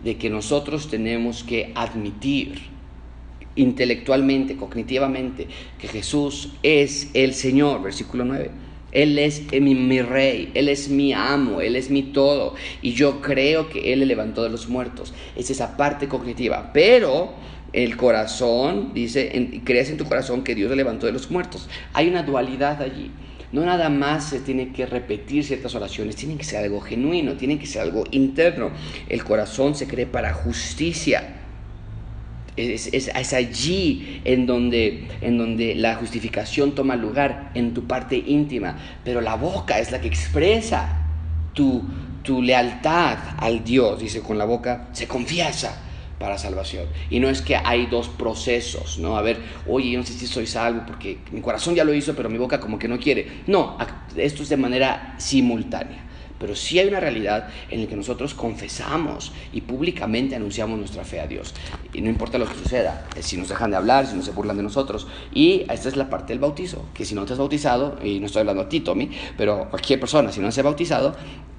de 0.02 0.16
que 0.16 0.30
nosotros 0.30 0.90
tenemos 0.90 1.44
que 1.44 1.72
admitir 1.74 2.70
intelectualmente, 3.56 4.56
cognitivamente, 4.56 5.46
que 5.78 5.88
Jesús 5.88 6.52
es 6.62 7.10
el 7.14 7.34
Señor, 7.34 7.82
versículo 7.82 8.24
9. 8.24 8.50
Él 8.92 9.18
es 9.18 9.50
mi, 9.52 10.02
rey, 10.02 10.50
Él 10.54 10.68
es 10.68 10.88
mi 10.88 11.12
amo, 11.12 11.60
Él 11.60 11.76
es 11.76 11.90
mi 11.90 12.02
todo. 12.02 12.54
Y 12.82 12.92
yo 12.92 13.20
creo 13.20 13.68
que 13.68 13.92
Él 13.92 14.00
le 14.00 14.06
levantó 14.06 14.42
de 14.42 14.50
los 14.50 14.68
muertos. 14.68 15.14
Es 15.36 15.50
esa 15.50 15.76
parte 15.76 16.08
cognitiva. 16.08 16.70
Pero 16.72 17.34
el 17.72 17.96
corazón, 17.96 18.92
dice, 18.94 19.60
crees 19.64 19.90
en 19.90 19.96
tu 19.96 20.04
corazón 20.04 20.42
que 20.42 20.54
Dios 20.54 20.70
le 20.70 20.76
levantó 20.76 21.06
de 21.06 21.12
los 21.12 21.30
muertos. 21.30 21.68
Hay 21.92 22.08
una 22.08 22.22
dualidad 22.22 22.82
allí. 22.82 23.10
No 23.52 23.64
nada 23.64 23.88
más 23.88 24.28
se 24.28 24.38
tiene 24.38 24.72
que 24.72 24.86
repetir 24.86 25.42
ciertas 25.44 25.74
oraciones, 25.74 26.14
tiene 26.14 26.36
que 26.36 26.44
ser 26.44 26.62
algo 26.62 26.80
genuino, 26.80 27.34
tiene 27.34 27.58
que 27.58 27.66
ser 27.66 27.82
algo 27.82 28.04
interno. 28.12 28.70
El 29.08 29.24
corazón 29.24 29.74
se 29.74 29.88
cree 29.88 30.06
para 30.06 30.32
justicia. 30.32 31.39
Es, 32.60 33.32
allí 33.34 34.20
en 34.24 34.46
donde, 34.46 35.08
en 35.20 35.38
donde 35.38 35.74
la 35.74 35.94
justificación 35.96 36.74
toma 36.74 36.96
lugar, 36.96 37.50
en 37.54 37.74
tu 37.74 37.86
parte 37.86 38.16
íntima. 38.16 38.76
Pero 39.04 39.20
la 39.20 39.36
boca 39.36 39.78
es 39.78 39.90
la 39.90 40.00
que 40.00 40.08
expresa 40.08 41.06
tu, 41.54 41.82
tu 42.22 42.42
lealtad 42.42 43.18
al 43.38 43.64
Dios. 43.64 44.00
Dice, 44.00 44.20
con 44.20 44.38
la 44.38 44.44
boca 44.44 44.88
se 44.92 45.06
confiesa 45.06 45.86
para 46.20 46.36
salvación. 46.36 46.86
Y 47.08 47.18
no 47.18 47.30
es 47.30 47.40
que 47.40 47.56
hay 47.56 47.86
dos 47.86 48.08
procesos, 48.08 48.98
¿no? 48.98 49.16
A 49.16 49.22
ver, 49.22 49.38
oye, 49.66 49.90
yo 49.90 49.98
no 49.98 50.04
sé 50.04 50.12
si 50.12 50.26
soy 50.26 50.46
salvo 50.46 50.82
porque 50.86 51.18
mi 51.32 51.40
corazón 51.40 51.74
ya 51.74 51.82
lo 51.82 51.94
hizo, 51.94 52.14
pero 52.14 52.28
mi 52.28 52.36
boca 52.36 52.60
como 52.60 52.78
que 52.78 52.86
no 52.86 52.98
quiere. 52.98 53.26
No, 53.46 53.78
esto 54.14 54.42
es 54.42 54.50
de 54.50 54.58
manera 54.58 55.14
simultánea. 55.18 56.04
Pero 56.38 56.54
sí 56.56 56.78
hay 56.78 56.88
una 56.88 57.00
realidad 57.00 57.48
en 57.70 57.82
la 57.82 57.86
que 57.86 57.96
nosotros 57.96 58.34
confesamos 58.34 59.32
y 59.52 59.62
públicamente 59.62 60.34
anunciamos 60.36 60.78
nuestra 60.78 61.04
fe 61.04 61.20
a 61.20 61.26
Dios. 61.26 61.54
Y 61.92 62.00
no 62.00 62.08
importa 62.08 62.38
lo 62.38 62.46
que 62.46 62.54
suceda, 62.54 63.06
si 63.20 63.36
nos 63.36 63.48
dejan 63.48 63.70
de 63.70 63.76
hablar, 63.76 64.06
si 64.06 64.16
no 64.16 64.22
se 64.22 64.30
burlan 64.30 64.56
de 64.56 64.62
nosotros. 64.62 65.06
Y 65.32 65.66
esta 65.70 65.88
es 65.88 65.96
la 65.96 66.08
parte 66.08 66.32
del 66.32 66.38
bautizo, 66.38 66.84
que 66.94 67.04
si 67.04 67.14
no 67.14 67.24
te 67.24 67.32
has 67.32 67.38
bautizado, 67.38 67.98
y 68.02 68.20
no 68.20 68.26
estoy 68.26 68.40
hablando 68.40 68.62
a 68.62 68.68
ti, 68.68 68.80
Tommy, 68.80 69.10
pero 69.36 69.68
cualquier 69.70 69.98
persona, 69.98 70.30
si 70.30 70.40
no 70.40 70.52
se 70.52 70.60
ha 70.60 70.64
bautizado, 70.64 71.14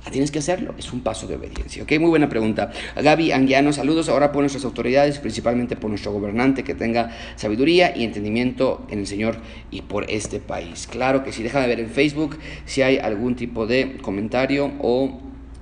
Tienes 0.09 0.31
que 0.31 0.39
hacerlo, 0.39 0.73
es 0.79 0.91
un 0.91 1.01
paso 1.01 1.27
de 1.27 1.35
obediencia. 1.35 1.83
¿ok? 1.83 1.91
Muy 1.99 2.09
buena 2.09 2.27
pregunta. 2.27 2.71
Gaby 2.95 3.31
Anguiano, 3.33 3.71
saludos 3.71 4.09
ahora 4.09 4.31
por 4.31 4.41
nuestras 4.41 4.65
autoridades, 4.65 5.19
principalmente 5.19 5.75
por 5.75 5.89
nuestro 5.91 6.11
gobernante, 6.11 6.63
que 6.63 6.73
tenga 6.73 7.15
sabiduría 7.35 7.95
y 7.95 8.03
entendimiento 8.03 8.83
en 8.89 8.99
el 8.99 9.07
Señor 9.07 9.37
y 9.69 9.83
por 9.83 10.09
este 10.09 10.39
país. 10.39 10.87
Claro 10.87 11.23
que 11.23 11.31
sí, 11.31 11.43
déjame 11.43 11.67
ver 11.67 11.79
en 11.79 11.89
Facebook 11.89 12.39
si 12.65 12.81
hay 12.81 12.97
algún 12.97 13.35
tipo 13.35 13.67
de 13.67 13.97
comentario 14.01 14.71
o 14.79 15.19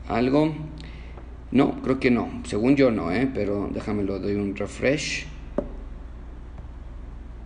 algo. 0.08 0.54
No, 1.52 1.82
creo 1.82 2.00
que 2.00 2.12
no. 2.12 2.42
Según 2.46 2.76
yo 2.76 2.92
no, 2.92 3.12
¿eh? 3.12 3.28
pero 3.34 3.70
déjame 3.74 4.04
lo 4.04 4.20
doy 4.20 4.36
un 4.36 4.56
refresh. 4.56 5.26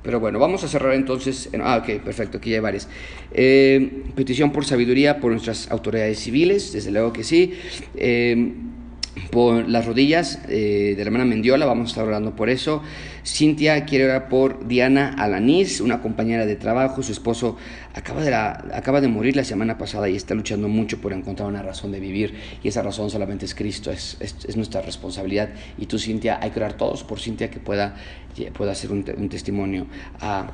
Pero 0.04 0.20
bueno, 0.20 0.38
vamos 0.38 0.64
a 0.66 0.68
cerrar 0.68 0.94
entonces. 0.94 1.50
ah, 1.64 1.78
ok, 1.82 2.02
perfecto, 2.04 2.38
aquí 2.38 2.54
hay 2.54 2.60
varias. 2.60 2.90
Eh, 3.32 4.04
petición 4.16 4.52
por 4.52 4.66
sabiduría 4.66 5.20
por 5.22 5.32
nuestras 5.32 5.72
autoridades 5.72 6.20
civiles, 6.20 6.74
desde 6.74 6.92
luego 6.92 7.14
que 7.14 7.24
sí. 7.24 7.54
Eh, 7.96 8.54
por 9.32 9.70
las 9.70 9.86
rodillas 9.86 10.40
eh, 10.50 10.94
de 10.98 11.04
la 11.04 11.08
hermana 11.08 11.26
Mendiola, 11.26 11.66
vamos 11.66 11.88
a 11.88 11.90
estar 11.92 12.06
orando 12.06 12.36
por 12.36 12.50
eso. 12.50 12.82
Cintia 13.26 13.86
quiere 13.86 14.06
orar 14.06 14.28
por 14.28 14.68
Diana 14.68 15.16
Alaniz, 15.18 15.80
una 15.80 16.02
compañera 16.02 16.46
de 16.46 16.56
trabajo, 16.56 17.02
su 17.02 17.14
esposo 17.14 17.58
acaba 17.94 18.22
de, 18.22 18.36
acaba 18.36 19.00
de 19.00 19.08
morir 19.08 19.36
la 19.36 19.46
semana 19.46 19.78
pasada 19.78 20.10
y 20.10 20.16
está 20.16 20.36
luchando 20.36 20.68
mucho 20.68 21.00
por 21.00 21.14
encontrar 21.14 21.48
una 21.48 21.62
razón 21.62 21.92
de 21.92 22.00
vivir. 22.02 22.34
Y 22.62 22.68
esa 22.68 22.82
razón 22.82 23.10
solamente 23.10 23.46
es 23.46 23.56
Cristo, 23.56 23.92
es, 23.92 24.18
es, 24.20 24.58
nuestra 24.58 24.82
responsabilidad. 24.82 25.50
Y 25.78 25.86
tú, 25.86 25.98
Cintia, 25.98 26.40
hay 26.42 26.52
que 26.52 26.60
orar 26.60 26.74
todos 26.74 27.04
por 27.04 27.20
Cintia 27.20 27.50
que 27.50 27.60
pueda, 27.60 27.96
pueda 28.54 28.74
hacer 28.74 28.92
un, 28.92 29.06
un 29.18 29.30
testimonio 29.30 29.88
a 30.20 30.52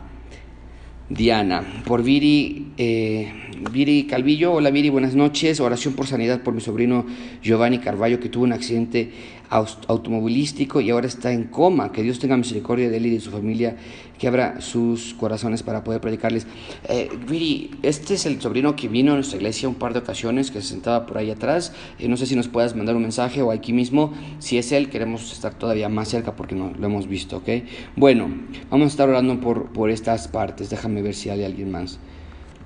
Diana, 1.10 1.64
por 1.88 2.04
Viri, 2.04 2.74
eh, 2.78 3.34
Viri 3.72 4.04
Calvillo, 4.04 4.54
hola 4.54 4.70
Viri, 4.70 4.90
buenas 4.90 5.16
noches, 5.16 5.60
oración 5.60 5.96
por 5.96 6.06
sanidad 6.06 6.44
por 6.44 6.54
mi 6.54 6.62
sobrino 6.62 7.04
Giovanni 7.42 7.80
Carballo 7.80 8.20
que 8.20 8.30
tuvo 8.30 8.44
un 8.44 8.54
accidente 8.54 9.10
automovilístico 9.50 10.80
y 10.80 10.92
ahora 10.92 11.08
está 11.08 11.32
en 11.32 11.46
coma, 11.46 11.92
que 11.92 12.04
Dios 12.04 12.20
tenga 12.20 12.38
misericordia 12.38 12.90
de 12.90 12.98
él 12.98 13.08
y 13.08 13.10
de 13.12 13.20
su 13.20 13.32
familia, 13.32 13.78
que 14.18 14.28
abra 14.28 14.62
sus 14.62 15.14
corazones 15.16 15.64
para 15.64 15.84
poder 15.84 16.02
predicarles. 16.02 16.46
Eh, 16.88 17.10
Viri, 17.28 17.72
este 17.82 18.14
es 18.14 18.26
el 18.26 18.40
sobrino 18.40 18.76
que 18.76 18.88
vino 18.88 19.14
a 19.14 19.16
nuestra 19.16 19.38
iglesia 19.38 19.68
un 19.68 19.76
par 19.76 19.94
de 19.94 20.00
ocasiones, 20.00 20.52
que 20.52 20.62
se 20.62 20.68
sentaba 20.68 21.06
por 21.06 21.18
ahí 21.18 21.32
atrás, 21.32 21.74
eh, 21.98 22.08
no 22.08 22.18
sé 22.18 22.26
si 22.26 22.36
nos 22.36 22.48
puedas 22.48 22.76
mandar 22.76 22.96
un 22.96 23.02
mensaje 23.02 23.42
o 23.42 23.52
aquí 23.52 23.74
mismo, 23.74 24.14
si 24.40 24.58
es 24.58 24.72
él, 24.72 24.90
queremos 24.90 25.32
estar 25.32 25.54
todavía 25.56 25.90
más 25.90 26.10
cerca 26.10 26.36
porque 26.36 26.56
no 26.56 26.72
lo 26.78 26.86
hemos 26.86 27.08
visto, 27.08 27.38
¿ok? 27.38 27.50
Bueno, 27.96 28.30
vamos 28.70 28.86
a 28.86 28.90
estar 28.90 29.10
orando 29.10 29.40
por, 29.40 29.72
por 29.72 29.90
estas 29.90 30.28
partes, 30.28 30.70
déjame 30.70 31.02
ver 31.02 31.16
si 31.16 31.30
hay 31.30 31.44
alguien 31.44 31.72
más. 31.72 32.00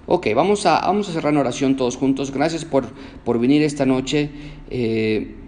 Ok, 0.05 0.27
vamos 0.35 0.65
a, 0.65 0.81
vamos 0.81 1.07
a 1.07 1.13
cerrar 1.13 1.31
en 1.31 1.39
oración 1.39 1.77
todos 1.77 1.95
juntos. 1.95 2.31
Gracias 2.31 2.65
por, 2.65 2.87
por 3.23 3.39
venir 3.39 3.63
esta 3.63 3.85
noche. 3.85 4.29
Eh, 4.69 5.42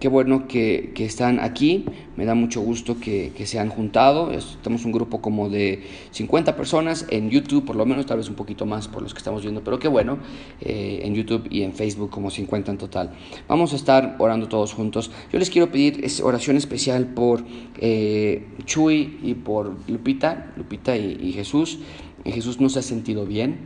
Qué 0.00 0.06
bueno 0.06 0.46
que, 0.46 0.92
están 0.98 1.40
aquí. 1.40 1.84
Me 2.16 2.24
da 2.24 2.36
mucho 2.36 2.60
gusto 2.60 3.00
que, 3.00 3.32
se 3.46 3.58
han 3.58 3.68
juntado. 3.68 4.30
Estamos 4.30 4.84
un 4.84 4.92
grupo 4.92 5.20
como 5.20 5.48
de 5.48 5.82
50 6.12 6.54
personas 6.54 7.04
en 7.10 7.30
YouTube, 7.30 7.64
por 7.64 7.74
lo 7.74 7.84
menos, 7.84 8.06
tal 8.06 8.18
vez 8.18 8.28
un 8.28 8.36
poquito 8.36 8.64
más 8.64 8.86
por 8.86 9.02
los 9.02 9.12
que 9.12 9.18
estamos 9.18 9.42
viendo, 9.42 9.64
pero 9.64 9.80
qué 9.80 9.88
bueno. 9.88 10.18
Eh, 10.60 11.00
en 11.02 11.16
YouTube 11.16 11.48
y 11.50 11.62
en 11.62 11.72
Facebook 11.72 12.10
como 12.10 12.30
50 12.30 12.70
en 12.70 12.78
total. 12.78 13.10
Vamos 13.48 13.72
a 13.72 13.76
estar 13.76 14.14
orando 14.20 14.46
todos 14.46 14.72
juntos. 14.72 15.10
Yo 15.32 15.38
les 15.40 15.50
quiero 15.50 15.72
pedir 15.72 16.06
oración 16.22 16.56
especial 16.56 17.08
por 17.08 17.42
eh, 17.78 18.46
Chuy 18.66 19.18
y 19.24 19.34
por 19.34 19.74
Lupita, 19.88 20.52
Lupita 20.56 20.96
y, 20.96 21.32
Jesús. 21.32 21.80
Jesús 22.24 22.60
no 22.60 22.68
se 22.68 22.78
ha 22.78 22.82
sentido 22.82 23.26
bien, 23.26 23.58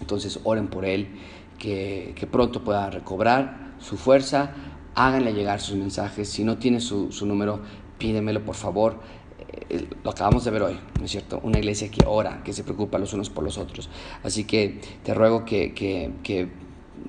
entonces 0.00 0.40
oren 0.44 0.68
por 0.68 0.84
él, 0.84 1.08
que, 1.58 2.12
que 2.16 2.26
pronto 2.26 2.64
pueda 2.64 2.90
recobrar 2.90 3.74
su 3.78 3.96
fuerza 3.96 4.73
háganle 4.94 5.32
llegar 5.32 5.60
sus 5.60 5.76
mensajes. 5.76 6.28
Si 6.28 6.44
no 6.44 6.58
tiene 6.58 6.80
su, 6.80 7.10
número, 7.26 7.60
pídemelo 7.98 8.44
por 8.44 8.54
favor. 8.54 9.00
Eh, 9.70 9.86
lo 10.02 10.10
acabamos 10.10 10.44
de 10.44 10.50
ver 10.50 10.62
hoy, 10.62 10.80
¿no 10.98 11.04
es 11.04 11.10
cierto? 11.10 11.40
Una 11.42 11.58
iglesia 11.58 11.90
que 11.90 12.04
ora, 12.06 12.42
que 12.44 12.52
se 12.52 12.64
preocupa 12.64 12.98
los 12.98 13.12
unos 13.12 13.30
por 13.30 13.44
los 13.44 13.58
otros. 13.58 13.88
Así 14.22 14.44
que 14.44 14.80
te 15.02 15.14
ruego 15.14 15.44
que, 15.44 15.74
que 15.74 16.48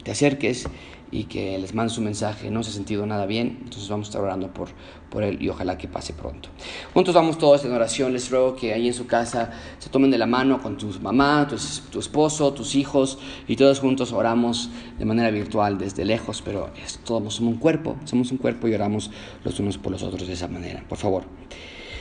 te 0.03 0.11
acerques 0.11 0.67
y 1.12 1.26
que 1.26 1.58
les 1.58 1.74
mande 1.74 1.93
su 1.93 2.01
mensaje, 2.01 2.49
no 2.49 2.64
se 2.64 2.72
ha 2.72 2.74
sentido 2.74 3.06
nada 3.06 3.26
bien, 3.26 3.60
entonces 3.64 3.88
vamos 3.89 4.08
a 4.08 4.10
estar 4.10 4.22
orando 4.22 4.53
por, 4.53 4.70
por 5.10 5.24
él 5.24 5.41
y 5.41 5.49
ojalá 5.49 5.78
que 5.78 5.88
pase 5.88 6.14
pronto. 6.14 6.49
Juntos 6.93 7.14
vamos 7.14 7.38
todos 7.38 7.64
en 7.64 7.72
oración, 7.72 8.12
les 8.14 8.30
ruego 8.30 8.56
que 8.56 8.74
ahí 8.74 8.88
en 8.88 8.93
su 8.93 9.08
casa 9.08 9.51
se 9.80 9.89
tomen 9.89 10.12
de 10.12 10.18
la 10.18 10.26
mano 10.26 10.62
con 10.62 10.78
tu 10.78 10.88
mamá, 11.01 11.47
tu, 11.47 11.56
tu 11.91 11.99
esposo, 11.99 12.53
tus 12.53 12.76
hijos 12.76 13.20
y 13.47 13.56
todos 13.56 13.80
juntos 13.80 14.12
oramos 14.12 14.70
de 14.97 15.06
manera 15.06 15.30
virtual 15.32 15.78
desde 15.78 16.06
lejos, 16.06 16.41
pero 16.43 16.70
es, 16.84 16.99
todos 16.99 17.36
somos 17.36 17.53
un 17.53 17.60
cuerpo, 17.60 17.95
somos 18.06 18.32
un 18.32 18.38
cuerpo 18.38 18.68
y 18.68 18.74
oramos 18.74 19.12
los 19.43 19.60
unos 19.60 19.78
por 19.78 19.91
los 19.91 20.03
otros 20.03 20.28
de 20.28 20.34
esa 20.34 20.47
manera, 20.47 20.84
por 20.88 20.97
favor. 20.97 21.24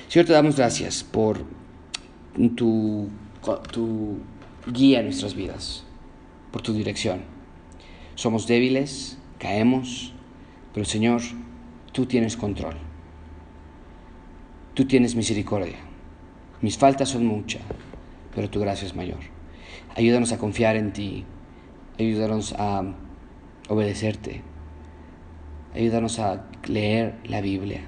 Señor, 0.09 0.27
te 0.27 0.33
damos 0.33 0.57
gracias 0.57 1.05
por 1.05 1.39
tu, 2.57 3.09
tu 3.71 4.19
guía 4.67 5.01
en 5.01 5.07
nuestras 5.07 5.35
vidas, 5.35 5.85
por 6.51 6.63
tu 6.63 6.73
dirección. 6.73 7.34
Somos 8.15 8.47
débiles, 8.47 9.19
caemos, 9.39 10.12
pero 10.73 10.87
Señor, 10.87 11.23
tú 11.93 12.07
tienes 12.07 12.37
control. 12.37 12.77
Tú 14.75 14.85
tienes 14.87 15.17
misericordia. 15.17 15.79
Mis 16.61 16.79
faltas 16.79 17.09
son 17.09 17.27
muchas, 17.27 17.62
pero 18.35 18.49
tu 18.51 18.61
gracia 18.61 18.87
es 18.87 18.95
mayor. 18.95 19.19
Ayúdanos 19.97 20.33
a 20.33 20.39
confiar 20.39 20.77
en 20.77 20.93
ti. 20.93 21.25
Ayúdanos 21.99 22.55
a 22.59 22.95
obedecerte. 23.69 24.43
Ayúdanos 25.75 26.19
a 26.19 26.47
leer 26.67 27.17
la 27.25 27.41
Biblia. 27.41 27.83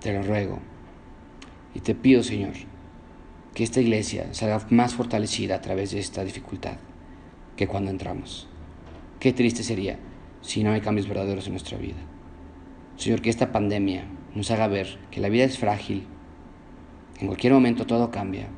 Te 0.00 0.12
lo 0.12 0.22
ruego. 0.22 0.58
Y 1.74 1.80
te 1.80 1.94
pido, 1.94 2.22
Señor, 2.22 2.52
que 3.54 3.64
esta 3.64 3.80
iglesia 3.80 4.32
salga 4.32 4.66
más 4.70 4.94
fortalecida 4.94 5.56
a 5.56 5.60
través 5.60 5.90
de 5.92 6.00
esta 6.00 6.24
dificultad 6.24 6.76
que 7.56 7.66
cuando 7.66 7.90
entramos. 7.90 8.48
Qué 9.24 9.32
triste 9.32 9.62
sería 9.62 9.98
si 10.42 10.62
no 10.62 10.72
hay 10.72 10.82
cambios 10.82 11.08
verdaderos 11.08 11.46
en 11.46 11.54
nuestra 11.54 11.78
vida. 11.78 11.96
Señor, 12.96 13.22
que 13.22 13.30
esta 13.30 13.52
pandemia 13.52 14.04
nos 14.34 14.50
haga 14.50 14.68
ver 14.68 14.98
que 15.10 15.22
la 15.22 15.30
vida 15.30 15.44
es 15.44 15.56
frágil. 15.56 16.06
En 17.20 17.28
cualquier 17.28 17.54
momento 17.54 17.86
todo 17.86 18.10
cambia. 18.10 18.48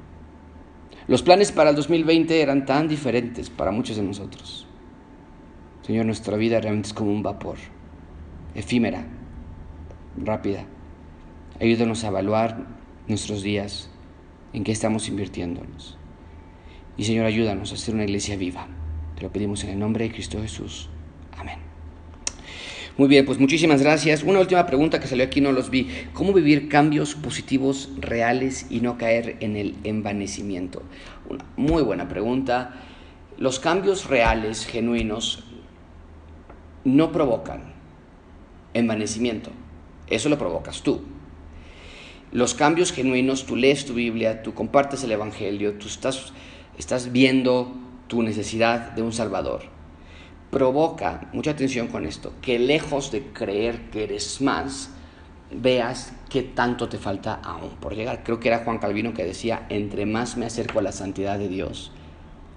Los 1.06 1.22
planes 1.22 1.52
para 1.52 1.70
el 1.70 1.76
2020 1.76 2.42
eran 2.42 2.66
tan 2.66 2.88
diferentes 2.88 3.48
para 3.48 3.70
muchos 3.70 3.96
de 3.96 4.02
nosotros. 4.02 4.66
Señor, 5.82 6.04
nuestra 6.04 6.36
vida 6.36 6.60
realmente 6.60 6.88
es 6.88 6.94
como 6.94 7.12
un 7.12 7.22
vapor, 7.22 7.58
efímera, 8.56 9.06
rápida. 10.16 10.64
Ayúdanos 11.60 12.02
a 12.02 12.08
evaluar 12.08 12.66
nuestros 13.06 13.44
días, 13.44 13.88
en 14.52 14.64
qué 14.64 14.72
estamos 14.72 15.06
invirtiéndonos. 15.06 15.96
Y 16.96 17.04
Señor, 17.04 17.26
ayúdanos 17.26 17.72
a 17.72 17.76
ser 17.76 17.94
una 17.94 18.02
iglesia 18.02 18.36
viva. 18.36 18.66
Te 19.16 19.22
lo 19.22 19.32
pedimos 19.32 19.64
en 19.64 19.70
el 19.70 19.78
nombre 19.78 20.04
de 20.04 20.12
Cristo 20.12 20.40
Jesús. 20.40 20.88
Amén. 21.38 21.58
Muy 22.98 23.08
bien, 23.08 23.24
pues 23.24 23.38
muchísimas 23.38 23.82
gracias. 23.82 24.22
Una 24.22 24.40
última 24.40 24.66
pregunta 24.66 25.00
que 25.00 25.06
salió 25.06 25.24
aquí, 25.24 25.40
no 25.40 25.52
los 25.52 25.70
vi. 25.70 25.88
¿Cómo 26.12 26.32
vivir 26.32 26.68
cambios 26.68 27.14
positivos 27.14 27.90
reales 27.98 28.66
y 28.70 28.80
no 28.80 28.98
caer 28.98 29.36
en 29.40 29.56
el 29.56 29.74
envanecimiento? 29.84 30.82
Una 31.28 31.44
muy 31.56 31.82
buena 31.82 32.08
pregunta. 32.08 32.74
Los 33.38 33.58
cambios 33.58 34.06
reales, 34.08 34.66
genuinos, 34.66 35.44
no 36.84 37.10
provocan 37.12 37.74
envanecimiento. 38.74 39.50
Eso 40.08 40.28
lo 40.28 40.38
provocas 40.38 40.82
tú. 40.82 41.02
Los 42.32 42.54
cambios 42.54 42.92
genuinos, 42.92 43.46
tú 43.46 43.56
lees 43.56 43.86
tu 43.86 43.94
Biblia, 43.94 44.42
tú 44.42 44.54
compartes 44.54 45.02
el 45.04 45.12
Evangelio, 45.12 45.74
tú 45.74 45.86
estás, 45.86 46.32
estás 46.78 47.12
viendo 47.12 47.85
tu 48.06 48.22
necesidad 48.22 48.92
de 48.92 49.02
un 49.02 49.12
Salvador, 49.12 49.62
provoca, 50.50 51.28
mucha 51.32 51.50
atención 51.50 51.88
con 51.88 52.06
esto, 52.06 52.32
que 52.40 52.58
lejos 52.58 53.10
de 53.10 53.22
creer 53.32 53.90
que 53.90 54.04
eres 54.04 54.40
más, 54.40 54.90
veas 55.50 56.12
qué 56.28 56.42
tanto 56.42 56.88
te 56.88 56.98
falta 56.98 57.40
aún 57.42 57.70
por 57.80 57.94
llegar. 57.94 58.22
Creo 58.24 58.40
que 58.40 58.48
era 58.48 58.64
Juan 58.64 58.78
Calvino 58.78 59.14
que 59.14 59.24
decía, 59.24 59.66
entre 59.68 60.06
más 60.06 60.36
me 60.36 60.46
acerco 60.46 60.78
a 60.78 60.82
la 60.82 60.92
santidad 60.92 61.38
de 61.38 61.48
Dios, 61.48 61.92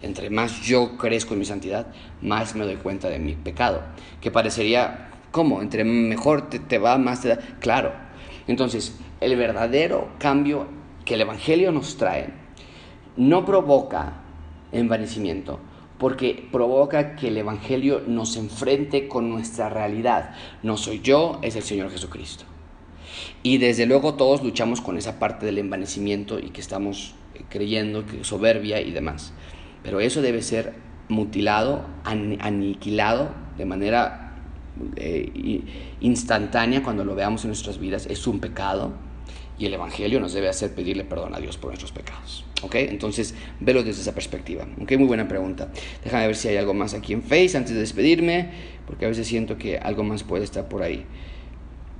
entre 0.01 0.29
más 0.29 0.61
yo 0.61 0.97
crezco 0.97 1.33
en 1.33 1.39
mi 1.39 1.45
santidad, 1.45 1.87
más 2.21 2.55
me 2.55 2.65
doy 2.65 2.77
cuenta 2.77 3.09
de 3.09 3.19
mi 3.19 3.33
pecado. 3.33 3.81
Que 4.21 4.31
parecería, 4.31 5.09
¿cómo? 5.31 5.61
Entre 5.61 5.83
mejor 5.83 6.49
te, 6.49 6.59
te 6.59 6.77
va, 6.77 6.97
más 6.97 7.21
te 7.21 7.29
da. 7.29 7.39
Claro. 7.59 7.91
Entonces, 8.47 8.97
el 9.19 9.35
verdadero 9.35 10.09
cambio 10.17 10.67
que 11.03 11.15
el 11.15 11.21
Evangelio 11.21 11.71
nos 11.71 11.97
trae 11.97 12.29
no 13.17 13.45
provoca 13.45 14.13
envanecimiento, 14.71 15.59
porque 15.97 16.47
provoca 16.51 17.15
que 17.15 17.27
el 17.27 17.37
Evangelio 17.37 18.01
nos 18.07 18.37
enfrente 18.37 19.07
con 19.07 19.29
nuestra 19.29 19.69
realidad. 19.69 20.35
No 20.63 20.77
soy 20.77 21.01
yo, 21.01 21.39
es 21.41 21.55
el 21.55 21.63
Señor 21.63 21.91
Jesucristo. 21.91 22.45
Y 23.43 23.57
desde 23.57 23.85
luego 23.85 24.15
todos 24.15 24.43
luchamos 24.43 24.81
con 24.81 24.97
esa 24.97 25.19
parte 25.19 25.45
del 25.45 25.57
envanecimiento 25.57 26.39
y 26.39 26.49
que 26.49 26.61
estamos 26.61 27.15
creyendo 27.49 28.05
que 28.05 28.23
soberbia 28.23 28.81
y 28.81 28.91
demás. 28.91 29.33
Pero 29.83 29.99
eso 29.99 30.21
debe 30.21 30.41
ser 30.41 30.73
mutilado, 31.07 31.85
aniquilado 32.03 33.31
de 33.57 33.65
manera 33.65 34.35
eh, 34.95 35.63
instantánea 35.99 36.83
cuando 36.83 37.03
lo 37.03 37.15
veamos 37.15 37.43
en 37.43 37.49
nuestras 37.49 37.79
vidas. 37.79 38.05
Es 38.05 38.27
un 38.27 38.39
pecado 38.39 38.93
y 39.59 39.65
el 39.65 39.73
Evangelio 39.73 40.19
nos 40.21 40.33
debe 40.33 40.47
hacer 40.47 40.73
pedirle 40.73 41.03
perdón 41.03 41.35
a 41.35 41.39
Dios 41.39 41.57
por 41.57 41.69
nuestros 41.69 41.91
pecados. 41.91 42.45
¿Ok? 42.61 42.75
Entonces, 42.75 43.35
velo 43.59 43.83
desde 43.83 44.01
esa 44.01 44.13
perspectiva. 44.13 44.65
¿Ok? 44.81 44.93
Muy 44.93 45.07
buena 45.07 45.27
pregunta. 45.27 45.71
Déjame 46.03 46.27
ver 46.27 46.35
si 46.35 46.47
hay 46.47 46.57
algo 46.57 46.73
más 46.73 46.93
aquí 46.93 47.13
en 47.13 47.21
Face 47.21 47.57
antes 47.57 47.73
de 47.73 47.81
despedirme, 47.81 48.49
porque 48.87 49.05
a 49.05 49.09
veces 49.09 49.27
siento 49.27 49.57
que 49.57 49.77
algo 49.77 50.03
más 50.03 50.23
puede 50.23 50.45
estar 50.45 50.69
por 50.69 50.81
ahí. 50.81 51.05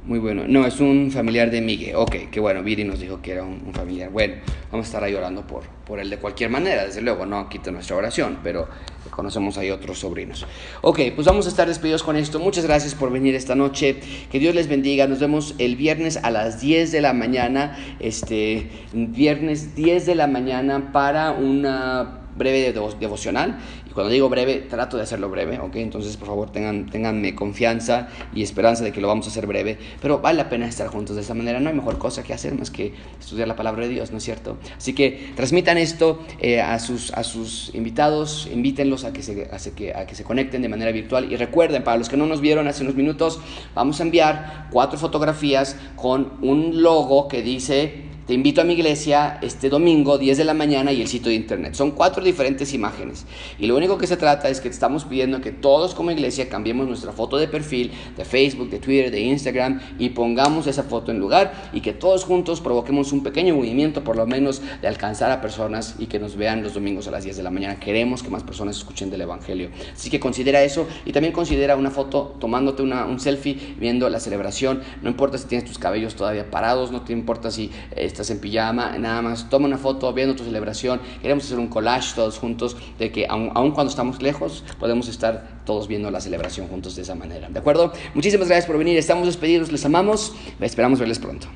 Muy 0.06 0.18
bueno. 0.18 0.44
No, 0.48 0.66
es 0.66 0.80
un 0.80 1.12
familiar 1.12 1.52
de 1.52 1.62
Miguel. 1.62 1.96
Ok, 1.96 2.16
qué 2.32 2.40
bueno. 2.40 2.64
Viri 2.64 2.84
nos 2.84 3.00
dijo 3.00 3.22
que 3.22 3.34
era 3.34 3.44
un, 3.44 3.74
familiar. 3.74 4.10
Bueno, 4.10 4.36
vamos 4.72 4.86
a 4.86 4.88
estar 4.88 5.04
ahí 5.04 5.14
orando 5.14 5.46
por, 5.46 5.64
por 5.86 6.00
él 6.00 6.10
de 6.10 6.18
cualquier 6.18 6.50
manera, 6.50 6.86
desde 6.86 7.02
luego. 7.02 7.26
No 7.26 7.50
quita 7.50 7.72
nuestra 7.72 7.98
oración, 7.98 8.40
pero 8.42 8.68
conocemos 9.10 9.58
ahí 9.58 9.70
otros 9.70 10.00
sobrinos. 10.00 10.46
Ok, 10.82 11.00
pues 11.16 11.28
vamos 11.28 11.46
a 11.46 11.50
estar 11.50 11.68
despedidos 11.68 12.04
con 12.04 12.16
esto. 12.16 12.40
Muchas 12.40 12.66
gracias 12.66 12.96
por 12.96 13.12
venir 13.12 13.36
esta 13.36 13.56
noche. 13.56 14.00
Que 14.32 14.40
Dios 14.40 14.56
les 14.56 14.68
bendiga. 14.68 15.06
Nos 15.08 15.20
vemos 15.20 15.54
el 15.58 15.76
viernes 15.76 16.18
a 16.18 16.32
las 16.32 16.62
10 16.62 16.92
de 16.92 17.02
la 17.02 17.14
mañana. 17.14 17.78
Este, 18.00 18.70
viernes 18.94 19.76
10 19.76 20.06
de 20.06 20.16
la 20.16 20.28
mañana 20.28 20.92
para 20.94 21.32
una 21.32 22.19
breve 22.40 22.74
devocional 23.00 23.60
cuando 24.00 24.14
digo 24.14 24.30
breve, 24.30 24.66
trato 24.70 24.96
de 24.96 25.04
hacerlo 25.04 25.30
breve, 25.30 25.60
¿ok? 25.60 25.76
Entonces, 25.76 26.16
por 26.16 26.30
favor, 26.30 26.52
tengan, 26.52 26.86
tenganme 26.86 27.36
confianza 27.36 28.08
y 28.34 28.44
esperanza 28.44 28.82
de 28.82 28.94
que 28.94 29.02
lo 29.02 29.10
vamos 29.10 29.28
a 29.28 29.30
hacer 29.30 29.46
breve, 29.46 29.78
pero 30.02 30.20
vale 30.20 30.38
la 30.38 30.48
pena 30.48 30.68
estar 30.68 30.88
juntos 30.88 31.18
de 31.18 31.22
esa 31.22 31.34
manera. 31.34 31.60
No 31.60 31.68
hay 31.68 31.76
mejor 31.76 31.98
cosa 31.98 32.24
que 32.24 32.34
hacer 32.34 32.58
más 32.58 32.72
que 32.72 32.94
estudiar 33.20 33.50
la 33.50 33.58
palabra 33.58 33.84
de 33.84 33.90
Dios, 33.90 34.12
¿no 34.12 34.20
es 34.20 34.24
cierto? 34.24 34.58
Así 34.78 34.94
que 34.94 35.34
transmitan 35.36 35.78
esto 35.78 36.24
eh, 36.40 36.62
a, 36.62 36.80
sus, 36.80 37.12
a 37.12 37.26
sus 37.26 37.76
invitados, 37.76 38.48
invítenlos 38.54 39.04
a 39.04 39.12
que, 39.12 39.22
se, 39.22 39.50
a, 39.52 39.76
que, 39.76 39.94
a 39.94 40.06
que 40.06 40.16
se 40.16 40.24
conecten 40.24 40.62
de 40.62 40.70
manera 40.70 40.94
virtual 40.94 41.30
y 41.30 41.36
recuerden, 41.36 41.84
para 41.84 41.98
los 41.98 42.08
que 42.08 42.16
no 42.16 42.26
nos 42.26 42.40
vieron 42.40 42.70
hace 42.70 42.84
unos 42.84 42.96
minutos, 42.96 43.42
vamos 43.76 44.00
a 44.00 44.04
enviar 44.04 44.70
cuatro 44.72 44.98
fotografías 44.98 45.76
con 45.98 46.32
un 46.42 46.82
logo 46.82 47.28
que 47.28 47.42
dice 47.42 48.09
te 48.30 48.36
invito 48.36 48.62
a 48.62 48.64
mi 48.64 48.74
iglesia 48.74 49.40
este 49.42 49.70
domingo, 49.70 50.20
10 50.20 50.38
de 50.38 50.44
la 50.44 50.54
mañana, 50.54 50.92
y 50.92 51.02
el 51.02 51.08
sitio 51.08 51.30
de 51.30 51.36
internet. 51.36 51.74
Son 51.74 51.90
cuatro 51.90 52.24
diferentes 52.24 52.76
imágenes. 52.76 53.26
Y 53.58 53.66
lo 53.66 53.76
único 53.76 53.98
que 53.98 54.06
se 54.06 54.18
trata 54.18 54.50
es 54.50 54.62
que 54.62 54.68
estamos 54.68 55.06
pidiendo 55.06 55.42
que 55.42 55.52
todos 55.52 55.96
como 55.96 56.12
iglesia 56.12 56.48
cambiemos 56.48 56.88
nuestra 56.88 57.12
foto 57.12 57.38
de 57.38 57.48
perfil 57.48 57.92
de 58.16 58.26
Facebook, 58.26 58.70
de 58.70 58.78
Twitter, 58.78 59.10
de 59.10 59.22
Instagram 59.22 59.82
y 59.98 60.10
pongamos 60.10 60.68
esa 60.68 60.84
foto 60.84 61.10
en 61.10 61.18
lugar 61.18 61.72
y 61.74 61.82
que 61.82 61.92
todos 61.92 62.24
juntos 62.24 62.62
provoquemos 62.62 63.12
un 63.14 63.24
pequeño 63.24 63.56
movimiento, 63.56 64.04
por 64.04 64.16
lo 64.16 64.28
menos, 64.28 64.62
de 64.80 64.88
alcanzar 64.88 65.32
a 65.32 65.42
personas 65.42 65.96
y 65.98 66.06
que 66.06 66.20
nos 66.20 66.36
vean 66.36 66.62
los 66.62 66.76
domingos 66.76 67.08
a 67.08 67.12
las 67.12 67.24
10 67.24 67.36
de 67.36 67.42
la 67.42 67.50
mañana. 67.50 67.80
Queremos 67.80 68.22
que 68.22 68.30
más 68.30 68.44
personas 68.44 68.78
escuchen 68.78 69.10
del 69.10 69.22
Evangelio. 69.22 69.72
Así 69.92 70.12
que 70.12 70.20
considera 70.20 70.62
eso 70.62 70.88
y 71.04 71.14
también 71.14 71.34
considera 71.34 71.76
una 71.76 71.90
foto 71.90 72.36
tomándote 72.40 72.84
una, 72.84 73.06
un 73.06 73.20
selfie 73.20 73.58
viendo 73.80 74.08
la 74.08 74.20
celebración. 74.20 74.84
No 75.02 75.10
importa 75.10 75.40
si 75.40 75.48
tienes 75.48 75.68
tus 75.68 75.80
cabellos 75.80 76.14
todavía 76.14 76.52
parados, 76.52 76.92
no 76.92 77.02
te 77.02 77.12
importa 77.12 77.50
si... 77.50 77.72
Eh, 77.96 78.19
estás 78.22 78.36
en 78.36 78.42
pijama, 78.42 78.98
nada 78.98 79.22
más 79.22 79.50
toma 79.50 79.66
una 79.66 79.78
foto 79.78 80.12
viendo 80.14 80.36
tu 80.36 80.44
celebración. 80.44 81.00
Queremos 81.22 81.46
hacer 81.46 81.58
un 81.58 81.68
collage 81.68 82.16
todos 82.16 82.38
juntos 82.38 82.76
de 82.98 83.14
que 83.14 83.26
aun, 83.30 83.72
cuando 83.72 83.90
estamos 83.90 84.22
lejos 84.22 84.66
podemos 84.78 85.08
estar 85.08 85.62
todos 85.66 85.88
viendo 85.88 86.12
la 86.12 86.20
celebración 86.20 86.68
juntos 86.68 86.98
de 86.98 87.04
esa 87.04 87.16
manera. 87.16 87.48
¿De 87.50 87.60
acuerdo? 87.60 87.94
Muchísimas 88.14 88.50
gracias 88.50 88.66
por 88.66 88.78
venir. 88.78 88.98
Estamos 88.98 89.26
despedidos, 89.26 89.72
les 89.72 89.86
amamos. 89.86 90.34
Esperamos 90.60 91.00
verles 91.00 91.20
pronto. 91.20 91.48